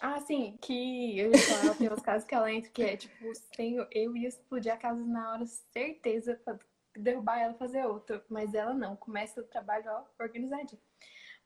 Ah, 0.00 0.20
sim, 0.20 0.58
que 0.60 1.18
eu 1.18 1.32
ia 1.32 1.38
falar, 1.38 1.64
ela 1.64 1.74
tem 1.74 1.90
uns 1.90 2.02
casos 2.02 2.28
que 2.28 2.34
ela 2.34 2.52
entra 2.52 2.70
que 2.70 2.82
é 2.82 2.96
tipo, 2.98 3.32
tem, 3.56 3.76
eu 3.92 4.14
ia 4.16 4.28
explodir 4.28 4.70
a 4.72 4.76
casa 4.76 5.00
na 5.02 5.32
hora, 5.32 5.46
certeza, 5.46 6.38
derrubar 6.98 7.38
ela 7.38 7.54
fazer 7.54 7.84
outra. 7.86 8.24
Mas 8.28 8.54
ela 8.54 8.74
não, 8.74 8.96
começa 8.96 9.40
o 9.40 9.44
trabalho 9.44 9.90
ó, 9.90 10.04
organizadinho. 10.22 10.80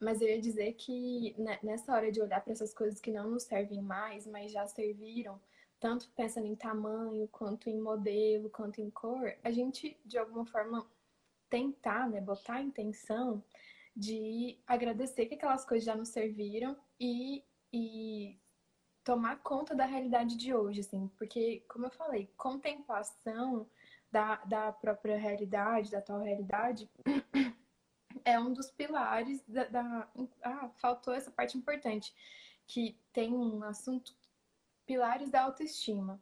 Mas 0.01 0.21
eu 0.21 0.29
ia 0.29 0.41
dizer 0.41 0.73
que 0.75 1.37
nessa 1.63 1.93
hora 1.93 2.11
de 2.11 2.23
olhar 2.23 2.41
para 2.41 2.53
essas 2.53 2.73
coisas 2.73 3.01
que 3.01 3.11
não 3.11 3.31
nos 3.31 3.43
servem 3.43 3.83
mais, 3.83 4.27
mas 4.27 4.51
já 4.51 4.67
serviram, 4.67 5.39
tanto 5.79 6.11
pensando 6.17 6.47
em 6.47 6.57
tamanho, 6.57 7.29
quanto 7.29 7.69
em 7.69 7.79
modelo, 7.79 8.49
quanto 8.49 8.81
em 8.81 8.91
cor, 8.91 9.35
a 9.45 9.51
gente 9.51 10.01
de 10.05 10.17
alguma 10.17 10.47
forma 10.47 10.87
tentar, 11.51 12.09
né, 12.09 12.21
botar 12.21 12.55
a 12.55 12.63
intenção 12.63 13.45
de 13.95 14.59
agradecer 14.67 15.27
que 15.27 15.35
aquelas 15.35 15.65
coisas 15.65 15.85
já 15.85 15.95
nos 15.95 16.09
serviram 16.09 16.77
e, 16.99 17.45
e 17.73 18.39
tomar 19.05 19.43
conta 19.43 19.75
da 19.75 19.85
realidade 19.85 20.37
de 20.37 20.55
hoje, 20.55 20.81
assim, 20.81 21.09
porque, 21.19 21.65
como 21.69 21.87
eu 21.87 21.91
falei, 21.91 22.31
contemplação 22.37 23.69
da, 24.11 24.37
da 24.45 24.73
própria 24.73 25.17
realidade, 25.17 25.91
da 25.91 25.99
atual 25.99 26.21
realidade, 26.21 26.89
é 28.25 28.39
um 28.39 28.53
dos 28.53 28.71
pilares 28.71 29.43
da, 29.47 29.65
da. 29.65 30.09
Ah, 30.43 30.71
faltou 30.77 31.15
essa 31.15 31.31
parte 31.31 31.57
importante, 31.57 32.15
que 32.67 32.99
tem 33.13 33.33
um 33.33 33.63
assunto, 33.63 34.15
pilares 34.87 35.31
da 35.31 35.43
autoestima. 35.43 36.21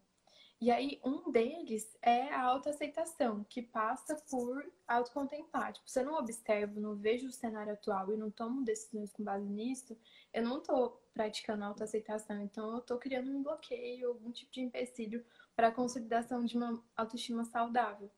E 0.61 0.73
aí, 0.73 1.01
um 1.05 1.31
deles 1.31 1.97
é 2.03 2.35
a 2.35 2.43
autoaceitação, 2.43 3.45
que 3.49 3.63
passa 3.63 4.17
por 4.29 4.69
autocontemplar. 4.89 5.73
Tipo, 5.73 5.89
se 5.89 6.01
eu 6.01 6.05
não 6.05 6.15
observo, 6.19 6.81
não 6.81 6.97
vejo 6.97 7.29
o 7.29 7.33
cenário 7.33 7.73
atual 7.73 8.13
e 8.13 8.17
não 8.17 8.29
tomo 8.29 8.65
decisões 8.65 9.13
com 9.13 9.23
base 9.23 9.49
nisso, 9.49 9.97
eu 10.35 10.43
não 10.43 10.61
tô 10.61 10.99
praticando 11.15 11.65
autoaceitação. 11.65 12.43
Então, 12.43 12.75
eu 12.75 12.81
tô 12.81 12.99
criando 12.99 13.31
um 13.31 13.41
bloqueio, 13.41 14.09
algum 14.09 14.33
tipo 14.33 14.51
de 14.51 14.61
empecilho 14.61 15.25
para 15.59 15.69
a 15.69 15.73
consolidação 15.73 16.45
de 16.45 16.57
uma 16.57 16.81
autoestima 16.97 17.45
saudável. 17.45 18.09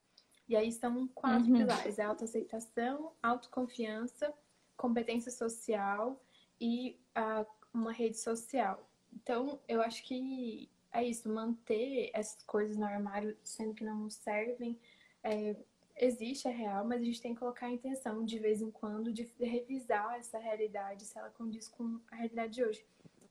E 0.47 0.55
aí 0.55 0.71
são 0.71 1.09
quatro 1.09 1.51
Uhum. 1.51 1.57
pilares: 1.57 1.99
é 1.99 2.03
autoaceitação, 2.03 3.15
autoconfiança, 3.23 4.31
competência 4.77 5.33
social 5.33 6.23
e 6.61 7.01
ah, 7.15 7.47
uma 7.73 7.93
rede 7.93 8.19
social. 8.19 8.87
Então, 9.11 9.59
eu 9.67 9.81
acho 9.81 10.05
que 10.05 10.69
é 10.93 11.03
isso, 11.03 11.31
manter 11.31 12.11
essas 12.13 12.43
coisas 12.43 12.77
no 12.77 12.85
armário, 12.85 13.35
sendo 13.43 13.73
que 13.73 13.85
não 13.85 13.97
nos 14.01 14.17
servem, 14.17 14.79
é, 15.25 15.57
existe, 15.97 16.47
é 16.47 16.51
real, 16.51 16.85
mas 16.85 17.01
a 17.01 17.05
gente 17.05 17.23
tem 17.23 17.33
que 17.33 17.41
colocar 17.41 17.67
a 17.67 17.73
intenção 17.73 18.23
de 18.23 18.39
vez 18.39 18.61
em 18.61 18.71
quando 18.71 19.11
de 19.15 19.23
revisar 19.41 20.19
essa 20.19 20.39
realidade, 20.39 21.07
se 21.07 21.17
ela 21.19 21.31
condiz 21.31 21.69
com 21.69 21.99
a 22.11 22.17
realidade 22.17 22.53
de 22.53 22.65
hoje. 22.65 22.85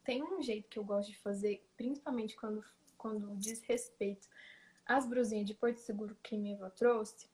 Tem 0.03 0.23
um 0.23 0.41
jeito 0.41 0.67
que 0.67 0.79
eu 0.79 0.83
gosto 0.83 1.11
de 1.11 1.17
fazer, 1.19 1.63
principalmente 1.77 2.35
quando, 2.35 2.63
quando 2.99 3.35
diz 3.37 3.61
respeito 3.61 4.27
às 4.85 5.07
brusinhas 5.07 5.47
de 5.47 5.55
Porto 5.55 5.77
Seguro 5.77 6.15
que 6.21 6.37
minha 6.37 6.55
avó 6.55 6.69
trouxe, 6.69 7.27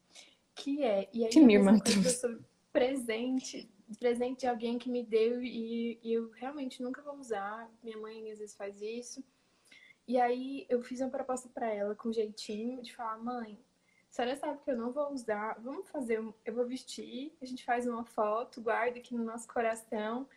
que 0.55 0.81
é, 0.83 1.09
e 1.11 1.25
aí 1.25 1.29
Que 1.31 1.41
minha 1.41 1.59
irmã 1.59 1.73
sobre 2.11 2.39
presente, 2.71 3.69
presente 3.99 4.41
de 4.41 4.47
alguém 4.47 4.77
que 4.77 4.89
me 4.89 5.03
deu 5.03 5.41
e, 5.43 5.99
e 6.01 6.13
eu 6.13 6.29
realmente 6.31 6.81
nunca 6.83 7.01
vou 7.01 7.15
usar. 7.17 7.69
Minha 7.83 7.97
mãe 7.97 8.31
às 8.31 8.39
vezes 8.39 8.55
faz 8.55 8.81
isso. 8.81 9.23
E 10.07 10.19
aí 10.19 10.65
eu 10.69 10.81
fiz 10.81 11.01
uma 11.01 11.09
proposta 11.09 11.49
para 11.49 11.73
ela 11.73 11.95
com 11.95 12.11
jeitinho 12.13 12.81
de 12.81 12.93
falar, 12.95 13.17
mãe, 13.17 13.59
a 14.09 14.13
senhora 14.13 14.35
sabe 14.37 14.59
que 14.63 14.69
eu 14.69 14.77
não 14.77 14.91
vou 14.91 15.11
usar, 15.11 15.59
vamos 15.59 15.89
fazer, 15.89 16.21
um- 16.21 16.33
eu 16.45 16.53
vou 16.53 16.65
vestir, 16.65 17.35
a 17.41 17.45
gente 17.45 17.65
faz 17.65 17.87
uma 17.87 18.05
foto, 18.05 18.61
guarda 18.61 18.99
aqui 18.99 19.15
no 19.15 19.23
nosso 19.23 19.47
coração. 19.47 20.27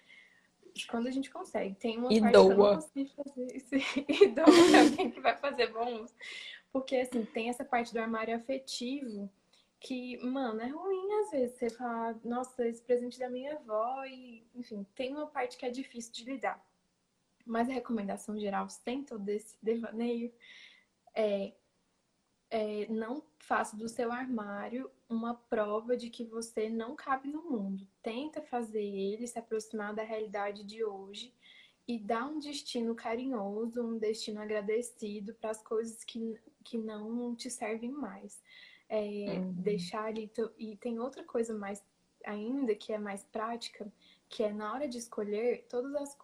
Quando 0.86 1.06
a 1.06 1.10
gente 1.10 1.30
consegue. 1.30 1.74
Tem 1.74 1.98
uma 1.98 2.12
e 2.12 2.20
parte 2.20 2.32
doa. 2.32 2.46
que 2.46 2.52
eu 2.52 2.58
não 2.58 2.74
consegui 2.76 3.12
fazer 3.14 3.56
isso. 3.56 3.74
E 4.08 4.28
doa 4.28 4.80
alguém 4.80 5.10
que 5.10 5.20
vai 5.20 5.36
fazer 5.36 5.72
bons. 5.72 6.14
Porque, 6.72 6.96
assim, 6.96 7.24
tem 7.24 7.48
essa 7.48 7.64
parte 7.64 7.92
do 7.92 7.98
armário 7.98 8.36
afetivo 8.36 9.30
que, 9.80 10.18
mano, 10.18 10.60
é 10.60 10.68
ruim 10.68 11.12
às 11.22 11.30
vezes 11.30 11.56
você 11.56 11.70
falar, 11.70 12.16
nossa, 12.24 12.66
esse 12.66 12.82
presente 12.82 13.18
da 13.18 13.30
minha 13.30 13.54
avó 13.54 14.04
e, 14.04 14.44
enfim, 14.54 14.86
tem 14.94 15.12
uma 15.12 15.26
parte 15.26 15.56
que 15.56 15.64
é 15.64 15.70
difícil 15.70 16.12
de 16.12 16.24
lidar. 16.24 16.64
Mas 17.46 17.68
a 17.68 17.72
recomendação 17.72 18.38
geral, 18.38 18.68
sem 18.68 19.04
todo 19.04 19.28
esse 19.28 19.56
devaneio, 19.62 20.32
é, 21.14 21.54
é 22.50 22.86
não 22.88 23.22
faça 23.38 23.76
do 23.76 23.88
seu 23.88 24.12
armário 24.12 24.90
uma 25.08 25.34
prova 25.34 25.96
de 25.96 26.10
que 26.10 26.24
você 26.24 26.68
não 26.68 26.94
cabe 26.94 27.28
no 27.28 27.42
mundo. 27.42 27.86
Tenta 28.02 28.42
fazer 28.42 28.84
ele 28.84 29.26
se 29.26 29.38
aproximar 29.38 29.94
da 29.94 30.02
realidade 30.02 30.62
de 30.64 30.84
hoje 30.84 31.32
e 31.86 31.98
dar 31.98 32.26
um 32.26 32.38
destino 32.38 32.94
carinhoso, 32.94 33.82
um 33.82 33.98
destino 33.98 34.40
agradecido 34.40 35.34
para 35.34 35.50
as 35.50 35.62
coisas 35.62 36.04
que, 36.04 36.38
que 36.62 36.76
não 36.76 37.34
te 37.34 37.50
servem 37.50 37.90
mais. 37.90 38.42
É, 38.88 39.38
uhum. 39.38 39.52
Deixar 39.52 40.04
ali. 40.04 40.30
E 40.58 40.76
tem 40.76 40.98
outra 40.98 41.24
coisa 41.24 41.54
mais 41.54 41.82
ainda 42.24 42.74
que 42.74 42.92
é 42.92 42.98
mais 42.98 43.24
prática, 43.24 43.90
que 44.28 44.42
é 44.42 44.52
na 44.52 44.72
hora 44.72 44.86
de 44.86 44.98
escolher, 44.98 45.66
todas 45.68 45.94
as. 45.94 46.16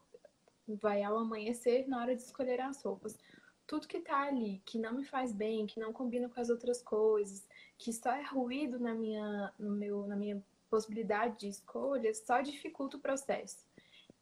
Vai 0.66 1.02
ao 1.02 1.18
amanhecer 1.18 1.86
na 1.86 2.00
hora 2.00 2.16
de 2.16 2.22
escolher 2.22 2.60
as 2.60 2.82
roupas. 2.82 3.18
Tudo 3.66 3.88
que 3.88 4.00
tá 4.00 4.22
ali, 4.22 4.62
que 4.64 4.78
não 4.78 4.94
me 4.94 5.04
faz 5.04 5.32
bem, 5.32 5.66
que 5.66 5.80
não 5.80 5.92
combina 5.92 6.28
com 6.28 6.40
as 6.40 6.48
outras 6.48 6.82
coisas, 6.82 7.46
que 7.78 7.92
só 7.92 8.12
é 8.12 8.22
ruído 8.22 8.78
na 8.78 8.94
minha, 8.94 9.52
no 9.58 9.70
meu, 9.70 10.06
na 10.06 10.16
minha 10.16 10.42
possibilidade 10.70 11.38
de 11.40 11.48
escolha, 11.48 12.12
só 12.14 12.40
dificulta 12.40 12.96
o 12.96 13.00
processo. 13.00 13.66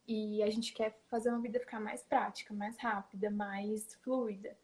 E 0.07 0.43
a 0.43 0.49
gente 0.49 0.73
quer 0.73 0.99
fazer 1.09 1.29
uma 1.29 1.39
vida 1.39 1.59
ficar 1.59 1.79
mais 1.79 2.03
prática, 2.03 2.53
mais 2.53 2.77
rápida, 2.77 3.31
mais 3.31 3.95
fluida. 3.95 4.55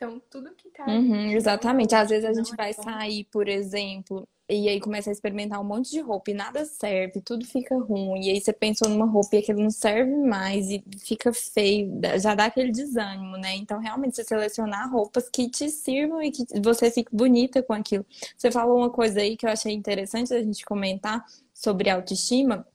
Então, 0.00 0.22
tudo 0.30 0.54
que 0.54 0.70
tá. 0.70 0.86
Uhum, 0.86 1.32
exatamente. 1.32 1.94
Às 1.94 2.08
vezes 2.08 2.24
a 2.24 2.32
gente 2.32 2.54
é 2.54 2.56
vai 2.56 2.72
sair, 2.72 3.24
por 3.24 3.46
exemplo, 3.46 4.26
e 4.48 4.66
aí 4.66 4.80
começa 4.80 5.10
a 5.10 5.12
experimentar 5.12 5.60
um 5.60 5.64
monte 5.64 5.90
de 5.90 6.00
roupa 6.00 6.30
e 6.30 6.34
nada 6.34 6.64
serve, 6.64 7.20
tudo 7.20 7.44
fica 7.44 7.78
ruim. 7.78 8.24
E 8.24 8.30
aí 8.30 8.40
você 8.40 8.50
pensou 8.50 8.88
numa 8.88 9.04
roupa 9.04 9.36
e 9.36 9.40
aquilo 9.40 9.60
não 9.62 9.70
serve 9.70 10.10
mais 10.16 10.70
e 10.70 10.82
fica 10.98 11.34
feio, 11.34 12.00
já 12.18 12.34
dá 12.34 12.46
aquele 12.46 12.72
desânimo, 12.72 13.36
né? 13.36 13.54
Então, 13.56 13.78
realmente, 13.78 14.16
você 14.16 14.24
selecionar 14.24 14.90
roupas 14.90 15.28
que 15.28 15.50
te 15.50 15.68
sirvam 15.68 16.22
e 16.22 16.30
que 16.30 16.44
você 16.64 16.90
fique 16.90 17.14
bonita 17.14 17.62
com 17.62 17.74
aquilo. 17.74 18.04
Você 18.38 18.50
falou 18.50 18.78
uma 18.78 18.90
coisa 18.90 19.20
aí 19.20 19.36
que 19.36 19.44
eu 19.44 19.50
achei 19.50 19.74
interessante 19.74 20.32
a 20.32 20.42
gente 20.42 20.64
comentar 20.64 21.22
sobre 21.52 21.90
autoestima 21.90 22.66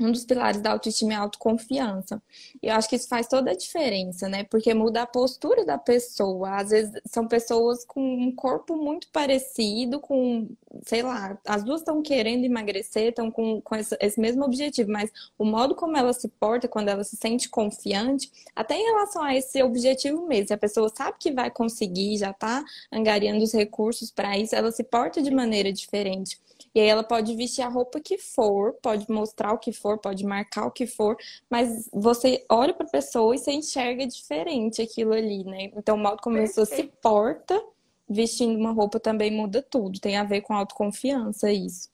um 0.00 0.10
dos 0.10 0.24
pilares 0.24 0.60
da 0.60 0.72
autoestima 0.72 1.12
é 1.12 1.16
a 1.16 1.20
autoconfiança. 1.20 2.22
E 2.62 2.68
eu 2.68 2.74
acho 2.74 2.88
que 2.88 2.96
isso 2.96 3.06
faz 3.06 3.28
toda 3.28 3.50
a 3.50 3.56
diferença, 3.56 4.28
né? 4.28 4.44
Porque 4.44 4.72
muda 4.72 5.02
a 5.02 5.06
postura 5.06 5.64
da 5.64 5.76
pessoa. 5.76 6.56
Às 6.56 6.70
vezes 6.70 7.00
são 7.04 7.28
pessoas 7.28 7.84
com 7.84 8.00
um 8.00 8.34
corpo 8.34 8.76
muito 8.76 9.08
parecido, 9.08 10.00
com, 10.00 10.48
sei 10.84 11.02
lá, 11.02 11.38
as 11.46 11.62
duas 11.62 11.80
estão 11.80 12.02
querendo 12.02 12.44
emagrecer, 12.44 13.10
estão 13.10 13.30
com, 13.30 13.60
com 13.60 13.76
esse, 13.76 13.96
esse, 14.00 14.18
mesmo 14.18 14.44
objetivo, 14.44 14.90
mas 14.90 15.10
o 15.38 15.44
modo 15.44 15.74
como 15.74 15.96
ela 15.96 16.12
se 16.12 16.28
porta, 16.28 16.66
quando 16.66 16.88
ela 16.88 17.04
se 17.04 17.16
sente 17.16 17.48
confiante, 17.48 18.30
até 18.56 18.76
em 18.76 18.84
relação 18.84 19.22
a 19.22 19.36
esse 19.36 19.62
objetivo 19.62 20.26
mesmo, 20.26 20.54
a 20.54 20.58
pessoa 20.58 20.90
sabe 20.94 21.16
que 21.18 21.30
vai 21.32 21.50
conseguir, 21.50 22.16
já 22.16 22.30
está 22.30 22.64
angariando 22.90 23.44
os 23.44 23.52
recursos 23.52 24.10
para 24.10 24.38
isso, 24.38 24.54
ela 24.54 24.72
se 24.72 24.82
porta 24.82 25.22
de 25.22 25.30
maneira 25.30 25.72
diferente. 25.72 26.38
E 26.74 26.80
aí 26.80 26.86
ela 26.86 27.02
pode 27.02 27.34
vestir 27.34 27.62
a 27.62 27.68
roupa 27.68 28.00
que 28.00 28.16
for, 28.16 28.74
pode 28.82 29.10
mostrar 29.10 29.52
o 29.52 29.58
que 29.58 29.72
for, 29.72 29.98
pode 29.98 30.24
marcar 30.24 30.66
o 30.66 30.70
que 30.70 30.86
for, 30.86 31.16
mas 31.48 31.88
você 31.92 32.44
olha 32.48 32.72
para 32.72 32.86
a 32.86 32.90
pessoa 32.90 33.34
e 33.34 33.38
você 33.38 33.52
enxerga 33.52 34.06
diferente 34.06 34.80
aquilo 34.80 35.12
ali, 35.12 35.44
né? 35.44 35.70
Então, 35.76 35.96
o 35.96 35.98
modo 35.98 36.22
como 36.22 36.36
a 36.36 36.40
pessoa 36.40 36.64
se 36.64 36.84
porta 37.02 37.60
vestindo 38.08 38.58
uma 38.58 38.72
roupa 38.72 38.98
também 38.98 39.30
muda 39.30 39.62
tudo. 39.62 40.00
Tem 40.00 40.16
a 40.16 40.24
ver 40.24 40.40
com 40.42 40.54
autoconfiança 40.54 41.50
isso. 41.52 41.88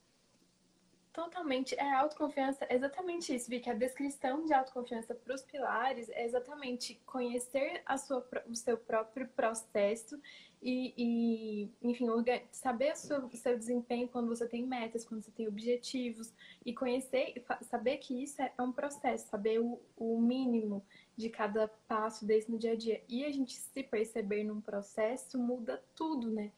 Totalmente. 1.16 1.74
É 1.76 1.94
autoconfiança, 1.94 2.66
é 2.68 2.74
exatamente 2.74 3.34
isso, 3.34 3.48
que 3.48 3.70
A 3.70 3.72
descrição 3.72 4.44
de 4.44 4.52
autoconfiança 4.52 5.14
para 5.14 5.34
os 5.34 5.40
pilares 5.40 6.10
é 6.10 6.26
exatamente 6.26 7.00
conhecer 7.06 7.80
a 7.86 7.96
sua, 7.96 8.22
o 8.46 8.54
seu 8.54 8.76
próprio 8.76 9.26
processo 9.28 10.20
e, 10.60 10.92
e 10.94 11.70
enfim, 11.80 12.06
saber 12.50 12.92
o 12.92 12.96
seu, 12.96 13.24
o 13.24 13.34
seu 13.34 13.56
desempenho 13.56 14.08
quando 14.08 14.28
você 14.28 14.46
tem 14.46 14.66
metas, 14.66 15.06
quando 15.06 15.22
você 15.22 15.30
tem 15.30 15.48
objetivos 15.48 16.34
e 16.66 16.74
conhecer, 16.74 17.42
saber 17.62 17.96
que 17.96 18.22
isso 18.22 18.42
é 18.42 18.52
um 18.60 18.70
processo, 18.70 19.26
saber 19.30 19.58
o, 19.58 19.80
o 19.96 20.20
mínimo 20.20 20.84
de 21.16 21.30
cada 21.30 21.66
passo 21.88 22.26
desse 22.26 22.50
no 22.50 22.58
dia 22.58 22.72
a 22.72 22.76
dia. 22.76 23.02
E 23.08 23.24
a 23.24 23.32
gente 23.32 23.54
se 23.54 23.82
perceber 23.82 24.44
num 24.44 24.60
processo 24.60 25.38
muda 25.38 25.82
tudo, 25.94 26.30
né? 26.30 26.52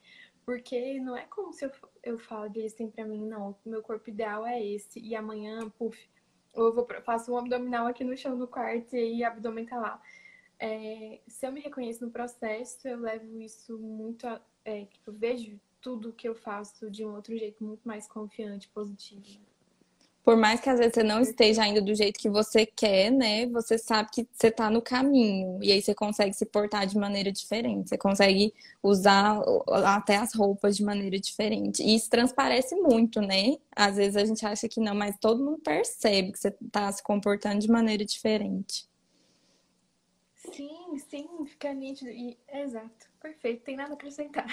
Porque 0.48 0.98
não 0.98 1.14
é 1.14 1.26
como 1.26 1.52
se 1.52 1.66
eu, 1.66 1.70
eu 2.02 2.18
falasse 2.18 2.74
para 2.94 3.04
mim, 3.04 3.26
não, 3.26 3.50
o 3.50 3.68
meu 3.68 3.82
corpo 3.82 4.08
ideal 4.08 4.46
é 4.46 4.64
esse, 4.64 4.98
e 4.98 5.14
amanhã, 5.14 5.68
puf, 5.68 6.08
eu 6.54 6.72
vou, 6.72 6.88
faço 7.04 7.30
um 7.30 7.36
abdominal 7.36 7.86
aqui 7.86 8.02
no 8.02 8.16
chão 8.16 8.34
do 8.34 8.48
quarto 8.48 8.96
e 8.96 9.22
o 9.22 9.26
abdômen 9.26 9.66
tá 9.66 9.78
lá. 9.78 10.02
É, 10.58 11.20
se 11.28 11.46
eu 11.46 11.52
me 11.52 11.60
reconheço 11.60 12.02
no 12.02 12.10
processo, 12.10 12.88
eu 12.88 12.98
levo 12.98 13.38
isso 13.42 13.78
muito 13.78 14.26
a, 14.26 14.40
é, 14.64 14.86
tipo, 14.86 15.12
vejo 15.12 15.60
tudo 15.82 16.14
que 16.14 16.26
eu 16.26 16.34
faço 16.34 16.90
de 16.90 17.04
um 17.04 17.14
outro 17.14 17.36
jeito 17.36 17.62
muito 17.62 17.86
mais 17.86 18.08
confiante, 18.08 18.70
positivo. 18.70 19.47
Por 20.28 20.36
mais 20.36 20.60
que 20.60 20.68
às 20.68 20.78
vezes 20.78 20.92
você 20.92 21.02
não 21.02 21.22
esteja 21.22 21.62
ainda 21.62 21.80
do 21.80 21.94
jeito 21.94 22.20
que 22.20 22.28
você 22.28 22.66
quer, 22.66 23.10
né? 23.10 23.46
Você 23.46 23.78
sabe 23.78 24.10
que 24.12 24.28
você 24.30 24.48
está 24.48 24.68
no 24.68 24.82
caminho. 24.82 25.58
E 25.62 25.72
aí 25.72 25.80
você 25.80 25.94
consegue 25.94 26.34
se 26.34 26.44
portar 26.44 26.86
de 26.86 26.98
maneira 26.98 27.32
diferente. 27.32 27.88
Você 27.88 27.96
consegue 27.96 28.52
usar 28.82 29.40
até 29.86 30.16
as 30.16 30.34
roupas 30.34 30.76
de 30.76 30.84
maneira 30.84 31.18
diferente. 31.18 31.82
E 31.82 31.96
isso 31.96 32.10
transparece 32.10 32.74
muito, 32.74 33.22
né? 33.22 33.56
Às 33.74 33.96
vezes 33.96 34.16
a 34.16 34.24
gente 34.26 34.44
acha 34.44 34.68
que 34.68 34.80
não, 34.80 34.94
mas 34.94 35.16
todo 35.18 35.42
mundo 35.42 35.60
percebe 35.64 36.32
que 36.32 36.38
você 36.38 36.54
está 36.62 36.92
se 36.92 37.02
comportando 37.02 37.60
de 37.60 37.70
maneira 37.70 38.04
diferente. 38.04 38.86
Sim, 40.52 40.98
sim, 41.08 41.26
fica 41.46 41.72
nítido. 41.72 42.10
E, 42.10 42.36
exato, 42.52 43.08
perfeito, 43.18 43.62
tem 43.62 43.76
nada 43.76 43.92
a 43.92 43.94
acrescentar. 43.94 44.46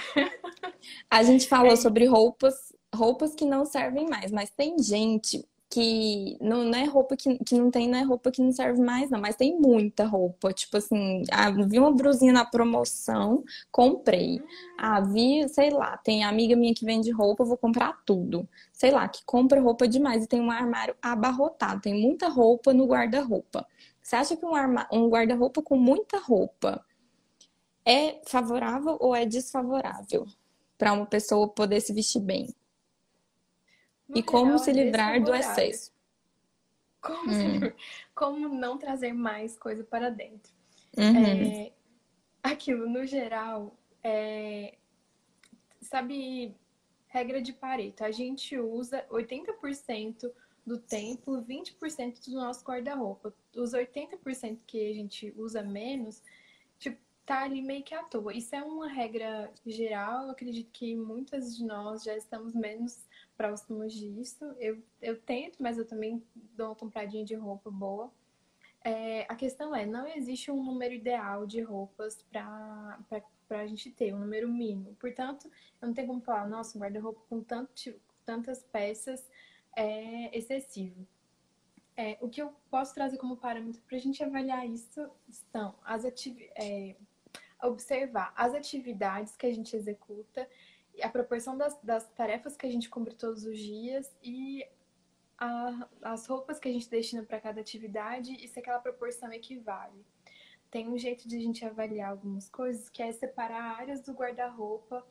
a 1.12 1.22
gente 1.22 1.50
falou 1.50 1.74
é. 1.74 1.76
sobre 1.76 2.06
roupas, 2.06 2.72
roupas 2.96 3.36
que 3.36 3.44
não 3.44 3.66
servem 3.66 4.08
mais, 4.08 4.32
mas 4.32 4.50
tem 4.50 4.82
gente 4.82 5.46
que 5.70 6.38
não, 6.40 6.64
não, 6.64 6.78
é 6.78 6.86
roupa 6.86 7.18
que, 7.18 7.38
que 7.40 7.56
não 7.56 7.70
tem, 7.72 7.90
não 7.90 7.98
é 7.98 8.04
roupa 8.04 8.32
que 8.32 8.42
não 8.42 8.52
serve 8.52 8.82
mais, 8.82 9.10
não, 9.10 9.20
mas 9.20 9.36
tem 9.36 9.60
muita 9.60 10.06
roupa. 10.06 10.54
Tipo 10.54 10.78
assim, 10.78 11.24
ah, 11.32 11.52
vi 11.52 11.80
uma 11.80 11.92
brusinha 11.94 12.32
na 12.32 12.46
promoção, 12.46 13.44
comprei. 13.72 14.42
Ah, 14.78 15.02
vi, 15.02 15.48
sei 15.50 15.72
lá, 15.72 15.98
tem 15.98 16.24
amiga 16.24 16.56
minha 16.56 16.74
que 16.74 16.86
vende 16.86 17.12
roupa, 17.12 17.44
vou 17.44 17.58
comprar 17.58 18.02
tudo. 18.06 18.48
Sei 18.72 18.92
lá, 18.92 19.08
que 19.08 19.24
compra 19.26 19.62
roupa 19.62 19.88
demais 19.88 20.24
e 20.24 20.28
tem 20.28 20.42
um 20.42 20.52
armário 20.52 20.96
abarrotado, 21.02 21.82
tem 21.82 21.94
muita 21.94 22.30
roupa 22.30 22.74
no 22.74 22.86
guarda-roupa. 22.86 23.66
Você 24.02 24.16
acha 24.16 24.38
que 24.38 24.46
um, 24.46 24.54
um 24.92 25.10
guarda-roupa 25.10 25.62
com 25.62 25.78
muita 25.78 26.20
roupa 26.20 26.86
é 27.86 28.22
favorável 28.28 28.98
ou 29.00 29.16
é 29.16 29.26
desfavorável 29.26 30.26
para 30.78 30.94
uma 30.94 31.06
pessoa 31.06 31.48
poder 31.48 31.82
se 31.82 31.94
vestir 31.94 32.22
bem? 32.22 32.54
E 34.14 34.22
como 34.22 34.58
se 34.60 34.72
livrar 34.72 35.22
do 35.24 35.34
excesso. 35.34 35.94
Como, 37.02 37.32
hum. 37.32 37.72
como, 38.14 38.50
não 38.50 38.78
trazer 38.78 39.14
mais 39.14 39.58
coisa 39.58 39.84
para 39.84 40.10
dentro. 40.10 40.52
Uhum. 40.98 41.26
É, 41.26 41.72
aquilo, 42.42 42.90
no 42.90 43.06
geral, 43.06 43.76
é, 44.04 44.76
sabe, 45.82 46.56
regra 47.08 47.42
de 47.42 47.54
Pareto, 47.54 48.04
a 48.04 48.12
gente 48.12 48.58
usa 48.58 49.06
80% 49.10 50.32
do 50.66 50.80
tempo, 50.80 51.42
20% 51.42 52.26
do 52.28 52.36
nosso 52.36 52.64
guarda-roupa. 52.66 53.34
Os 53.56 53.72
80% 53.74 54.60
que 54.66 54.90
a 54.90 54.94
gente 54.94 55.34
usa 55.38 55.62
menos, 55.62 56.24
tipo, 56.80 56.98
tá 57.26 57.44
ali 57.44 57.62
meio 57.62 57.84
que 57.84 57.94
à 57.94 58.04
toa. 58.04 58.34
Isso 58.34 58.56
é 58.56 58.64
uma 58.64 58.88
regra 58.88 59.52
geral, 59.66 60.26
eu 60.26 60.32
acredito 60.32 60.70
que 60.72 60.96
muitas 60.96 61.56
de 61.56 61.64
nós 61.64 62.04
já 62.04 62.16
estamos 62.18 62.54
menos 62.54 63.05
próximos 63.38 63.94
disso. 63.94 64.46
Eu, 64.60 64.82
eu 65.02 65.20
tento, 65.20 65.62
mas 65.62 65.78
eu 65.78 65.86
também 65.86 66.24
dou 66.56 66.68
uma 66.68 66.76
compradinha 66.76 67.24
de 67.24 67.36
roupa 67.36 67.70
boa. 67.70 68.12
É, 68.84 69.26
a 69.28 69.36
questão 69.36 69.76
é, 69.76 69.86
não 69.86 70.08
existe 70.08 70.52
um 70.52 70.64
número 70.64 70.94
ideal 70.94 71.46
de 71.46 71.62
roupas 71.62 72.24
para 72.32 72.98
a 73.50 73.66
gente 73.66 73.92
ter, 73.92 74.14
um 74.14 74.20
número 74.20 74.48
mínimo. 74.48 74.96
Portanto, 75.00 75.50
eu 75.82 75.88
não 75.88 75.94
tenho 75.94 76.08
como 76.08 76.22
falar, 76.22 76.48
nossa, 76.48 76.78
um 76.78 76.82
guarda-roupa 76.82 77.22
com 77.28 77.42
tanto, 77.42 77.74
tantas 78.24 78.64
peças 78.64 79.28
é 79.76 80.36
excessivo. 80.38 81.08
É, 81.98 82.18
o 82.22 82.30
que 82.30 82.42
eu 82.42 82.54
posso 82.70 82.94
trazer 82.94 83.18
como 83.18 83.38
parâmetro 83.38 83.82
para 83.88 83.98
a 83.98 84.02
gente 84.02 84.24
avaliar 84.24 84.68
isso 84.68 85.10
são 85.52 85.74
as 85.84 86.06
atividades. 86.06 86.54
É, 86.56 86.96
observar 87.64 88.34
as 88.36 88.54
atividades 88.54 89.36
que 89.36 89.46
a 89.46 89.54
gente 89.54 89.76
executa 89.76 90.48
a 91.02 91.10
proporção 91.10 91.58
das, 91.58 91.78
das 91.82 92.08
tarefas 92.12 92.56
que 92.56 92.66
a 92.66 92.70
gente 92.70 92.90
cumpre 92.90 93.14
todos 93.14 93.46
os 93.46 93.58
dias 93.60 94.12
e 94.24 94.66
a, 95.38 95.88
as 96.02 96.26
roupas 96.28 96.60
que 96.60 96.68
a 96.68 96.72
gente 96.72 96.90
destina 96.90 97.24
para 97.24 97.40
cada 97.40 97.62
atividade 97.62 98.34
e 98.34 98.48
se 98.48 98.60
aquela 98.60 98.80
proporção 98.80 99.32
equivale. 99.32 100.06
Tem 100.72 100.88
um 100.88 100.98
jeito 100.98 101.28
de 101.28 101.38
a 101.38 101.40
gente 101.40 101.66
avaliar 101.66 102.12
algumas 102.12 102.50
coisas, 102.50 102.90
que 102.90 103.02
é 103.02 103.12
separar 103.12 103.80
áreas 103.80 104.02
do 104.02 104.14
guarda-roupa 104.14 105.06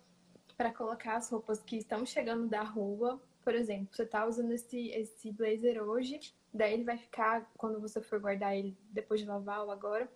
para 0.56 0.72
colocar 0.72 1.16
as 1.16 1.30
roupas 1.30 1.62
que 1.62 1.76
estão 1.76 2.04
chegando 2.04 2.46
da 2.46 2.62
rua. 2.62 3.20
Por 3.42 3.54
exemplo, 3.54 3.88
você 3.90 4.02
está 4.02 4.26
usando 4.26 4.52
esse, 4.52 4.88
esse 4.90 5.30
blazer 5.30 5.82
hoje, 5.82 6.20
daí 6.52 6.74
ele 6.74 6.84
vai 6.84 6.98
ficar, 6.98 7.50
quando 7.56 7.80
você 7.80 8.00
for 8.00 8.20
guardar 8.20 8.56
ele 8.56 8.76
depois 8.90 9.20
de 9.20 9.26
lavar 9.26 9.62
ou 9.62 9.70
agora, 9.70 10.10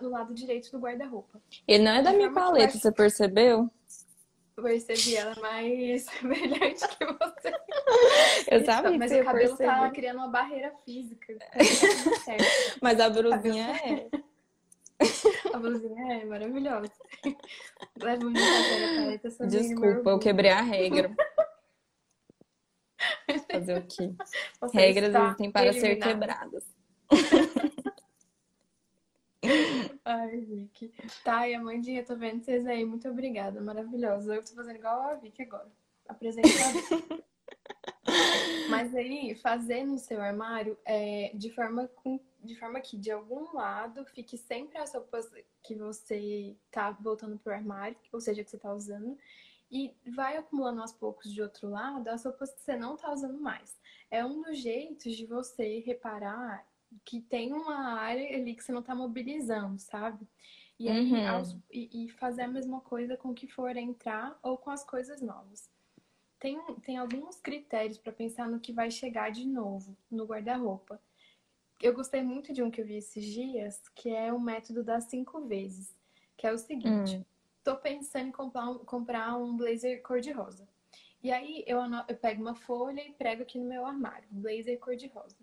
no 0.00 0.08
lado 0.08 0.32
direito 0.32 0.70
do 0.70 0.78
guarda-roupa. 0.78 1.40
Ele 1.68 1.84
não 1.84 1.92
é 1.92 2.02
da 2.02 2.12
minha 2.12 2.32
paleta, 2.32 2.78
você 2.78 2.90
percebeu? 2.90 3.70
Percebi 4.62 5.16
ela 5.16 5.34
mais 5.40 6.06
brilhante 6.22 6.88
que 6.96 7.04
você. 7.04 7.52
Eu 8.50 8.64
sabia 8.64 8.98
Mas 8.98 9.12
que 9.12 9.20
o 9.20 9.24
cabelo 9.24 9.48
perceber. 9.56 9.70
tá 9.70 9.90
criando 9.90 10.16
uma 10.18 10.28
barreira 10.28 10.72
física. 10.84 11.36
Mas 12.80 13.00
a 13.00 13.10
brusinha 13.10 13.70
é. 13.84 14.08
A 15.52 15.58
blusinha 15.58 16.20
é 16.20 16.24
maravilhosa. 16.24 16.92
Leva 18.00 18.22
muito 18.24 18.38
a 18.38 18.42
sério, 18.42 19.30
tá 19.38 19.44
Desculpa, 19.46 20.10
eu 20.10 20.18
quebrei 20.18 20.50
a 20.50 20.60
regra. 20.60 21.10
Fazer 23.50 23.78
o 23.78 23.86
quê? 23.86 24.14
Você 24.60 24.76
Regras 24.78 25.14
existem 25.14 25.50
para 25.50 25.66
eliminado. 25.66 25.90
ser 25.90 25.96
quebradas. 25.96 26.64
Ai, 30.04 30.40
Vicky. 30.40 30.92
Tá, 31.22 31.48
e 31.48 31.54
Amandinha, 31.54 32.04
tô 32.04 32.16
vendo 32.16 32.44
vocês 32.44 32.66
aí. 32.66 32.84
Muito 32.84 33.08
obrigada, 33.08 33.60
maravilhosa. 33.60 34.34
Eu 34.34 34.44
tô 34.44 34.54
fazendo 34.54 34.76
igual 34.76 35.00
a 35.02 35.14
Vicky 35.14 35.42
agora. 35.42 35.70
Apresentador. 36.08 37.24
Mas 38.68 38.94
aí, 38.94 39.34
fazer 39.36 39.84
no 39.84 39.98
seu 39.98 40.20
armário 40.20 40.76
é, 40.84 41.30
de, 41.34 41.50
forma 41.50 41.88
com, 41.88 42.18
de 42.42 42.54
forma 42.56 42.80
que, 42.80 42.96
de 42.96 43.10
algum 43.10 43.54
lado, 43.54 44.04
fique 44.06 44.36
sempre 44.36 44.78
as 44.78 44.92
roupas 44.94 45.30
que 45.62 45.74
você 45.74 46.56
tá 46.70 46.90
voltando 46.90 47.38
pro 47.38 47.52
armário, 47.52 47.96
ou 48.12 48.20
seja, 48.20 48.42
que 48.42 48.50
você 48.50 48.58
tá 48.58 48.72
usando, 48.72 49.18
e 49.70 49.94
vai 50.14 50.36
acumulando 50.36 50.80
aos 50.80 50.92
poucos 50.92 51.32
de 51.32 51.42
outro 51.42 51.68
lado 51.68 52.08
as 52.08 52.24
roupas 52.24 52.52
que 52.52 52.60
você 52.60 52.76
não 52.76 52.96
tá 52.96 53.12
usando 53.12 53.40
mais. 53.40 53.78
É 54.10 54.24
um 54.24 54.42
dos 54.42 54.58
jeitos 54.58 55.16
de 55.16 55.26
você 55.26 55.80
reparar 55.80 56.66
que 57.04 57.20
tem 57.20 57.52
uma 57.52 57.94
área 57.98 58.36
ali 58.36 58.54
que 58.54 58.62
você 58.62 58.72
não 58.72 58.82
tá 58.82 58.94
mobilizando, 58.94 59.78
sabe? 59.78 60.26
E, 60.78 60.88
aí, 60.88 61.12
uhum. 61.12 61.28
aos, 61.28 61.56
e, 61.72 62.04
e 62.04 62.08
fazer 62.10 62.42
a 62.42 62.48
mesma 62.48 62.80
coisa 62.80 63.16
com 63.16 63.30
o 63.30 63.34
que 63.34 63.46
for 63.46 63.76
entrar 63.76 64.38
ou 64.42 64.58
com 64.58 64.70
as 64.70 64.84
coisas 64.84 65.20
novas 65.20 65.70
tem, 66.44 66.60
tem 66.82 66.98
alguns 66.98 67.40
critérios 67.40 67.96
para 67.96 68.12
pensar 68.12 68.46
no 68.46 68.60
que 68.60 68.70
vai 68.70 68.90
chegar 68.90 69.30
de 69.30 69.46
novo 69.46 69.96
no 70.10 70.26
guarda-roupa. 70.26 71.00
Eu 71.80 71.94
gostei 71.94 72.22
muito 72.22 72.52
de 72.52 72.62
um 72.62 72.70
que 72.70 72.82
eu 72.82 72.84
vi 72.84 72.96
esses 72.96 73.24
dias, 73.24 73.88
que 73.94 74.10
é 74.10 74.30
o 74.30 74.38
método 74.38 74.84
das 74.84 75.04
cinco 75.04 75.40
vezes, 75.46 75.96
que 76.36 76.46
é 76.46 76.52
o 76.52 76.58
seguinte: 76.58 77.16
hum. 77.16 77.24
tô 77.64 77.76
pensando 77.76 78.28
em 78.28 78.32
comprar 78.32 78.68
um, 78.68 78.78
comprar 78.78 79.36
um 79.38 79.56
blazer 79.56 80.02
cor-de-rosa. 80.02 80.68
E 81.22 81.32
aí 81.32 81.64
eu, 81.66 81.78
eu 82.06 82.16
pego 82.16 82.42
uma 82.42 82.54
folha 82.54 83.00
e 83.00 83.14
prego 83.14 83.42
aqui 83.42 83.58
no 83.58 83.64
meu 83.64 83.86
armário, 83.86 84.28
blazer 84.30 84.78
cor-de-rosa. 84.78 85.36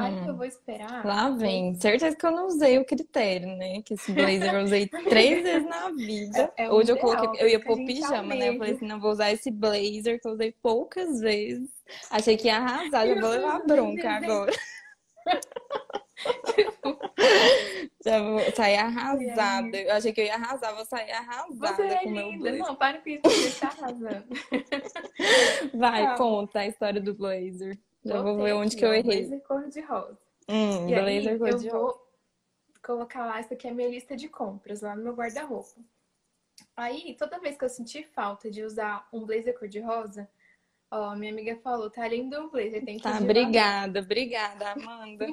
Aí 0.00 0.14
hum. 0.14 0.28
eu 0.28 0.36
vou 0.36 0.46
esperar. 0.46 1.04
Lá 1.04 1.30
vem. 1.30 1.74
Certeza 1.74 2.16
que 2.16 2.24
eu 2.24 2.30
não 2.30 2.46
usei 2.46 2.78
o 2.78 2.84
critério, 2.84 3.48
né? 3.56 3.82
Que 3.82 3.94
esse 3.94 4.12
blazer 4.12 4.54
eu 4.54 4.62
usei 4.62 4.86
três 5.08 5.42
vezes 5.42 5.68
na 5.68 5.90
vida. 5.90 6.52
É, 6.56 6.64
é 6.64 6.70
Hoje 6.70 6.92
eu 6.92 6.96
coloquei, 6.96 7.42
eu 7.42 7.48
ia 7.48 7.60
pôr 7.60 7.76
pijama, 7.84 8.34
né? 8.34 8.48
Eu 8.48 8.58
falei 8.58 8.74
assim, 8.74 8.86
não 8.86 9.00
vou 9.00 9.10
usar 9.10 9.30
esse 9.30 9.50
blazer 9.50 10.20
que 10.20 10.26
eu 10.26 10.32
usei 10.32 10.54
poucas 10.62 11.20
vezes. 11.20 11.68
Achei 12.10 12.36
que 12.36 12.46
ia 12.46 12.56
arrasar, 12.56 13.06
já 13.06 13.20
vou 13.20 13.30
levar 13.30 13.66
bronca 13.66 14.10
agora. 14.10 14.52
Já 18.04 18.22
vou 18.22 18.40
sair 18.54 18.76
arrasada. 18.76 19.76
Eu 19.76 19.92
achei 19.92 20.12
que 20.12 20.20
eu 20.22 20.24
ia 20.24 20.34
arrasar, 20.34 20.74
vou 20.74 20.86
sair 20.86 21.10
arrasada 21.10 21.74
você 21.74 21.82
é 21.82 21.98
com 21.98 22.08
o 22.08 22.12
meu 22.12 22.38
blazer. 22.38 22.58
Não, 22.58 22.74
para 22.74 22.98
com 22.98 23.08
isso, 23.10 23.22
você 23.24 23.60
tá 23.60 23.68
arrasando. 23.68 24.24
Vai, 25.74 26.04
tá. 26.04 26.16
conta 26.16 26.60
a 26.60 26.66
história 26.66 27.00
do 27.00 27.14
blazer. 27.14 27.78
Já 28.04 28.22
vou 28.22 28.36
ver 28.36 28.54
onde 28.54 28.76
que 28.76 28.84
eu 28.84 28.92
errei. 28.92 29.26
Blazer 29.26 29.46
cor-de-rosa. 29.46 30.18
Hum, 30.48 30.88
e 30.88 30.94
blazer 30.94 31.38
cor-de-rosa. 31.38 31.66
Eu 31.66 31.72
vou 31.72 32.10
colocar 32.82 33.26
lá, 33.26 33.38
essa 33.38 33.54
aqui 33.54 33.68
é 33.68 33.70
a 33.70 33.74
minha 33.74 33.88
lista 33.88 34.16
de 34.16 34.28
compras, 34.28 34.80
lá 34.80 34.96
no 34.96 35.02
meu 35.02 35.14
guarda-roupa. 35.14 35.80
Aí, 36.76 37.14
toda 37.18 37.38
vez 37.38 37.56
que 37.56 37.64
eu 37.64 37.68
sentir 37.68 38.08
falta 38.08 38.50
de 38.50 38.62
usar 38.62 39.06
um 39.12 39.24
blazer 39.24 39.58
cor-de-rosa, 39.58 40.28
ó, 40.90 41.14
minha 41.14 41.32
amiga 41.32 41.56
falou, 41.56 41.90
tá 41.90 42.06
lindo 42.08 42.38
o 42.38 42.50
blazer, 42.50 42.84
tem 42.84 42.96
que 42.96 43.02
Tá, 43.02 43.18
obrigada, 43.18 44.00
obrigada, 44.00 44.72
Amanda. 44.72 45.26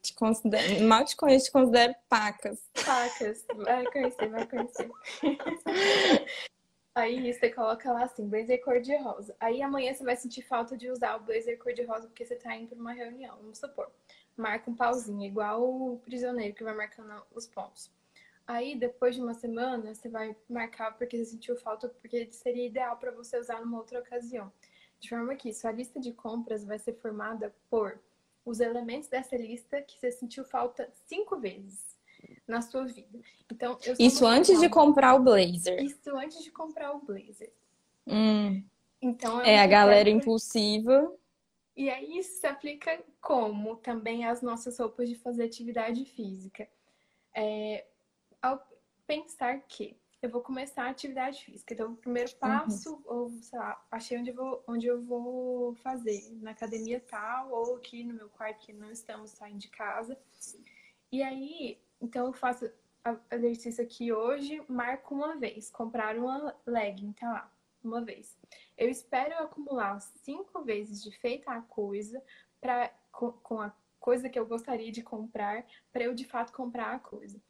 te 0.00 0.14
considero, 0.14 0.84
mal 0.84 1.04
te 1.04 1.16
conheço, 1.16 1.46
te 1.46 1.52
considero 1.52 1.94
pacas. 2.08 2.60
Pacas, 2.84 3.44
vai 3.56 3.84
conhecer, 3.90 4.28
vai 4.30 4.46
conhecer. 4.46 4.90
Aí 6.94 7.32
você 7.32 7.50
coloca 7.50 7.92
lá 7.92 8.04
assim, 8.04 8.28
blazer 8.28 8.62
cor-de-rosa. 8.62 9.34
Aí 9.40 9.60
amanhã 9.60 9.92
você 9.92 10.04
vai 10.04 10.16
sentir 10.16 10.42
falta 10.42 10.76
de 10.76 10.88
usar 10.88 11.16
o 11.16 11.24
blazer 11.24 11.58
cor-de-rosa 11.58 12.06
porque 12.06 12.24
você 12.24 12.36
tá 12.36 12.54
indo 12.54 12.68
pra 12.68 12.78
uma 12.78 12.92
reunião, 12.92 13.36
vamos 13.38 13.58
supor. 13.58 13.90
Marca 14.36 14.70
um 14.70 14.76
pauzinho, 14.76 15.24
igual 15.24 15.62
o 15.64 15.98
prisioneiro 15.98 16.54
que 16.54 16.62
vai 16.62 16.74
marcando 16.74 17.20
os 17.34 17.48
pontos. 17.48 17.90
Aí, 18.46 18.76
depois 18.76 19.16
de 19.16 19.20
uma 19.22 19.34
semana, 19.34 19.92
você 19.92 20.08
vai 20.08 20.36
marcar 20.48 20.96
porque 20.96 21.16
você 21.16 21.24
sentiu 21.24 21.56
falta, 21.56 21.88
porque 21.88 22.30
seria 22.30 22.66
ideal 22.66 22.96
para 22.96 23.10
você 23.10 23.38
usar 23.38 23.60
numa 23.60 23.78
outra 23.78 23.98
ocasião. 23.98 24.52
De 25.00 25.08
forma 25.08 25.34
que 25.34 25.52
sua 25.52 25.72
lista 25.72 25.98
de 25.98 26.12
compras 26.12 26.64
vai 26.64 26.78
ser 26.78 26.92
formada 26.94 27.52
por 27.68 27.98
os 28.44 28.60
elementos 28.60 29.08
dessa 29.08 29.36
lista 29.36 29.82
que 29.82 29.98
você 29.98 30.12
sentiu 30.12 30.44
falta 30.44 30.88
cinco 31.06 31.38
vezes 31.40 31.93
na 32.46 32.60
sua 32.60 32.84
vida. 32.84 33.20
Então, 33.50 33.78
Isso 33.98 34.26
antes 34.26 34.60
de 34.60 34.68
comprar 34.68 35.14
o 35.14 35.22
blazer. 35.22 35.82
Isso 35.82 36.16
antes 36.16 36.42
de 36.42 36.50
comprar 36.50 36.92
o 36.92 37.00
blazer. 37.00 37.52
Hum. 38.06 38.62
Então, 39.00 39.40
é 39.42 39.58
a 39.58 39.66
galera 39.66 40.04
quero... 40.04 40.16
impulsiva. 40.16 41.12
E 41.76 41.90
aí 41.90 42.18
isso 42.18 42.40
se 42.40 42.46
aplica 42.46 43.02
como 43.20 43.76
também 43.76 44.24
às 44.26 44.40
nossas 44.42 44.78
roupas 44.78 45.08
de 45.08 45.16
fazer 45.16 45.44
atividade 45.44 46.04
física. 46.04 46.68
É, 47.34 47.84
ao 48.40 48.64
pensar 49.06 49.60
que 49.66 49.96
eu 50.24 50.30
vou 50.30 50.40
começar 50.40 50.84
a 50.84 50.90
atividade 50.90 51.44
física. 51.44 51.74
Então, 51.74 51.92
o 51.92 51.96
primeiro 51.96 52.30
uhum. 52.32 52.38
passo, 52.38 52.94
uhum. 52.94 53.02
ou 53.04 53.30
sei 53.42 53.58
lá, 53.58 53.84
achei 53.90 54.18
onde 54.18 54.30
eu, 54.30 54.34
vou, 54.34 54.64
onde 54.66 54.86
eu 54.86 55.02
vou 55.02 55.74
fazer, 55.76 56.30
na 56.40 56.52
academia 56.52 56.98
tal, 56.98 57.50
ou 57.50 57.76
aqui 57.76 58.02
no 58.04 58.14
meu 58.14 58.28
quarto, 58.30 58.64
que 58.64 58.72
não 58.72 58.90
estamos 58.90 59.32
saindo 59.32 59.58
de 59.58 59.68
casa. 59.68 60.16
E 61.12 61.22
aí, 61.22 61.78
então 62.04 62.26
eu 62.26 62.32
faço 62.32 62.70
exercício 63.30 63.82
aqui 63.82 64.12
hoje, 64.12 64.62
marco 64.68 65.14
uma 65.14 65.36
vez. 65.36 65.70
Comprar 65.70 66.16
uma 66.16 66.54
legging, 66.66 67.12
tá 67.12 67.32
lá, 67.32 67.52
uma 67.82 68.02
vez. 68.02 68.36
Eu 68.76 68.88
espero 68.88 69.34
acumular 69.38 69.98
cinco 70.00 70.62
vezes 70.62 71.02
de 71.02 71.10
feita 71.18 71.50
a 71.50 71.62
coisa 71.62 72.22
pra, 72.60 72.90
com, 73.10 73.32
com 73.32 73.60
a 73.60 73.74
coisa 73.98 74.28
que 74.28 74.38
eu 74.38 74.46
gostaria 74.46 74.92
de 74.92 75.02
comprar, 75.02 75.64
para 75.90 76.04
eu 76.04 76.14
de 76.14 76.26
fato 76.26 76.52
comprar 76.52 76.94
a 76.94 76.98
coisa. 76.98 77.40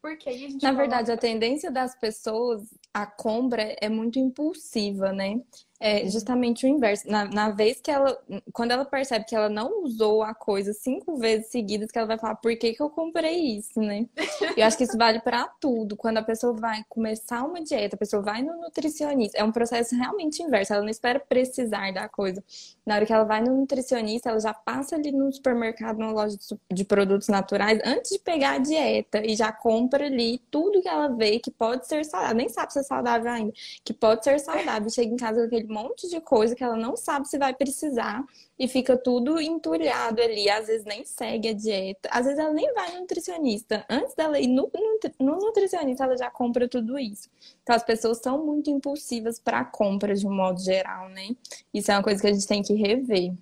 Porque 0.00 0.30
aí 0.30 0.46
a 0.46 0.48
gente. 0.48 0.62
Na 0.62 0.70
coloca... 0.70 0.88
verdade, 0.88 1.12
a 1.12 1.16
tendência 1.16 1.70
das 1.70 1.94
pessoas, 1.94 2.74
a 2.92 3.06
compra 3.06 3.76
é 3.80 3.88
muito 3.88 4.18
impulsiva, 4.18 5.12
né? 5.12 5.40
É 5.82 6.06
justamente 6.10 6.66
o 6.66 6.68
inverso. 6.68 7.10
Na, 7.10 7.24
na, 7.24 7.50
vez 7.50 7.80
que 7.80 7.90
ela, 7.90 8.20
quando 8.52 8.72
ela 8.72 8.84
percebe 8.84 9.24
que 9.24 9.34
ela 9.34 9.48
não 9.48 9.82
usou 9.82 10.22
a 10.22 10.34
coisa 10.34 10.74
cinco 10.74 11.16
vezes 11.16 11.46
seguidas, 11.46 11.90
que 11.90 11.96
ela 11.96 12.06
vai 12.06 12.18
falar, 12.18 12.34
por 12.34 12.54
que, 12.54 12.74
que 12.74 12.82
eu 12.82 12.90
comprei 12.90 13.56
isso, 13.56 13.80
né? 13.80 14.06
Eu 14.58 14.66
acho 14.66 14.76
que 14.76 14.84
isso 14.84 14.98
vale 14.98 15.20
para 15.20 15.46
tudo. 15.58 15.96
Quando 15.96 16.18
a 16.18 16.22
pessoa 16.22 16.52
vai 16.52 16.84
começar 16.86 17.42
uma 17.44 17.62
dieta, 17.62 17.96
a 17.96 17.98
pessoa 17.98 18.20
vai 18.20 18.42
no 18.42 18.60
nutricionista, 18.60 19.38
é 19.38 19.44
um 19.44 19.52
processo 19.52 19.96
realmente 19.96 20.42
inverso. 20.42 20.74
Ela 20.74 20.82
não 20.82 20.90
espera 20.90 21.18
precisar 21.18 21.92
da 21.92 22.08
coisa. 22.10 22.44
Na 22.84 22.96
hora 22.96 23.06
que 23.06 23.12
ela 23.12 23.24
vai 23.24 23.40
no 23.40 23.56
nutricionista, 23.56 24.28
ela 24.28 24.40
já 24.40 24.52
passa 24.52 24.96
ali 24.96 25.12
no 25.12 25.32
supermercado, 25.32 25.98
numa 25.98 26.12
loja 26.12 26.36
de 26.70 26.84
produtos 26.84 27.28
naturais, 27.28 27.80
antes 27.86 28.10
de 28.10 28.18
pegar 28.18 28.56
a 28.56 28.58
dieta 28.58 29.24
e 29.24 29.34
já 29.34 29.50
compra 29.50 30.06
ali 30.06 30.42
tudo 30.50 30.82
que 30.82 30.88
ela 30.88 31.08
vê 31.08 31.38
que 31.38 31.50
pode 31.50 31.86
ser 31.86 32.04
saudável. 32.04 32.36
Nem 32.36 32.48
sabe 32.50 32.72
se 32.72 32.79
é 32.80 32.82
saudável 32.82 33.30
ainda, 33.30 33.52
que 33.84 33.92
pode 33.92 34.24
ser 34.24 34.38
saudável. 34.40 34.90
Chega 34.90 35.12
em 35.12 35.16
casa 35.16 35.40
com 35.40 35.46
aquele 35.46 35.68
monte 35.68 36.08
de 36.08 36.20
coisa 36.20 36.54
que 36.54 36.64
ela 36.64 36.76
não 36.76 36.96
sabe 36.96 37.28
se 37.28 37.38
vai 37.38 37.54
precisar 37.54 38.24
e 38.58 38.66
fica 38.68 38.96
tudo 38.96 39.40
entulhado 39.40 40.20
ali. 40.20 40.48
Às 40.48 40.66
vezes 40.66 40.84
nem 40.84 41.04
segue 41.04 41.48
a 41.48 41.54
dieta, 41.54 42.08
às 42.12 42.26
vezes 42.26 42.38
ela 42.38 42.52
nem 42.52 42.72
vai 42.74 42.92
no 42.94 43.00
nutricionista. 43.00 43.84
Antes 43.88 44.14
dela 44.14 44.38
ir 44.38 44.48
no, 44.48 44.70
no, 44.72 45.26
no 45.26 45.36
nutricionista, 45.38 46.04
ela 46.04 46.16
já 46.16 46.30
compra 46.30 46.68
tudo 46.68 46.98
isso. 46.98 47.28
Então 47.62 47.74
as 47.74 47.84
pessoas 47.84 48.18
são 48.18 48.44
muito 48.44 48.70
impulsivas 48.70 49.38
para 49.38 49.64
compras 49.64 50.20
de 50.20 50.26
um 50.26 50.34
modo 50.34 50.60
geral, 50.60 51.08
né? 51.08 51.28
Isso 51.72 51.90
é 51.90 51.94
uma 51.96 52.02
coisa 52.02 52.20
que 52.20 52.26
a 52.26 52.32
gente 52.32 52.46
tem 52.46 52.62
que 52.62 52.74
rever. 52.74 53.32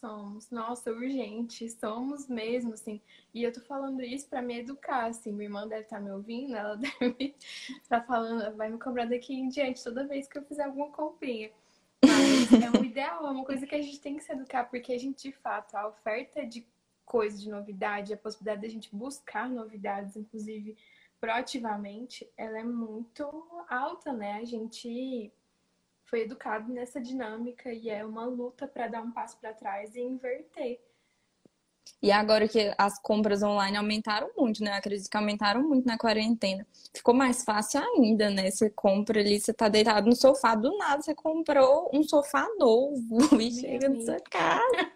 Somos, 0.00 0.50
nossa, 0.50 0.92
urgente, 0.92 1.70
somos 1.70 2.28
mesmo, 2.28 2.74
assim. 2.74 3.00
E 3.32 3.42
eu 3.42 3.50
tô 3.50 3.62
falando 3.62 4.02
isso 4.02 4.28
para 4.28 4.42
me 4.42 4.58
educar, 4.58 5.06
assim. 5.06 5.32
Minha 5.32 5.44
irmã 5.44 5.66
deve 5.66 5.84
estar 5.84 5.96
tá 5.96 6.02
me 6.02 6.10
ouvindo, 6.10 6.54
ela 6.54 6.76
deve 7.00 7.34
tá 7.88 8.02
falando, 8.02 8.54
vai 8.56 8.68
me 8.70 8.78
cobrar 8.78 9.06
daqui 9.06 9.34
em 9.34 9.48
diante 9.48 9.82
toda 9.82 10.06
vez 10.06 10.28
que 10.28 10.36
eu 10.36 10.44
fizer 10.44 10.64
alguma 10.64 10.90
comprinha. 10.90 11.50
Mas 12.04 12.52
é 12.62 12.78
um 12.78 12.84
ideal, 12.84 13.26
é 13.26 13.30
uma 13.30 13.44
coisa 13.44 13.66
que 13.66 13.74
a 13.74 13.80
gente 13.80 13.98
tem 13.98 14.16
que 14.16 14.22
se 14.22 14.32
educar, 14.32 14.64
porque 14.64 14.92
a 14.92 14.98
gente, 14.98 15.30
de 15.30 15.32
fato, 15.32 15.74
a 15.74 15.88
oferta 15.88 16.44
de 16.44 16.66
coisa, 17.06 17.38
de 17.38 17.48
novidade, 17.48 18.12
a 18.12 18.18
possibilidade 18.18 18.60
da 18.60 18.68
gente 18.68 18.94
buscar 18.94 19.48
novidades, 19.48 20.14
inclusive 20.14 20.76
proativamente, 21.18 22.28
ela 22.36 22.58
é 22.58 22.64
muito 22.64 23.24
alta, 23.66 24.12
né? 24.12 24.34
A 24.34 24.44
gente 24.44 25.32
foi 26.06 26.22
educado 26.22 26.72
nessa 26.72 27.00
dinâmica 27.00 27.72
e 27.72 27.90
é 27.90 28.04
uma 28.04 28.24
luta 28.24 28.66
para 28.66 28.88
dar 28.88 29.02
um 29.02 29.10
passo 29.10 29.36
para 29.38 29.52
trás 29.52 29.94
e 29.94 30.00
inverter. 30.00 30.80
E 32.02 32.10
agora 32.10 32.48
que 32.48 32.72
as 32.76 33.00
compras 33.00 33.42
online 33.42 33.76
aumentaram 33.76 34.30
muito, 34.36 34.62
né? 34.62 34.70
Eu 34.70 34.74
acredito 34.74 35.08
que 35.08 35.16
aumentaram 35.16 35.62
muito 35.62 35.86
na 35.86 35.96
quarentena. 35.96 36.66
Ficou 36.94 37.14
mais 37.14 37.44
fácil 37.44 37.80
ainda, 37.80 38.28
né? 38.28 38.50
Você 38.50 38.68
compra 38.70 39.20
ali, 39.20 39.40
você 39.40 39.52
tá 39.52 39.68
deitado 39.68 40.06
no 40.06 40.14
sofá, 40.14 40.54
do 40.54 40.76
nada 40.76 41.02
você 41.02 41.14
comprou 41.14 41.90
um 41.92 42.02
sofá 42.02 42.46
novo 42.58 43.18
e 43.40 43.50
chega 43.50 43.88
na 43.88 44.00
sua 44.00 44.20
casa. 44.20 44.92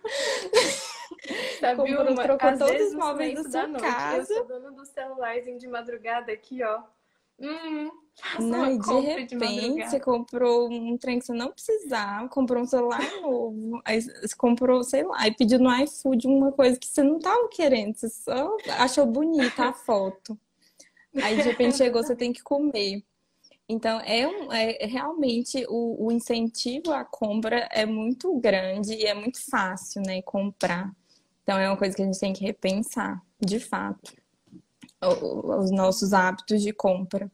Sabe 1.61 1.77
comprou, 1.77 2.13
uma, 2.13 2.23
trocou 2.23 2.59
todos 2.59 2.87
os 2.89 2.95
móveis 2.95 3.35
da 3.35 3.51
sua 3.51 3.67
noite, 3.67 3.83
casa. 3.83 4.33
Eu 4.33 4.39
sou 4.39 4.47
dona 4.47 4.73
do 4.73 4.87
celularzinho 4.87 5.59
de 5.59 5.69
madrugada 5.69 6.33
aqui, 6.33 6.63
ó. 6.63 6.83
Hum, 7.41 7.91
não, 8.39 8.71
e 8.71 8.79
de 8.79 9.01
repente 9.01 9.77
de 9.77 9.89
você 9.89 9.99
comprou 9.99 10.71
um 10.71 10.97
trem 10.99 11.19
que 11.19 11.25
você 11.25 11.33
não 11.33 11.51
precisava, 11.51 12.29
comprou 12.29 12.63
um 12.63 12.67
celular 12.67 13.01
novo, 13.23 13.81
aí 13.85 14.01
você 14.01 14.37
comprou, 14.37 14.85
sei 14.85 15.05
lá, 15.05 15.27
e 15.27 15.35
pediu 15.35 15.59
no 15.59 15.75
iFood 15.83 16.27
uma 16.27 16.53
coisa 16.53 16.79
que 16.79 16.87
você 16.87 17.03
não 17.03 17.17
estava 17.17 17.49
querendo, 17.49 17.97
você 17.97 18.11
só 18.11 18.57
achou 18.79 19.07
bonita 19.07 19.65
a 19.65 19.73
foto. 19.73 20.39
Aí 21.23 21.37
de 21.37 21.43
repente 21.43 21.79
chegou, 21.79 22.03
você 22.03 22.15
tem 22.15 22.33
que 22.33 22.43
comer. 22.43 23.03
Então, 23.69 24.01
é, 24.01 24.27
um, 24.27 24.53
é 24.53 24.85
realmente 24.85 25.65
o, 25.69 26.07
o, 26.07 26.13
incentivo 26.13 26.93
à 26.93 27.05
compra 27.05 27.69
é 27.71 27.87
muito 27.87 28.37
grande 28.39 28.95
e 28.95 29.07
é 29.07 29.15
muito 29.15 29.41
fácil, 29.49 30.03
né, 30.05 30.21
comprar. 30.23 30.93
Então, 31.43 31.57
é 31.57 31.69
uma 31.69 31.77
coisa 31.77 31.95
que 31.95 32.03
a 32.03 32.05
gente 32.05 32.19
tem 32.19 32.33
que 32.33 32.45
repensar, 32.45 33.23
de 33.41 33.61
fato, 33.61 34.13
os 35.03 35.71
nossos 35.71 36.13
hábitos 36.13 36.63
de 36.63 36.73
compra. 36.73 37.31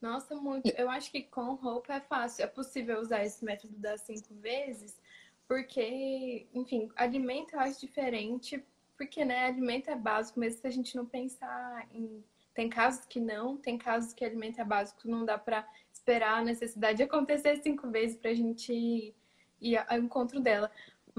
Nossa, 0.00 0.34
muito. 0.34 0.68
Eu 0.70 0.88
acho 0.88 1.10
que 1.10 1.22
com 1.22 1.54
roupa 1.54 1.94
é 1.94 2.00
fácil. 2.00 2.44
É 2.44 2.46
possível 2.46 3.00
usar 3.00 3.24
esse 3.24 3.44
método 3.44 3.76
das 3.76 4.00
cinco 4.02 4.34
vezes, 4.34 4.98
porque, 5.46 6.46
enfim, 6.54 6.88
alimento 6.96 7.54
eu 7.54 7.60
acho 7.60 7.80
diferente, 7.80 8.64
porque, 8.96 9.24
né, 9.24 9.46
alimento 9.46 9.90
é 9.90 9.96
básico, 9.96 10.40
mesmo 10.40 10.60
se 10.60 10.66
a 10.66 10.70
gente 10.70 10.96
não 10.96 11.04
pensar 11.04 11.86
em. 11.92 12.24
Tem 12.54 12.68
casos 12.68 13.06
que 13.06 13.20
não, 13.20 13.56
tem 13.56 13.78
casos 13.78 14.12
que 14.12 14.24
alimento 14.24 14.60
é 14.60 14.64
básico, 14.64 15.08
não 15.08 15.24
dá 15.24 15.38
para 15.38 15.66
esperar 15.92 16.38
a 16.38 16.44
necessidade 16.44 17.02
acontecer 17.02 17.56
cinco 17.62 17.88
vezes 17.90 18.16
pra 18.16 18.34
gente 18.34 19.14
ir 19.60 19.76
ao 19.88 19.98
encontro 19.98 20.40
dela. 20.40 20.70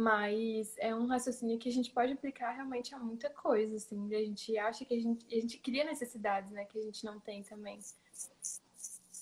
Mas 0.01 0.73
é 0.79 0.95
um 0.95 1.05
raciocínio 1.05 1.59
que 1.59 1.69
a 1.69 1.71
gente 1.71 1.91
pode 1.91 2.13
aplicar 2.13 2.53
realmente 2.53 2.95
a 2.95 2.97
muita 2.97 3.29
coisa, 3.29 3.75
assim. 3.75 4.15
A 4.15 4.25
gente 4.25 4.57
acha 4.57 4.83
que 4.83 4.95
a 4.95 4.99
gente, 4.99 5.23
a 5.31 5.39
gente 5.39 5.59
cria 5.59 5.83
necessidades, 5.83 6.49
né, 6.49 6.65
que 6.65 6.79
a 6.79 6.81
gente 6.81 7.05
não 7.05 7.19
tem 7.19 7.43
também. 7.43 7.79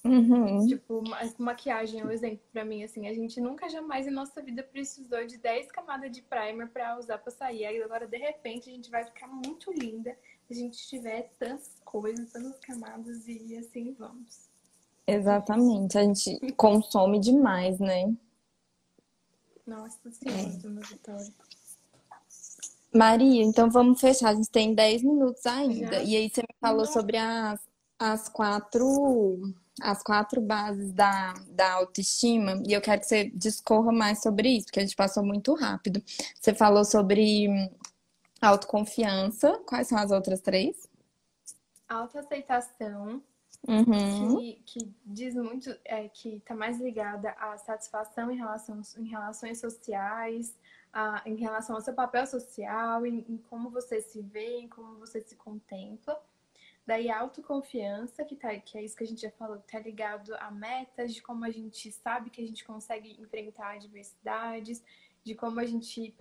Uhum. 0.06 0.66
Tipo, 0.66 1.04
maquiagem 1.38 2.00
é 2.00 2.06
um 2.06 2.12
exemplo 2.12 2.40
pra 2.54 2.64
mim, 2.64 2.82
assim. 2.82 3.10
A 3.10 3.14
gente 3.14 3.42
nunca 3.42 3.68
jamais 3.68 4.08
em 4.08 4.12
nossa 4.12 4.42
vida 4.42 4.64
precisou 4.64 5.26
de 5.26 5.38
10 5.38 5.70
camadas 5.70 6.10
de 6.14 6.22
primer 6.22 6.70
pra 6.70 6.98
usar 6.98 7.18
pra 7.18 7.30
sair. 7.30 7.66
Aí 7.66 7.84
agora, 7.84 8.08
de 8.08 8.18
repente, 8.18 8.70
a 8.70 8.74
gente 8.74 8.90
vai 8.90 9.04
ficar 9.04 9.28
muito 9.28 9.74
linda 9.74 10.18
se 10.48 10.54
a 10.54 10.56
gente 10.56 10.88
tiver 10.88 11.30
tantas 11.38 11.76
coisas, 11.84 12.32
tantas 12.32 12.58
camadas 12.60 13.28
e 13.28 13.58
assim 13.58 13.92
vamos. 14.00 14.48
Exatamente. 15.06 15.98
A 15.98 16.04
gente 16.04 16.54
consome 16.54 17.20
demais, 17.20 17.80
né? 17.80 18.16
Nossa 19.70 20.00
é. 20.26 20.46
Vitória. 20.82 21.34
Maria, 22.94 23.44
então 23.44 23.70
vamos 23.70 24.02
fechar. 24.02 24.30
A 24.30 24.36
gente 24.36 24.50
tem 24.50 24.74
10 24.74 25.04
minutos 25.04 25.46
ainda. 25.46 25.98
Já? 25.98 26.04
E 26.04 26.16
aí 26.16 26.30
você 26.30 26.42
me 26.42 26.56
falou 26.60 26.80
Nossa. 26.80 26.94
sobre 26.94 27.18
as, 27.18 27.60
as 28.00 28.28
quatro 28.28 29.54
as 29.82 30.04
quatro 30.04 30.42
bases 30.42 30.92
da, 30.92 31.34
da 31.52 31.74
autoestima 31.76 32.62
e 32.68 32.74
eu 32.74 32.82
quero 32.82 33.00
que 33.00 33.08
você 33.08 33.30
discorra 33.30 33.94
mais 33.94 34.22
sobre 34.22 34.50
isso, 34.50 34.66
porque 34.66 34.80
a 34.80 34.84
gente 34.84 34.96
passou 34.96 35.24
muito 35.24 35.54
rápido. 35.54 36.04
Você 36.36 36.54
falou 36.54 36.84
sobre 36.84 37.48
autoconfiança. 38.42 39.58
Quais 39.66 39.88
são 39.88 39.98
as 39.98 40.12
outras 40.12 40.42
três? 40.42 40.90
Autoaceitação, 41.88 43.22
uhum. 43.68 44.38
que, 44.38 44.62
que 44.66 44.94
diz 45.06 45.36
muito, 45.36 45.76
é, 45.86 46.08
que 46.10 46.38
está 46.38 46.56
mais 46.56 46.80
ligada 46.80 47.32
à 47.32 47.58
satisfação 47.58 48.32
em, 48.32 48.38
relação, 48.38 48.82
em 48.98 49.08
relações 49.08 49.60
sociais, 49.60 50.56
a, 50.92 51.22
em 51.26 51.36
relação 51.36 51.76
ao 51.76 51.82
seu 51.82 51.94
papel 51.94 52.26
social, 52.26 53.06
em, 53.06 53.26
em 53.28 53.38
como 53.38 53.70
você 53.70 54.02
se 54.02 54.22
vê, 54.22 54.60
em 54.60 54.68
como 54.68 55.00
você 55.00 55.22
se 55.22 55.36
contempla. 55.36 56.20
Daí 56.86 57.08
a 57.08 57.20
autoconfiança, 57.20 58.26
que, 58.26 58.36
tá, 58.36 58.56
que 58.58 58.76
é 58.76 58.84
isso 58.84 58.96
que 58.96 59.04
a 59.04 59.08
gente 59.08 59.22
já 59.22 59.30
falou, 59.32 59.60
tá 59.60 59.80
ligado 59.80 60.34
a 60.40 60.50
metas, 60.50 61.14
de 61.14 61.22
como 61.22 61.46
a 61.46 61.52
gente 61.52 61.92
sabe 61.92 62.32
que 62.32 62.42
a 62.42 62.48
gente 62.48 62.66
consegue 62.66 63.16
enfrentar 63.22 63.76
adversidades, 63.76 64.84
de 65.24 65.36
como 65.36 65.60
a 65.60 65.66
gente 65.66 66.16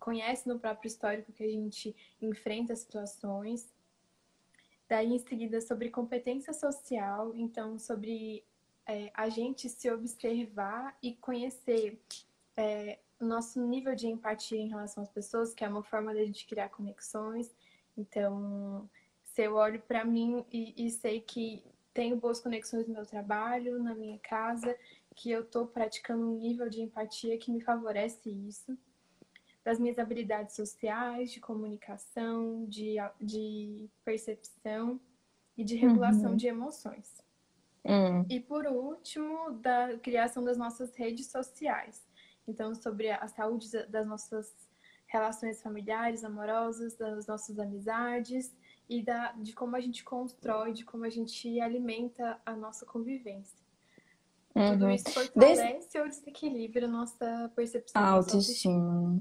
conhece 0.00 0.48
no 0.48 0.58
próprio 0.58 0.88
histórico 0.88 1.32
que 1.32 1.44
a 1.44 1.50
gente 1.50 1.94
enfrenta 2.22 2.74
situações. 2.74 3.70
Daí 4.92 5.14
em 5.14 5.18
seguida 5.18 5.58
sobre 5.62 5.88
competência 5.88 6.52
social, 6.52 7.34
então 7.34 7.78
sobre 7.78 8.44
é, 8.86 9.10
a 9.14 9.30
gente 9.30 9.66
se 9.66 9.90
observar 9.90 10.94
e 11.02 11.14
conhecer 11.14 11.98
é, 12.54 12.98
o 13.18 13.24
nosso 13.24 13.58
nível 13.66 13.94
de 13.94 14.06
empatia 14.06 14.58
em 14.58 14.68
relação 14.68 15.02
às 15.02 15.08
pessoas, 15.08 15.54
que 15.54 15.64
é 15.64 15.68
uma 15.68 15.82
forma 15.82 16.12
da 16.12 16.22
gente 16.22 16.46
criar 16.46 16.68
conexões. 16.68 17.50
Então, 17.96 18.86
se 19.24 19.42
eu 19.42 19.54
olho 19.54 19.80
para 19.80 20.04
mim 20.04 20.44
e, 20.52 20.74
e, 20.76 20.90
sei 20.90 21.22
que 21.22 21.64
tenho 21.94 22.16
boas 22.16 22.38
conexões 22.38 22.86
no 22.86 22.92
meu 22.92 23.06
trabalho, 23.06 23.82
na 23.82 23.94
minha 23.94 24.18
casa, 24.18 24.76
que 25.14 25.30
eu 25.30 25.40
estou 25.40 25.66
praticando 25.66 26.28
um 26.28 26.36
nível 26.36 26.68
de 26.68 26.82
empatia 26.82 27.38
que 27.38 27.50
me 27.50 27.62
favorece 27.62 28.28
isso, 28.28 28.76
das 29.64 29.78
minhas 29.78 29.98
habilidades 29.98 30.56
sociais, 30.56 31.30
de 31.30 31.40
comunicação, 31.40 32.64
de, 32.66 32.96
de 33.20 33.88
percepção 34.04 35.00
e 35.56 35.64
de 35.64 35.76
regulação 35.76 36.30
uhum. 36.30 36.36
de 36.36 36.46
emoções. 36.48 37.22
Uhum. 37.84 38.24
E 38.28 38.40
por 38.40 38.66
último, 38.66 39.52
da 39.52 39.98
criação 39.98 40.42
das 40.42 40.56
nossas 40.56 40.94
redes 40.94 41.26
sociais. 41.30 42.04
Então, 42.46 42.74
sobre 42.74 43.10
a 43.10 43.28
saúde 43.28 43.68
das 43.86 44.06
nossas 44.06 44.54
relações 45.06 45.62
familiares, 45.62 46.24
amorosas, 46.24 46.96
das 46.96 47.26
nossas 47.26 47.58
amizades 47.58 48.56
e 48.88 49.02
da, 49.02 49.32
de 49.32 49.52
como 49.52 49.76
a 49.76 49.80
gente 49.80 50.02
constrói, 50.02 50.72
de 50.72 50.84
como 50.84 51.04
a 51.04 51.10
gente 51.10 51.60
alimenta 51.60 52.40
a 52.44 52.56
nossa 52.56 52.86
convivência. 52.86 53.58
Uhum. 54.54 54.72
Tudo 54.72 54.90
isso 54.90 55.10
fortalece 55.10 55.88
Des... 55.88 55.94
ou 55.94 56.08
desequilibra 56.08 56.86
a 56.86 56.88
nossa 56.88 57.50
percepção. 57.56 58.02
A 58.02 58.08
autoestima. 58.08 59.18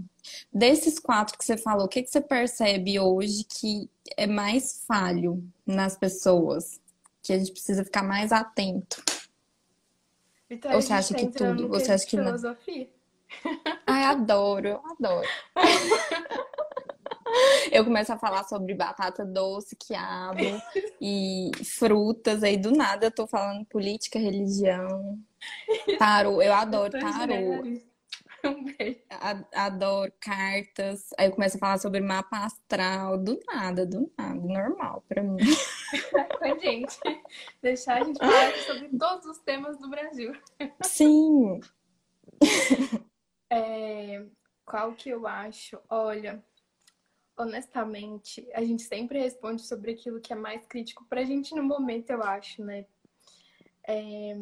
Desses 0.54 1.00
quatro 1.00 1.38
que 1.38 1.46
você 1.46 1.58
falou, 1.58 1.86
o 1.86 1.90
que, 1.90 2.04
que 2.04 2.10
você 2.10 2.22
percebe 2.22 3.00
hoje 3.00 3.46
que 3.46 3.90
é 4.18 4.28
mais 4.28 4.84
falho 4.86 5.44
nas 5.66 5.98
pessoas? 5.98 6.82
Que 7.24 7.34
a 7.34 7.38
gente 7.38 7.52
precisa 7.52 7.84
ficar 7.84 8.04
mais 8.04 8.32
atento? 8.32 9.02
Vitória, 10.50 10.76
ou 10.76 10.82
você 10.82 10.94
acha 10.94 11.14
tá 11.14 11.20
que 11.20 11.28
tudo? 11.28 11.70
Você 11.70 11.92
acha 11.92 12.06
que 12.06 12.18
filosofia? 12.18 12.90
não? 13.46 13.62
Ai, 13.88 14.04
adoro, 14.04 14.68
eu 14.68 14.82
adoro. 14.86 15.28
Eu 17.72 17.86
começo 17.86 18.12
a 18.12 18.18
falar 18.18 18.44
sobre 18.44 18.74
batata 18.74 19.26
doce, 19.26 19.76
quiabo 19.76 20.40
e 21.00 21.52
frutas, 21.64 22.44
aí 22.44 22.58
do 22.58 22.72
nada 22.72 23.08
eu 23.08 23.12
tô 23.12 23.28
falando 23.28 23.66
política, 23.66 24.20
religião, 24.20 25.18
tarô. 25.98 26.42
Eu 26.42 26.54
adoro 26.54 26.92
tarô. 26.92 27.64
Adoro 29.54 30.12
cartas. 30.20 31.10
Aí 31.18 31.28
eu 31.28 31.32
começo 31.32 31.58
a 31.58 31.60
falar 31.60 31.78
sobre 31.78 32.02
mapa 32.02 32.46
astral, 32.46 33.18
do 33.18 33.40
nada, 33.46 33.86
do 33.86 34.12
nada, 34.18 34.36
normal 34.36 35.04
pra 35.08 35.24
mim. 35.24 35.38
Com 36.40 36.46
a 36.46 36.58
gente. 36.58 36.98
Deixar 37.62 38.02
a 38.02 38.04
gente 38.04 38.18
falar 38.18 38.54
sobre 38.66 38.90
todos 38.98 39.26
os 39.28 39.38
temas 39.40 39.78
do 39.78 39.90
Brasil. 39.90 40.34
Sim. 40.82 41.60
É, 43.50 44.26
qual 44.66 44.94
que 44.94 45.10
eu 45.10 45.28
acho? 45.28 45.78
Olha, 45.90 46.44
honestamente, 47.42 48.48
a 48.54 48.64
gente 48.64 48.84
sempre 48.84 49.20
responde 49.20 49.62
sobre 49.62 49.92
aquilo 49.92 50.22
que 50.22 50.34
é 50.34 50.36
mais 50.36 50.66
crítico 50.66 51.06
pra 51.06 51.24
gente 51.24 51.56
no 51.56 51.64
momento, 51.64 52.10
eu 52.10 52.24
acho, 52.24 52.64
né? 52.64 52.86
É... 53.88 54.38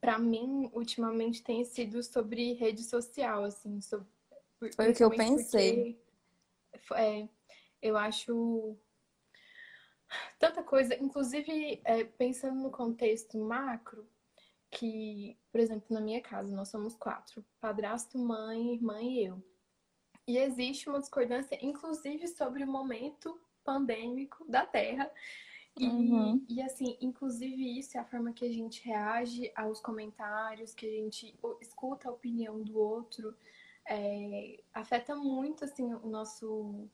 Pra 0.00 0.18
mim, 0.18 0.70
ultimamente, 0.72 1.42
tem 1.42 1.64
sido 1.64 2.02
sobre 2.02 2.52
rede 2.54 2.82
social, 2.82 3.44
assim. 3.44 3.80
Sobre... 3.80 4.06
Foi 4.74 4.90
o 4.90 4.94
que 4.94 5.02
eu 5.02 5.10
pensei. 5.10 6.00
Porque, 6.70 6.94
é, 6.94 7.28
eu 7.82 7.96
acho 7.96 8.76
tanta 10.38 10.62
coisa, 10.62 10.94
inclusive 10.94 11.80
é, 11.84 12.04
pensando 12.04 12.60
no 12.60 12.70
contexto 12.70 13.38
macro, 13.38 14.06
que, 14.70 15.38
por 15.50 15.60
exemplo, 15.60 15.86
na 15.90 16.00
minha 16.00 16.20
casa, 16.20 16.54
nós 16.54 16.68
somos 16.68 16.94
quatro: 16.94 17.44
padrasto, 17.60 18.18
mãe, 18.18 18.74
irmã 18.74 19.00
e 19.00 19.26
eu. 19.26 19.42
E 20.26 20.38
existe 20.38 20.88
uma 20.88 20.98
discordância, 20.98 21.58
inclusive, 21.62 22.26
sobre 22.28 22.64
o 22.64 22.66
momento 22.66 23.38
pandêmico 23.64 24.44
da 24.48 24.66
Terra. 24.66 25.10
E, 25.78 25.86
uhum. 25.86 26.44
e 26.48 26.62
assim, 26.62 26.96
inclusive 27.00 27.78
isso 27.78 27.98
é 27.98 28.00
a 28.00 28.04
forma 28.04 28.32
que 28.32 28.46
a 28.46 28.50
gente 28.50 28.82
reage 28.86 29.52
aos 29.54 29.78
comentários, 29.78 30.74
que 30.74 30.86
a 30.86 31.02
gente 31.02 31.34
escuta 31.60 32.08
a 32.08 32.12
opinião 32.12 32.62
do 32.62 32.78
outro, 32.78 33.36
é, 33.86 34.58
afeta 34.72 35.14
muito 35.14 35.64
assim 35.64 35.92
o 35.94 36.08
nosso 36.08 36.88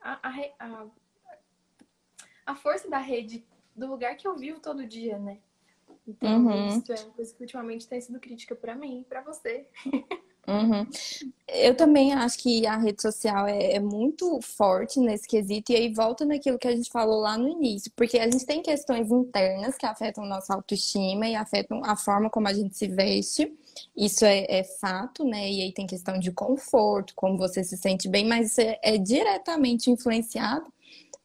a, 0.00 0.28
a, 0.28 0.32
a, 0.60 0.86
a 2.46 2.54
força 2.54 2.88
da 2.88 2.98
rede 2.98 3.44
do 3.74 3.88
lugar 3.88 4.16
que 4.16 4.26
eu 4.26 4.36
vivo 4.36 4.60
todo 4.60 4.86
dia, 4.86 5.18
né? 5.18 5.38
Então, 6.06 6.46
uhum. 6.46 6.68
isso 6.68 6.92
é 6.92 7.04
uma 7.04 7.12
coisa 7.12 7.34
que 7.34 7.42
ultimamente 7.42 7.88
tem 7.88 8.00
sido 8.00 8.20
crítica 8.20 8.54
para 8.54 8.74
mim 8.74 9.00
e 9.00 9.04
para 9.04 9.20
você. 9.20 9.68
Uhum. 10.48 10.86
Eu 11.46 11.74
também 11.76 12.14
acho 12.14 12.38
que 12.38 12.66
a 12.66 12.78
rede 12.78 13.02
social 13.02 13.46
é, 13.46 13.74
é, 13.74 13.80
muito 13.80 14.40
forte 14.40 14.98
nesse 14.98 15.28
quesito, 15.28 15.72
e 15.72 15.76
aí 15.76 15.92
volta 15.92 16.24
naquilo 16.24 16.58
que 16.58 16.66
a 16.66 16.74
gente 16.74 16.90
falou 16.90 17.20
lá 17.20 17.36
no 17.36 17.48
início, 17.48 17.92
porque 17.94 18.18
a 18.18 18.24
gente 18.24 18.46
tem 18.46 18.62
questões 18.62 19.10
internas 19.10 19.76
que 19.76 19.84
afetam 19.84 20.24
nossa 20.24 20.54
autoestima 20.54 21.28
e 21.28 21.34
afetam 21.34 21.82
a 21.84 21.96
forma 21.96 22.30
como 22.30 22.48
a 22.48 22.54
gente 22.54 22.76
se 22.76 22.86
veste. 22.86 23.52
Isso 23.96 24.24
é, 24.24 24.46
é 24.48 24.64
fato, 24.64 25.22
né? 25.24 25.50
E 25.50 25.62
aí 25.62 25.72
tem 25.72 25.86
questão 25.86 26.18
de 26.18 26.32
conforto, 26.32 27.14
como 27.14 27.36
você 27.36 27.62
se 27.62 27.76
sente 27.76 28.08
bem, 28.08 28.26
mas 28.26 28.52
isso 28.52 28.60
é, 28.62 28.78
é 28.82 28.96
diretamente 28.98 29.90
influenciado 29.90 30.66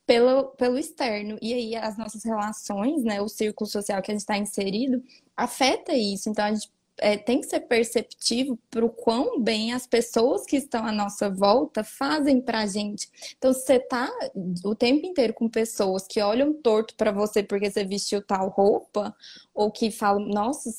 pelo, 0.05 0.45
pelo 0.57 0.77
externo. 0.77 1.37
E 1.41 1.53
aí 1.53 1.75
as 1.75 1.97
nossas 1.97 2.23
relações, 2.23 3.03
né, 3.03 3.21
o 3.21 3.29
círculo 3.29 3.69
social 3.69 4.01
que 4.01 4.11
a 4.11 4.13
gente 4.13 4.21
está 4.21 4.37
inserido, 4.37 5.01
afeta 5.35 5.93
isso. 5.93 6.29
Então 6.29 6.45
a 6.45 6.53
gente 6.53 6.69
é, 6.97 7.17
tem 7.17 7.41
que 7.41 7.47
ser 7.47 7.61
perceptivo 7.61 8.57
para 8.69 8.85
o 8.85 8.89
quão 8.89 9.39
bem 9.41 9.73
as 9.73 9.87
pessoas 9.87 10.45
que 10.45 10.57
estão 10.57 10.85
à 10.85 10.91
nossa 10.91 11.29
volta 11.29 11.83
fazem 11.83 12.39
para 12.39 12.59
a 12.59 12.65
gente. 12.67 13.09
Então, 13.37 13.53
se 13.53 13.61
você 13.61 13.79
tá 13.79 14.11
o 14.63 14.75
tempo 14.75 15.05
inteiro 15.05 15.33
com 15.33 15.49
pessoas 15.49 16.05
que 16.07 16.21
olham 16.21 16.53
torto 16.53 16.95
para 16.95 17.11
você 17.11 17.41
porque 17.43 17.69
você 17.69 17.83
vestiu 17.83 18.21
tal 18.21 18.49
roupa, 18.49 19.15
ou 19.53 19.71
que 19.71 19.91
falam, 19.91 20.25
nossa, 20.27 20.69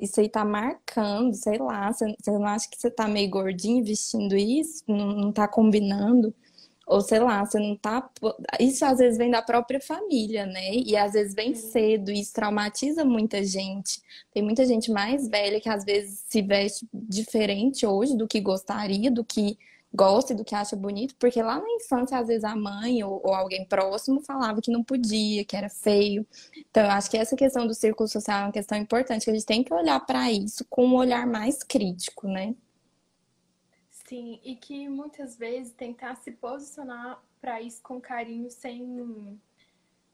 isso 0.00 0.20
aí 0.20 0.28
tá 0.28 0.44
marcando, 0.44 1.34
sei 1.34 1.58
lá, 1.58 1.92
você, 1.92 2.14
não 2.26 2.46
acha 2.46 2.68
que 2.68 2.78
você 2.78 2.90
tá 2.90 3.08
meio 3.08 3.30
gordinho 3.30 3.84
vestindo 3.84 4.36
isso? 4.36 4.84
Não, 4.86 5.06
não 5.12 5.32
tá 5.32 5.48
combinando? 5.48 6.34
Ou 6.86 7.00
sei 7.00 7.20
lá, 7.20 7.44
você 7.44 7.58
não 7.58 7.76
tá. 7.76 8.08
Isso 8.58 8.84
às 8.84 8.98
vezes 8.98 9.18
vem 9.18 9.30
da 9.30 9.42
própria 9.42 9.80
família, 9.80 10.46
né? 10.46 10.74
E 10.74 10.96
às 10.96 11.12
vezes 11.12 11.34
vem 11.34 11.54
cedo, 11.54 12.10
e 12.10 12.20
isso 12.20 12.32
traumatiza 12.32 13.04
muita 13.04 13.42
gente. 13.44 14.02
Tem 14.32 14.42
muita 14.42 14.66
gente 14.66 14.90
mais 14.90 15.28
velha 15.28 15.60
que 15.60 15.68
às 15.68 15.84
vezes 15.84 16.24
se 16.28 16.42
veste 16.42 16.86
diferente 16.92 17.86
hoje 17.86 18.16
do 18.16 18.26
que 18.26 18.40
gostaria, 18.40 19.10
do 19.10 19.24
que 19.24 19.56
gosta 19.94 20.32
e 20.32 20.36
do 20.36 20.44
que 20.44 20.54
acha 20.54 20.74
bonito, 20.74 21.14
porque 21.18 21.42
lá 21.42 21.60
na 21.60 21.70
infância, 21.70 22.18
às 22.18 22.28
vezes, 22.28 22.44
a 22.44 22.56
mãe 22.56 23.04
ou, 23.04 23.20
ou, 23.22 23.34
alguém 23.34 23.64
próximo 23.66 24.20
falava 24.20 24.60
que 24.62 24.70
não 24.70 24.82
podia, 24.82 25.44
que 25.44 25.56
era 25.56 25.68
feio. 25.68 26.26
Então, 26.70 26.84
eu 26.84 26.90
acho 26.90 27.10
que 27.10 27.18
essa 27.18 27.36
questão 27.36 27.66
do 27.66 27.74
círculo 27.74 28.08
social 28.08 28.40
é 28.40 28.44
uma 28.44 28.52
questão 28.52 28.78
importante, 28.78 29.24
que 29.24 29.30
a 29.30 29.34
gente 29.34 29.46
tem 29.46 29.62
que 29.62 29.74
olhar 29.74 30.00
para 30.00 30.32
isso 30.32 30.64
com 30.68 30.86
um 30.86 30.94
olhar 30.94 31.26
mais 31.26 31.62
crítico, 31.62 32.26
né? 32.26 32.54
Sim, 34.12 34.38
e 34.44 34.54
que 34.54 34.90
muitas 34.90 35.38
vezes 35.38 35.72
tentar 35.72 36.16
se 36.16 36.32
posicionar 36.32 37.24
para 37.40 37.62
isso 37.62 37.82
com 37.82 37.98
carinho 37.98 38.50
sem 38.50 39.40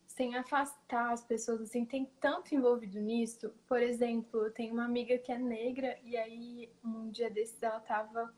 sem 0.07 0.37
afastar 0.37 1.13
as 1.13 1.25
pessoas, 1.25 1.63
assim, 1.63 1.85
tem 1.85 2.05
tanto 2.21 2.55
envolvido 2.55 3.01
nisso. 3.01 3.53
Por 3.67 3.83
exemplo, 3.83 4.45
eu 4.45 4.53
tenho 4.53 4.73
uma 4.73 4.85
amiga 4.85 5.19
que 5.19 5.33
é 5.33 5.39
negra 5.39 5.99
e 6.05 6.17
aí 6.17 6.73
um 6.85 7.11
dia 7.11 7.29
desses 7.29 7.61
ela 7.61 7.81
tava 7.81 8.33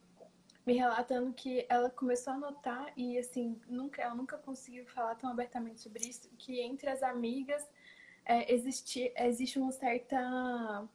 me 0.66 0.72
relatando 0.72 1.30
que 1.34 1.66
ela 1.68 1.90
começou 1.90 2.32
a 2.32 2.38
notar 2.38 2.90
e 2.96 3.18
assim, 3.18 3.60
nunca 3.68 4.00
ela 4.00 4.14
nunca 4.14 4.38
conseguiu 4.38 4.86
falar 4.86 5.14
tão 5.16 5.28
abertamente 5.28 5.80
sobre 5.80 6.08
isso, 6.08 6.30
que 6.38 6.58
entre 6.58 6.88
as 6.88 7.02
amigas 7.02 7.68
é, 8.24 8.50
existe, 8.50 9.12
existe 9.14 9.58
uma 9.58 9.72
certa 9.72 10.88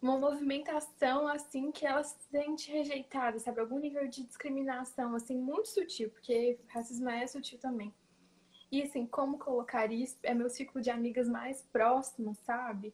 uma 0.00 0.18
movimentação 0.18 1.26
assim 1.26 1.72
que 1.72 1.86
ela 1.86 2.02
se 2.02 2.16
sente 2.30 2.70
rejeitada, 2.70 3.38
sabe? 3.38 3.60
Algum 3.60 3.78
nível 3.78 4.06
de 4.08 4.24
discriminação 4.24 5.14
assim 5.14 5.36
muito 5.36 5.68
sutil, 5.68 6.10
porque 6.10 6.58
racismo 6.68 7.08
é 7.08 7.26
sutil 7.26 7.58
também. 7.58 7.92
E 8.70 8.82
assim, 8.82 9.06
como 9.06 9.38
colocar 9.38 9.90
isso 9.92 10.18
é 10.22 10.34
meu 10.34 10.50
ciclo 10.50 10.80
de 10.80 10.90
amigas 10.90 11.28
mais 11.28 11.62
próximo, 11.72 12.34
sabe? 12.44 12.92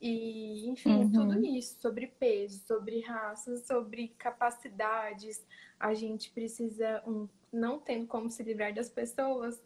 E, 0.00 0.68
enfim, 0.68 1.04
uhum. 1.04 1.12
tudo 1.12 1.44
isso 1.44 1.80
sobre 1.80 2.06
peso, 2.06 2.62
sobre 2.66 3.00
raça, 3.00 3.56
sobre 3.58 4.08
capacidades. 4.18 5.42
A 5.80 5.94
gente 5.94 6.30
precisa, 6.30 7.02
um, 7.06 7.26
não 7.50 7.78
tendo 7.78 8.06
como 8.06 8.30
se 8.30 8.42
livrar 8.42 8.74
das 8.74 8.90
pessoas, 8.90 9.62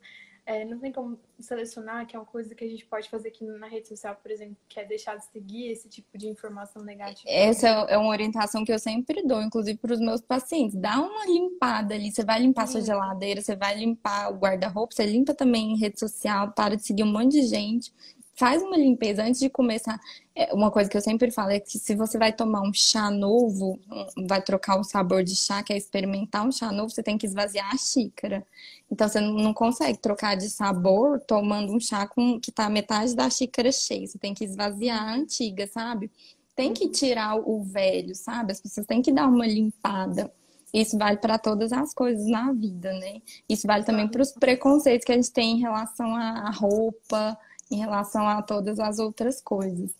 é, 0.49 0.65
não 0.65 0.79
tem 0.79 0.91
como 0.91 1.21
selecionar, 1.39 2.07
que 2.07 2.17
é 2.17 2.19
uma 2.19 2.25
coisa 2.25 2.55
que 2.55 2.65
a 2.65 2.69
gente 2.69 2.87
pode 2.87 3.07
fazer 3.11 3.29
aqui 3.29 3.45
na 3.45 3.67
rede 3.67 3.87
social, 3.87 4.17
por 4.17 4.31
exemplo, 4.31 4.57
que 4.67 4.81
é 4.81 4.85
deixar 4.85 5.15
de 5.17 5.27
seguir 5.27 5.71
esse 5.71 5.91
tipo 5.91 6.17
de 6.17 6.27
informação 6.27 6.83
negativa. 6.83 7.29
Essa 7.29 7.69
é 7.69 7.99
uma 7.99 8.09
orientação 8.09 8.65
que 8.65 8.73
eu 8.73 8.79
sempre 8.79 9.23
dou, 9.27 9.43
inclusive 9.43 9.77
para 9.77 9.93
os 9.93 10.01
meus 10.01 10.23
pacientes. 10.23 10.75
Dá 10.75 10.99
uma 10.99 11.27
limpada 11.27 11.95
ali. 11.95 12.11
Você 12.11 12.25
vai 12.25 12.41
limpar 12.41 12.67
sua 12.67 12.81
geladeira, 12.81 13.43
você 13.43 13.55
vai 13.55 13.77
limpar 13.77 14.33
o 14.33 14.39
guarda-roupa, 14.39 14.95
você 14.95 15.05
limpa 15.05 15.35
também 15.35 15.73
em 15.73 15.79
rede 15.79 16.01
social, 16.01 16.51
para 16.53 16.77
de 16.79 16.83
seguir 16.83 17.03
um 17.03 17.13
monte 17.13 17.33
de 17.33 17.43
gente 17.43 17.93
faz 18.39 18.63
uma 18.63 18.77
limpeza 18.77 19.25
antes 19.25 19.41
de 19.41 19.51
começar. 19.51 19.99
É, 20.35 20.55
uma 20.55 20.71
coisa 20.71 20.89
que 20.89 20.97
eu 20.97 21.01
sempre 21.01 21.29
falo 21.33 21.51
é 21.51 21.59
que 21.59 21.77
se 21.77 21.97
você 21.97 22.17
vai 22.17 22.33
tomar 22.33 22.63
um 22.63 22.73
chá 22.73 23.11
novo, 23.11 23.81
vai 24.29 24.41
trocar 24.41 24.79
o 24.79 24.85
sabor 24.85 25.25
de 25.25 25.35
chá, 25.35 25.61
quer 25.61 25.77
experimentar 25.77 26.47
um 26.47 26.53
chá 26.53 26.71
novo, 26.71 26.89
você 26.89 27.03
tem 27.03 27.19
que 27.19 27.27
esvaziar 27.27 27.69
a 27.75 27.77
xícara. 27.77 28.47
Então 28.91 29.09
você 29.09 29.21
não 29.21 29.53
consegue 29.53 29.99
trocar 29.99 30.37
de 30.37 30.49
sabor 30.49 31.19
tomando 31.21 31.75
um 31.75 31.81
chá 31.81 32.07
com 32.07 32.39
que 32.41 32.53
tá 32.53 32.71
metade 32.71 33.17
da 33.17 33.29
xícara 33.29 33.73
cheia. 33.73 34.07
Você 34.07 34.19
tem 34.19 34.33
que 34.33 34.45
esvaziar 34.45 35.03
a 35.03 35.15
antiga, 35.15 35.67
sabe? 35.67 36.09
Tem 36.55 36.73
que 36.73 36.89
tirar 36.89 37.37
o 37.37 37.65
velho, 37.65 38.15
sabe? 38.15 38.53
As 38.53 38.61
pessoas 38.61 38.87
têm 38.87 39.03
que 39.03 39.13
dar 39.13 39.27
uma 39.27 39.47
limpada. 39.47 40.33
Isso 40.73 40.97
vale 40.97 41.17
para 41.17 41.39
todas 41.39 41.73
as 41.73 41.93
coisas 41.93 42.27
na 42.29 42.53
vida, 42.53 42.93
né? 42.93 43.21
Isso 43.49 43.67
vale 43.67 43.85
também 43.85 44.07
para 44.07 44.23
os 44.23 44.31
preconceitos 44.31 45.05
que 45.05 45.13
a 45.13 45.17
gente 45.17 45.33
tem 45.33 45.57
em 45.57 45.61
relação 45.61 46.15
à 46.15 46.51
roupa, 46.51 47.37
em 47.71 47.77
relação 47.77 48.27
a 48.29 48.43
todas 48.43 48.79
as 48.79 48.99
outras 48.99 49.41
coisas. 49.41 49.95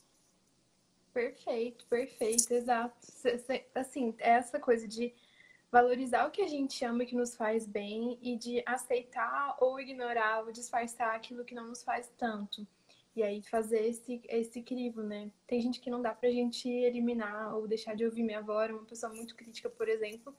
Perfeito, 1.13 1.85
perfeito, 1.87 2.53
exato. 2.53 2.97
Assim, 3.75 4.15
essa 4.19 4.61
coisa 4.61 4.87
de 4.87 5.13
valorizar 5.71 6.27
o 6.27 6.31
que 6.31 6.43
a 6.43 6.47
gente 6.47 6.85
ama 6.85 7.03
e 7.03 7.07
que 7.07 7.17
nos 7.17 7.35
faz 7.35 7.67
bem 7.67 8.19
e 8.23 8.37
de 8.37 8.63
aceitar 8.65 9.57
ou 9.61 9.81
ignorar 9.81 10.45
ou 10.45 10.53
disfarçar 10.53 11.15
aquilo 11.15 11.45
que 11.45 11.55
não 11.55 11.69
nos 11.69 11.83
faz 11.83 12.11
tanto. 12.17 12.67
E 13.15 13.23
aí 13.23 13.43
fazer 13.43 13.85
esse, 13.87 14.21
esse 14.29 14.63
crivo, 14.63 15.03
né? 15.03 15.31
Tem 15.47 15.61
gente 15.61 15.81
que 15.81 15.91
não 15.91 16.01
dá 16.01 16.15
pra 16.15 16.31
gente 16.31 16.69
eliminar 16.69 17.57
ou 17.57 17.67
deixar 17.67 17.97
de 17.97 18.05
ouvir 18.05 18.23
minha 18.23 18.39
avó, 18.39 18.65
uma 18.67 18.85
pessoa 18.85 19.13
muito 19.13 19.35
crítica, 19.35 19.69
por 19.69 19.89
exemplo. 19.89 20.35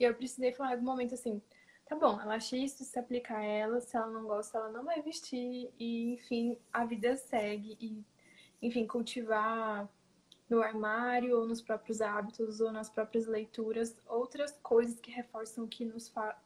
E 0.00 0.04
eu 0.04 0.12
precisei 0.14 0.52
falar 0.52 0.70
em 0.70 0.72
algum 0.74 0.86
momento 0.86 1.14
assim, 1.14 1.40
tá 1.86 1.96
bom, 1.96 2.20
ela 2.20 2.36
acha 2.36 2.56
isso, 2.56 2.84
se 2.84 2.98
aplicar 2.98 3.38
a 3.38 3.44
ela, 3.44 3.80
se 3.80 3.96
ela 3.96 4.08
não 4.08 4.24
gosta, 4.24 4.58
ela 4.58 4.70
não 4.70 4.84
vai 4.84 5.02
vestir, 5.02 5.70
e 5.78 6.14
enfim, 6.14 6.58
a 6.72 6.84
vida 6.84 7.16
segue. 7.16 7.76
E, 7.80 8.04
enfim, 8.62 8.86
cultivar 8.86 9.88
no 10.48 10.62
armário, 10.62 11.38
ou 11.38 11.46
nos 11.46 11.60
próprios 11.60 12.00
hábitos, 12.00 12.60
ou 12.60 12.72
nas 12.72 12.88
próprias 12.88 13.26
leituras, 13.26 13.96
outras 14.06 14.58
coisas 14.62 14.98
que 15.00 15.10
reforçam 15.10 15.64
o 15.64 15.68
que 15.68 15.84
nos, 15.84 16.08
fa 16.08 16.36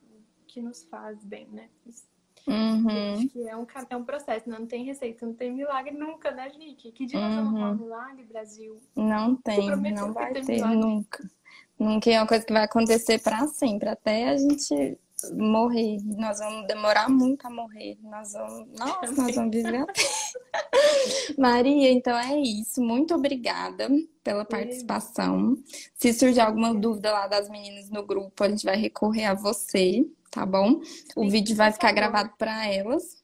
que 0.46 0.60
nos 0.60 0.82
faz 0.84 1.24
bem, 1.24 1.46
né? 1.48 1.68
Isso. 1.86 2.06
Uhum. 2.46 3.14
Acho 3.14 3.28
que 3.28 3.46
é 3.46 3.56
um, 3.56 3.66
é 3.90 3.96
um 3.96 4.04
processo, 4.04 4.48
né? 4.48 4.58
não 4.58 4.66
tem 4.66 4.84
receita, 4.84 5.26
não 5.26 5.34
tem 5.34 5.52
milagre 5.52 5.92
nunca, 5.92 6.30
né, 6.30 6.50
Nick? 6.56 6.92
Que 6.92 7.04
dia 7.04 7.20
uhum. 7.20 7.44
nós 7.44 7.52
vamos 7.52 7.80
milagre, 7.80 8.24
Brasil? 8.24 8.80
Não 8.96 9.36
tem, 9.36 9.68
não 9.92 10.12
vai 10.12 10.32
ter, 10.32 10.64
nunca. 10.64 11.30
Nunca 11.78 12.10
é 12.10 12.18
uma 12.18 12.26
coisa 12.26 12.44
que 12.44 12.52
vai 12.52 12.64
acontecer 12.64 13.22
para 13.22 13.46
sempre, 13.48 13.88
até 13.88 14.30
a 14.30 14.36
gente 14.36 14.98
morrer. 15.32 15.98
Nós 16.04 16.38
vamos 16.38 16.66
demorar 16.66 17.08
muito 17.08 17.46
a 17.46 17.50
morrer. 17.50 17.98
Nós 18.02 18.32
vamos. 18.32 18.78
Nossa, 18.78 19.12
nós 19.12 19.34
vamos 19.34 19.56
viver. 19.56 19.86
Maria, 21.38 21.90
então 21.90 22.16
é 22.16 22.36
isso. 22.38 22.80
Muito 22.80 23.14
obrigada 23.14 23.88
pela 24.22 24.44
participação. 24.44 25.56
Se 25.94 26.12
surgir 26.12 26.40
alguma 26.40 26.74
dúvida 26.74 27.12
lá 27.12 27.26
das 27.26 27.48
meninas 27.48 27.90
no 27.90 28.04
grupo, 28.04 28.44
a 28.44 28.48
gente 28.48 28.64
vai 28.64 28.76
recorrer 28.76 29.26
a 29.26 29.34
você, 29.34 30.06
tá 30.30 30.46
bom? 30.46 30.80
O 31.16 31.28
vídeo 31.28 31.56
vai 31.56 31.72
ficar 31.72 31.92
gravado 31.92 32.32
para 32.38 32.66
elas. 32.66 33.22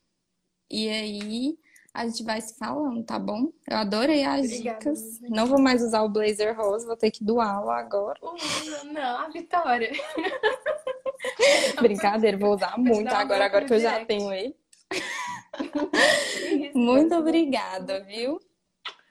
E 0.71 0.89
aí 0.89 1.59
a 1.93 2.07
gente 2.07 2.25
vai 2.25 2.41
se 2.41 2.59
falando, 2.59 3.05
tá 3.05 3.21
bom? 3.21 3.53
Eu 3.69 3.77
adorei 3.77 4.25
as 4.25 4.47
Obrigada, 4.47 4.79
dicas. 4.79 5.21
Não 5.23 5.47
vou 5.47 5.61
mais 5.61 5.81
usar 5.81 6.03
o 6.03 6.09
blazer 6.09 6.57
rosa, 6.57 6.87
vou 6.87 6.97
ter 6.97 7.13
que 7.13 7.23
doá-lo 7.23 7.71
agora. 7.71 8.19
Uh, 8.21 8.93
não, 8.93 9.19
a 9.19 9.29
Vitória. 9.29 9.93
Brincadeira, 11.81 12.37
vou 12.37 12.55
usar 12.55 12.79
muito 12.79 13.13
agora, 13.13 13.47
agora 13.47 13.65
que 13.65 13.75
eu 13.75 13.81
já 13.81 14.05
tenho 14.05 14.33
ele. 14.33 14.55
Muito 16.75 17.15
obrigada, 17.15 18.03
viu? 18.05 18.41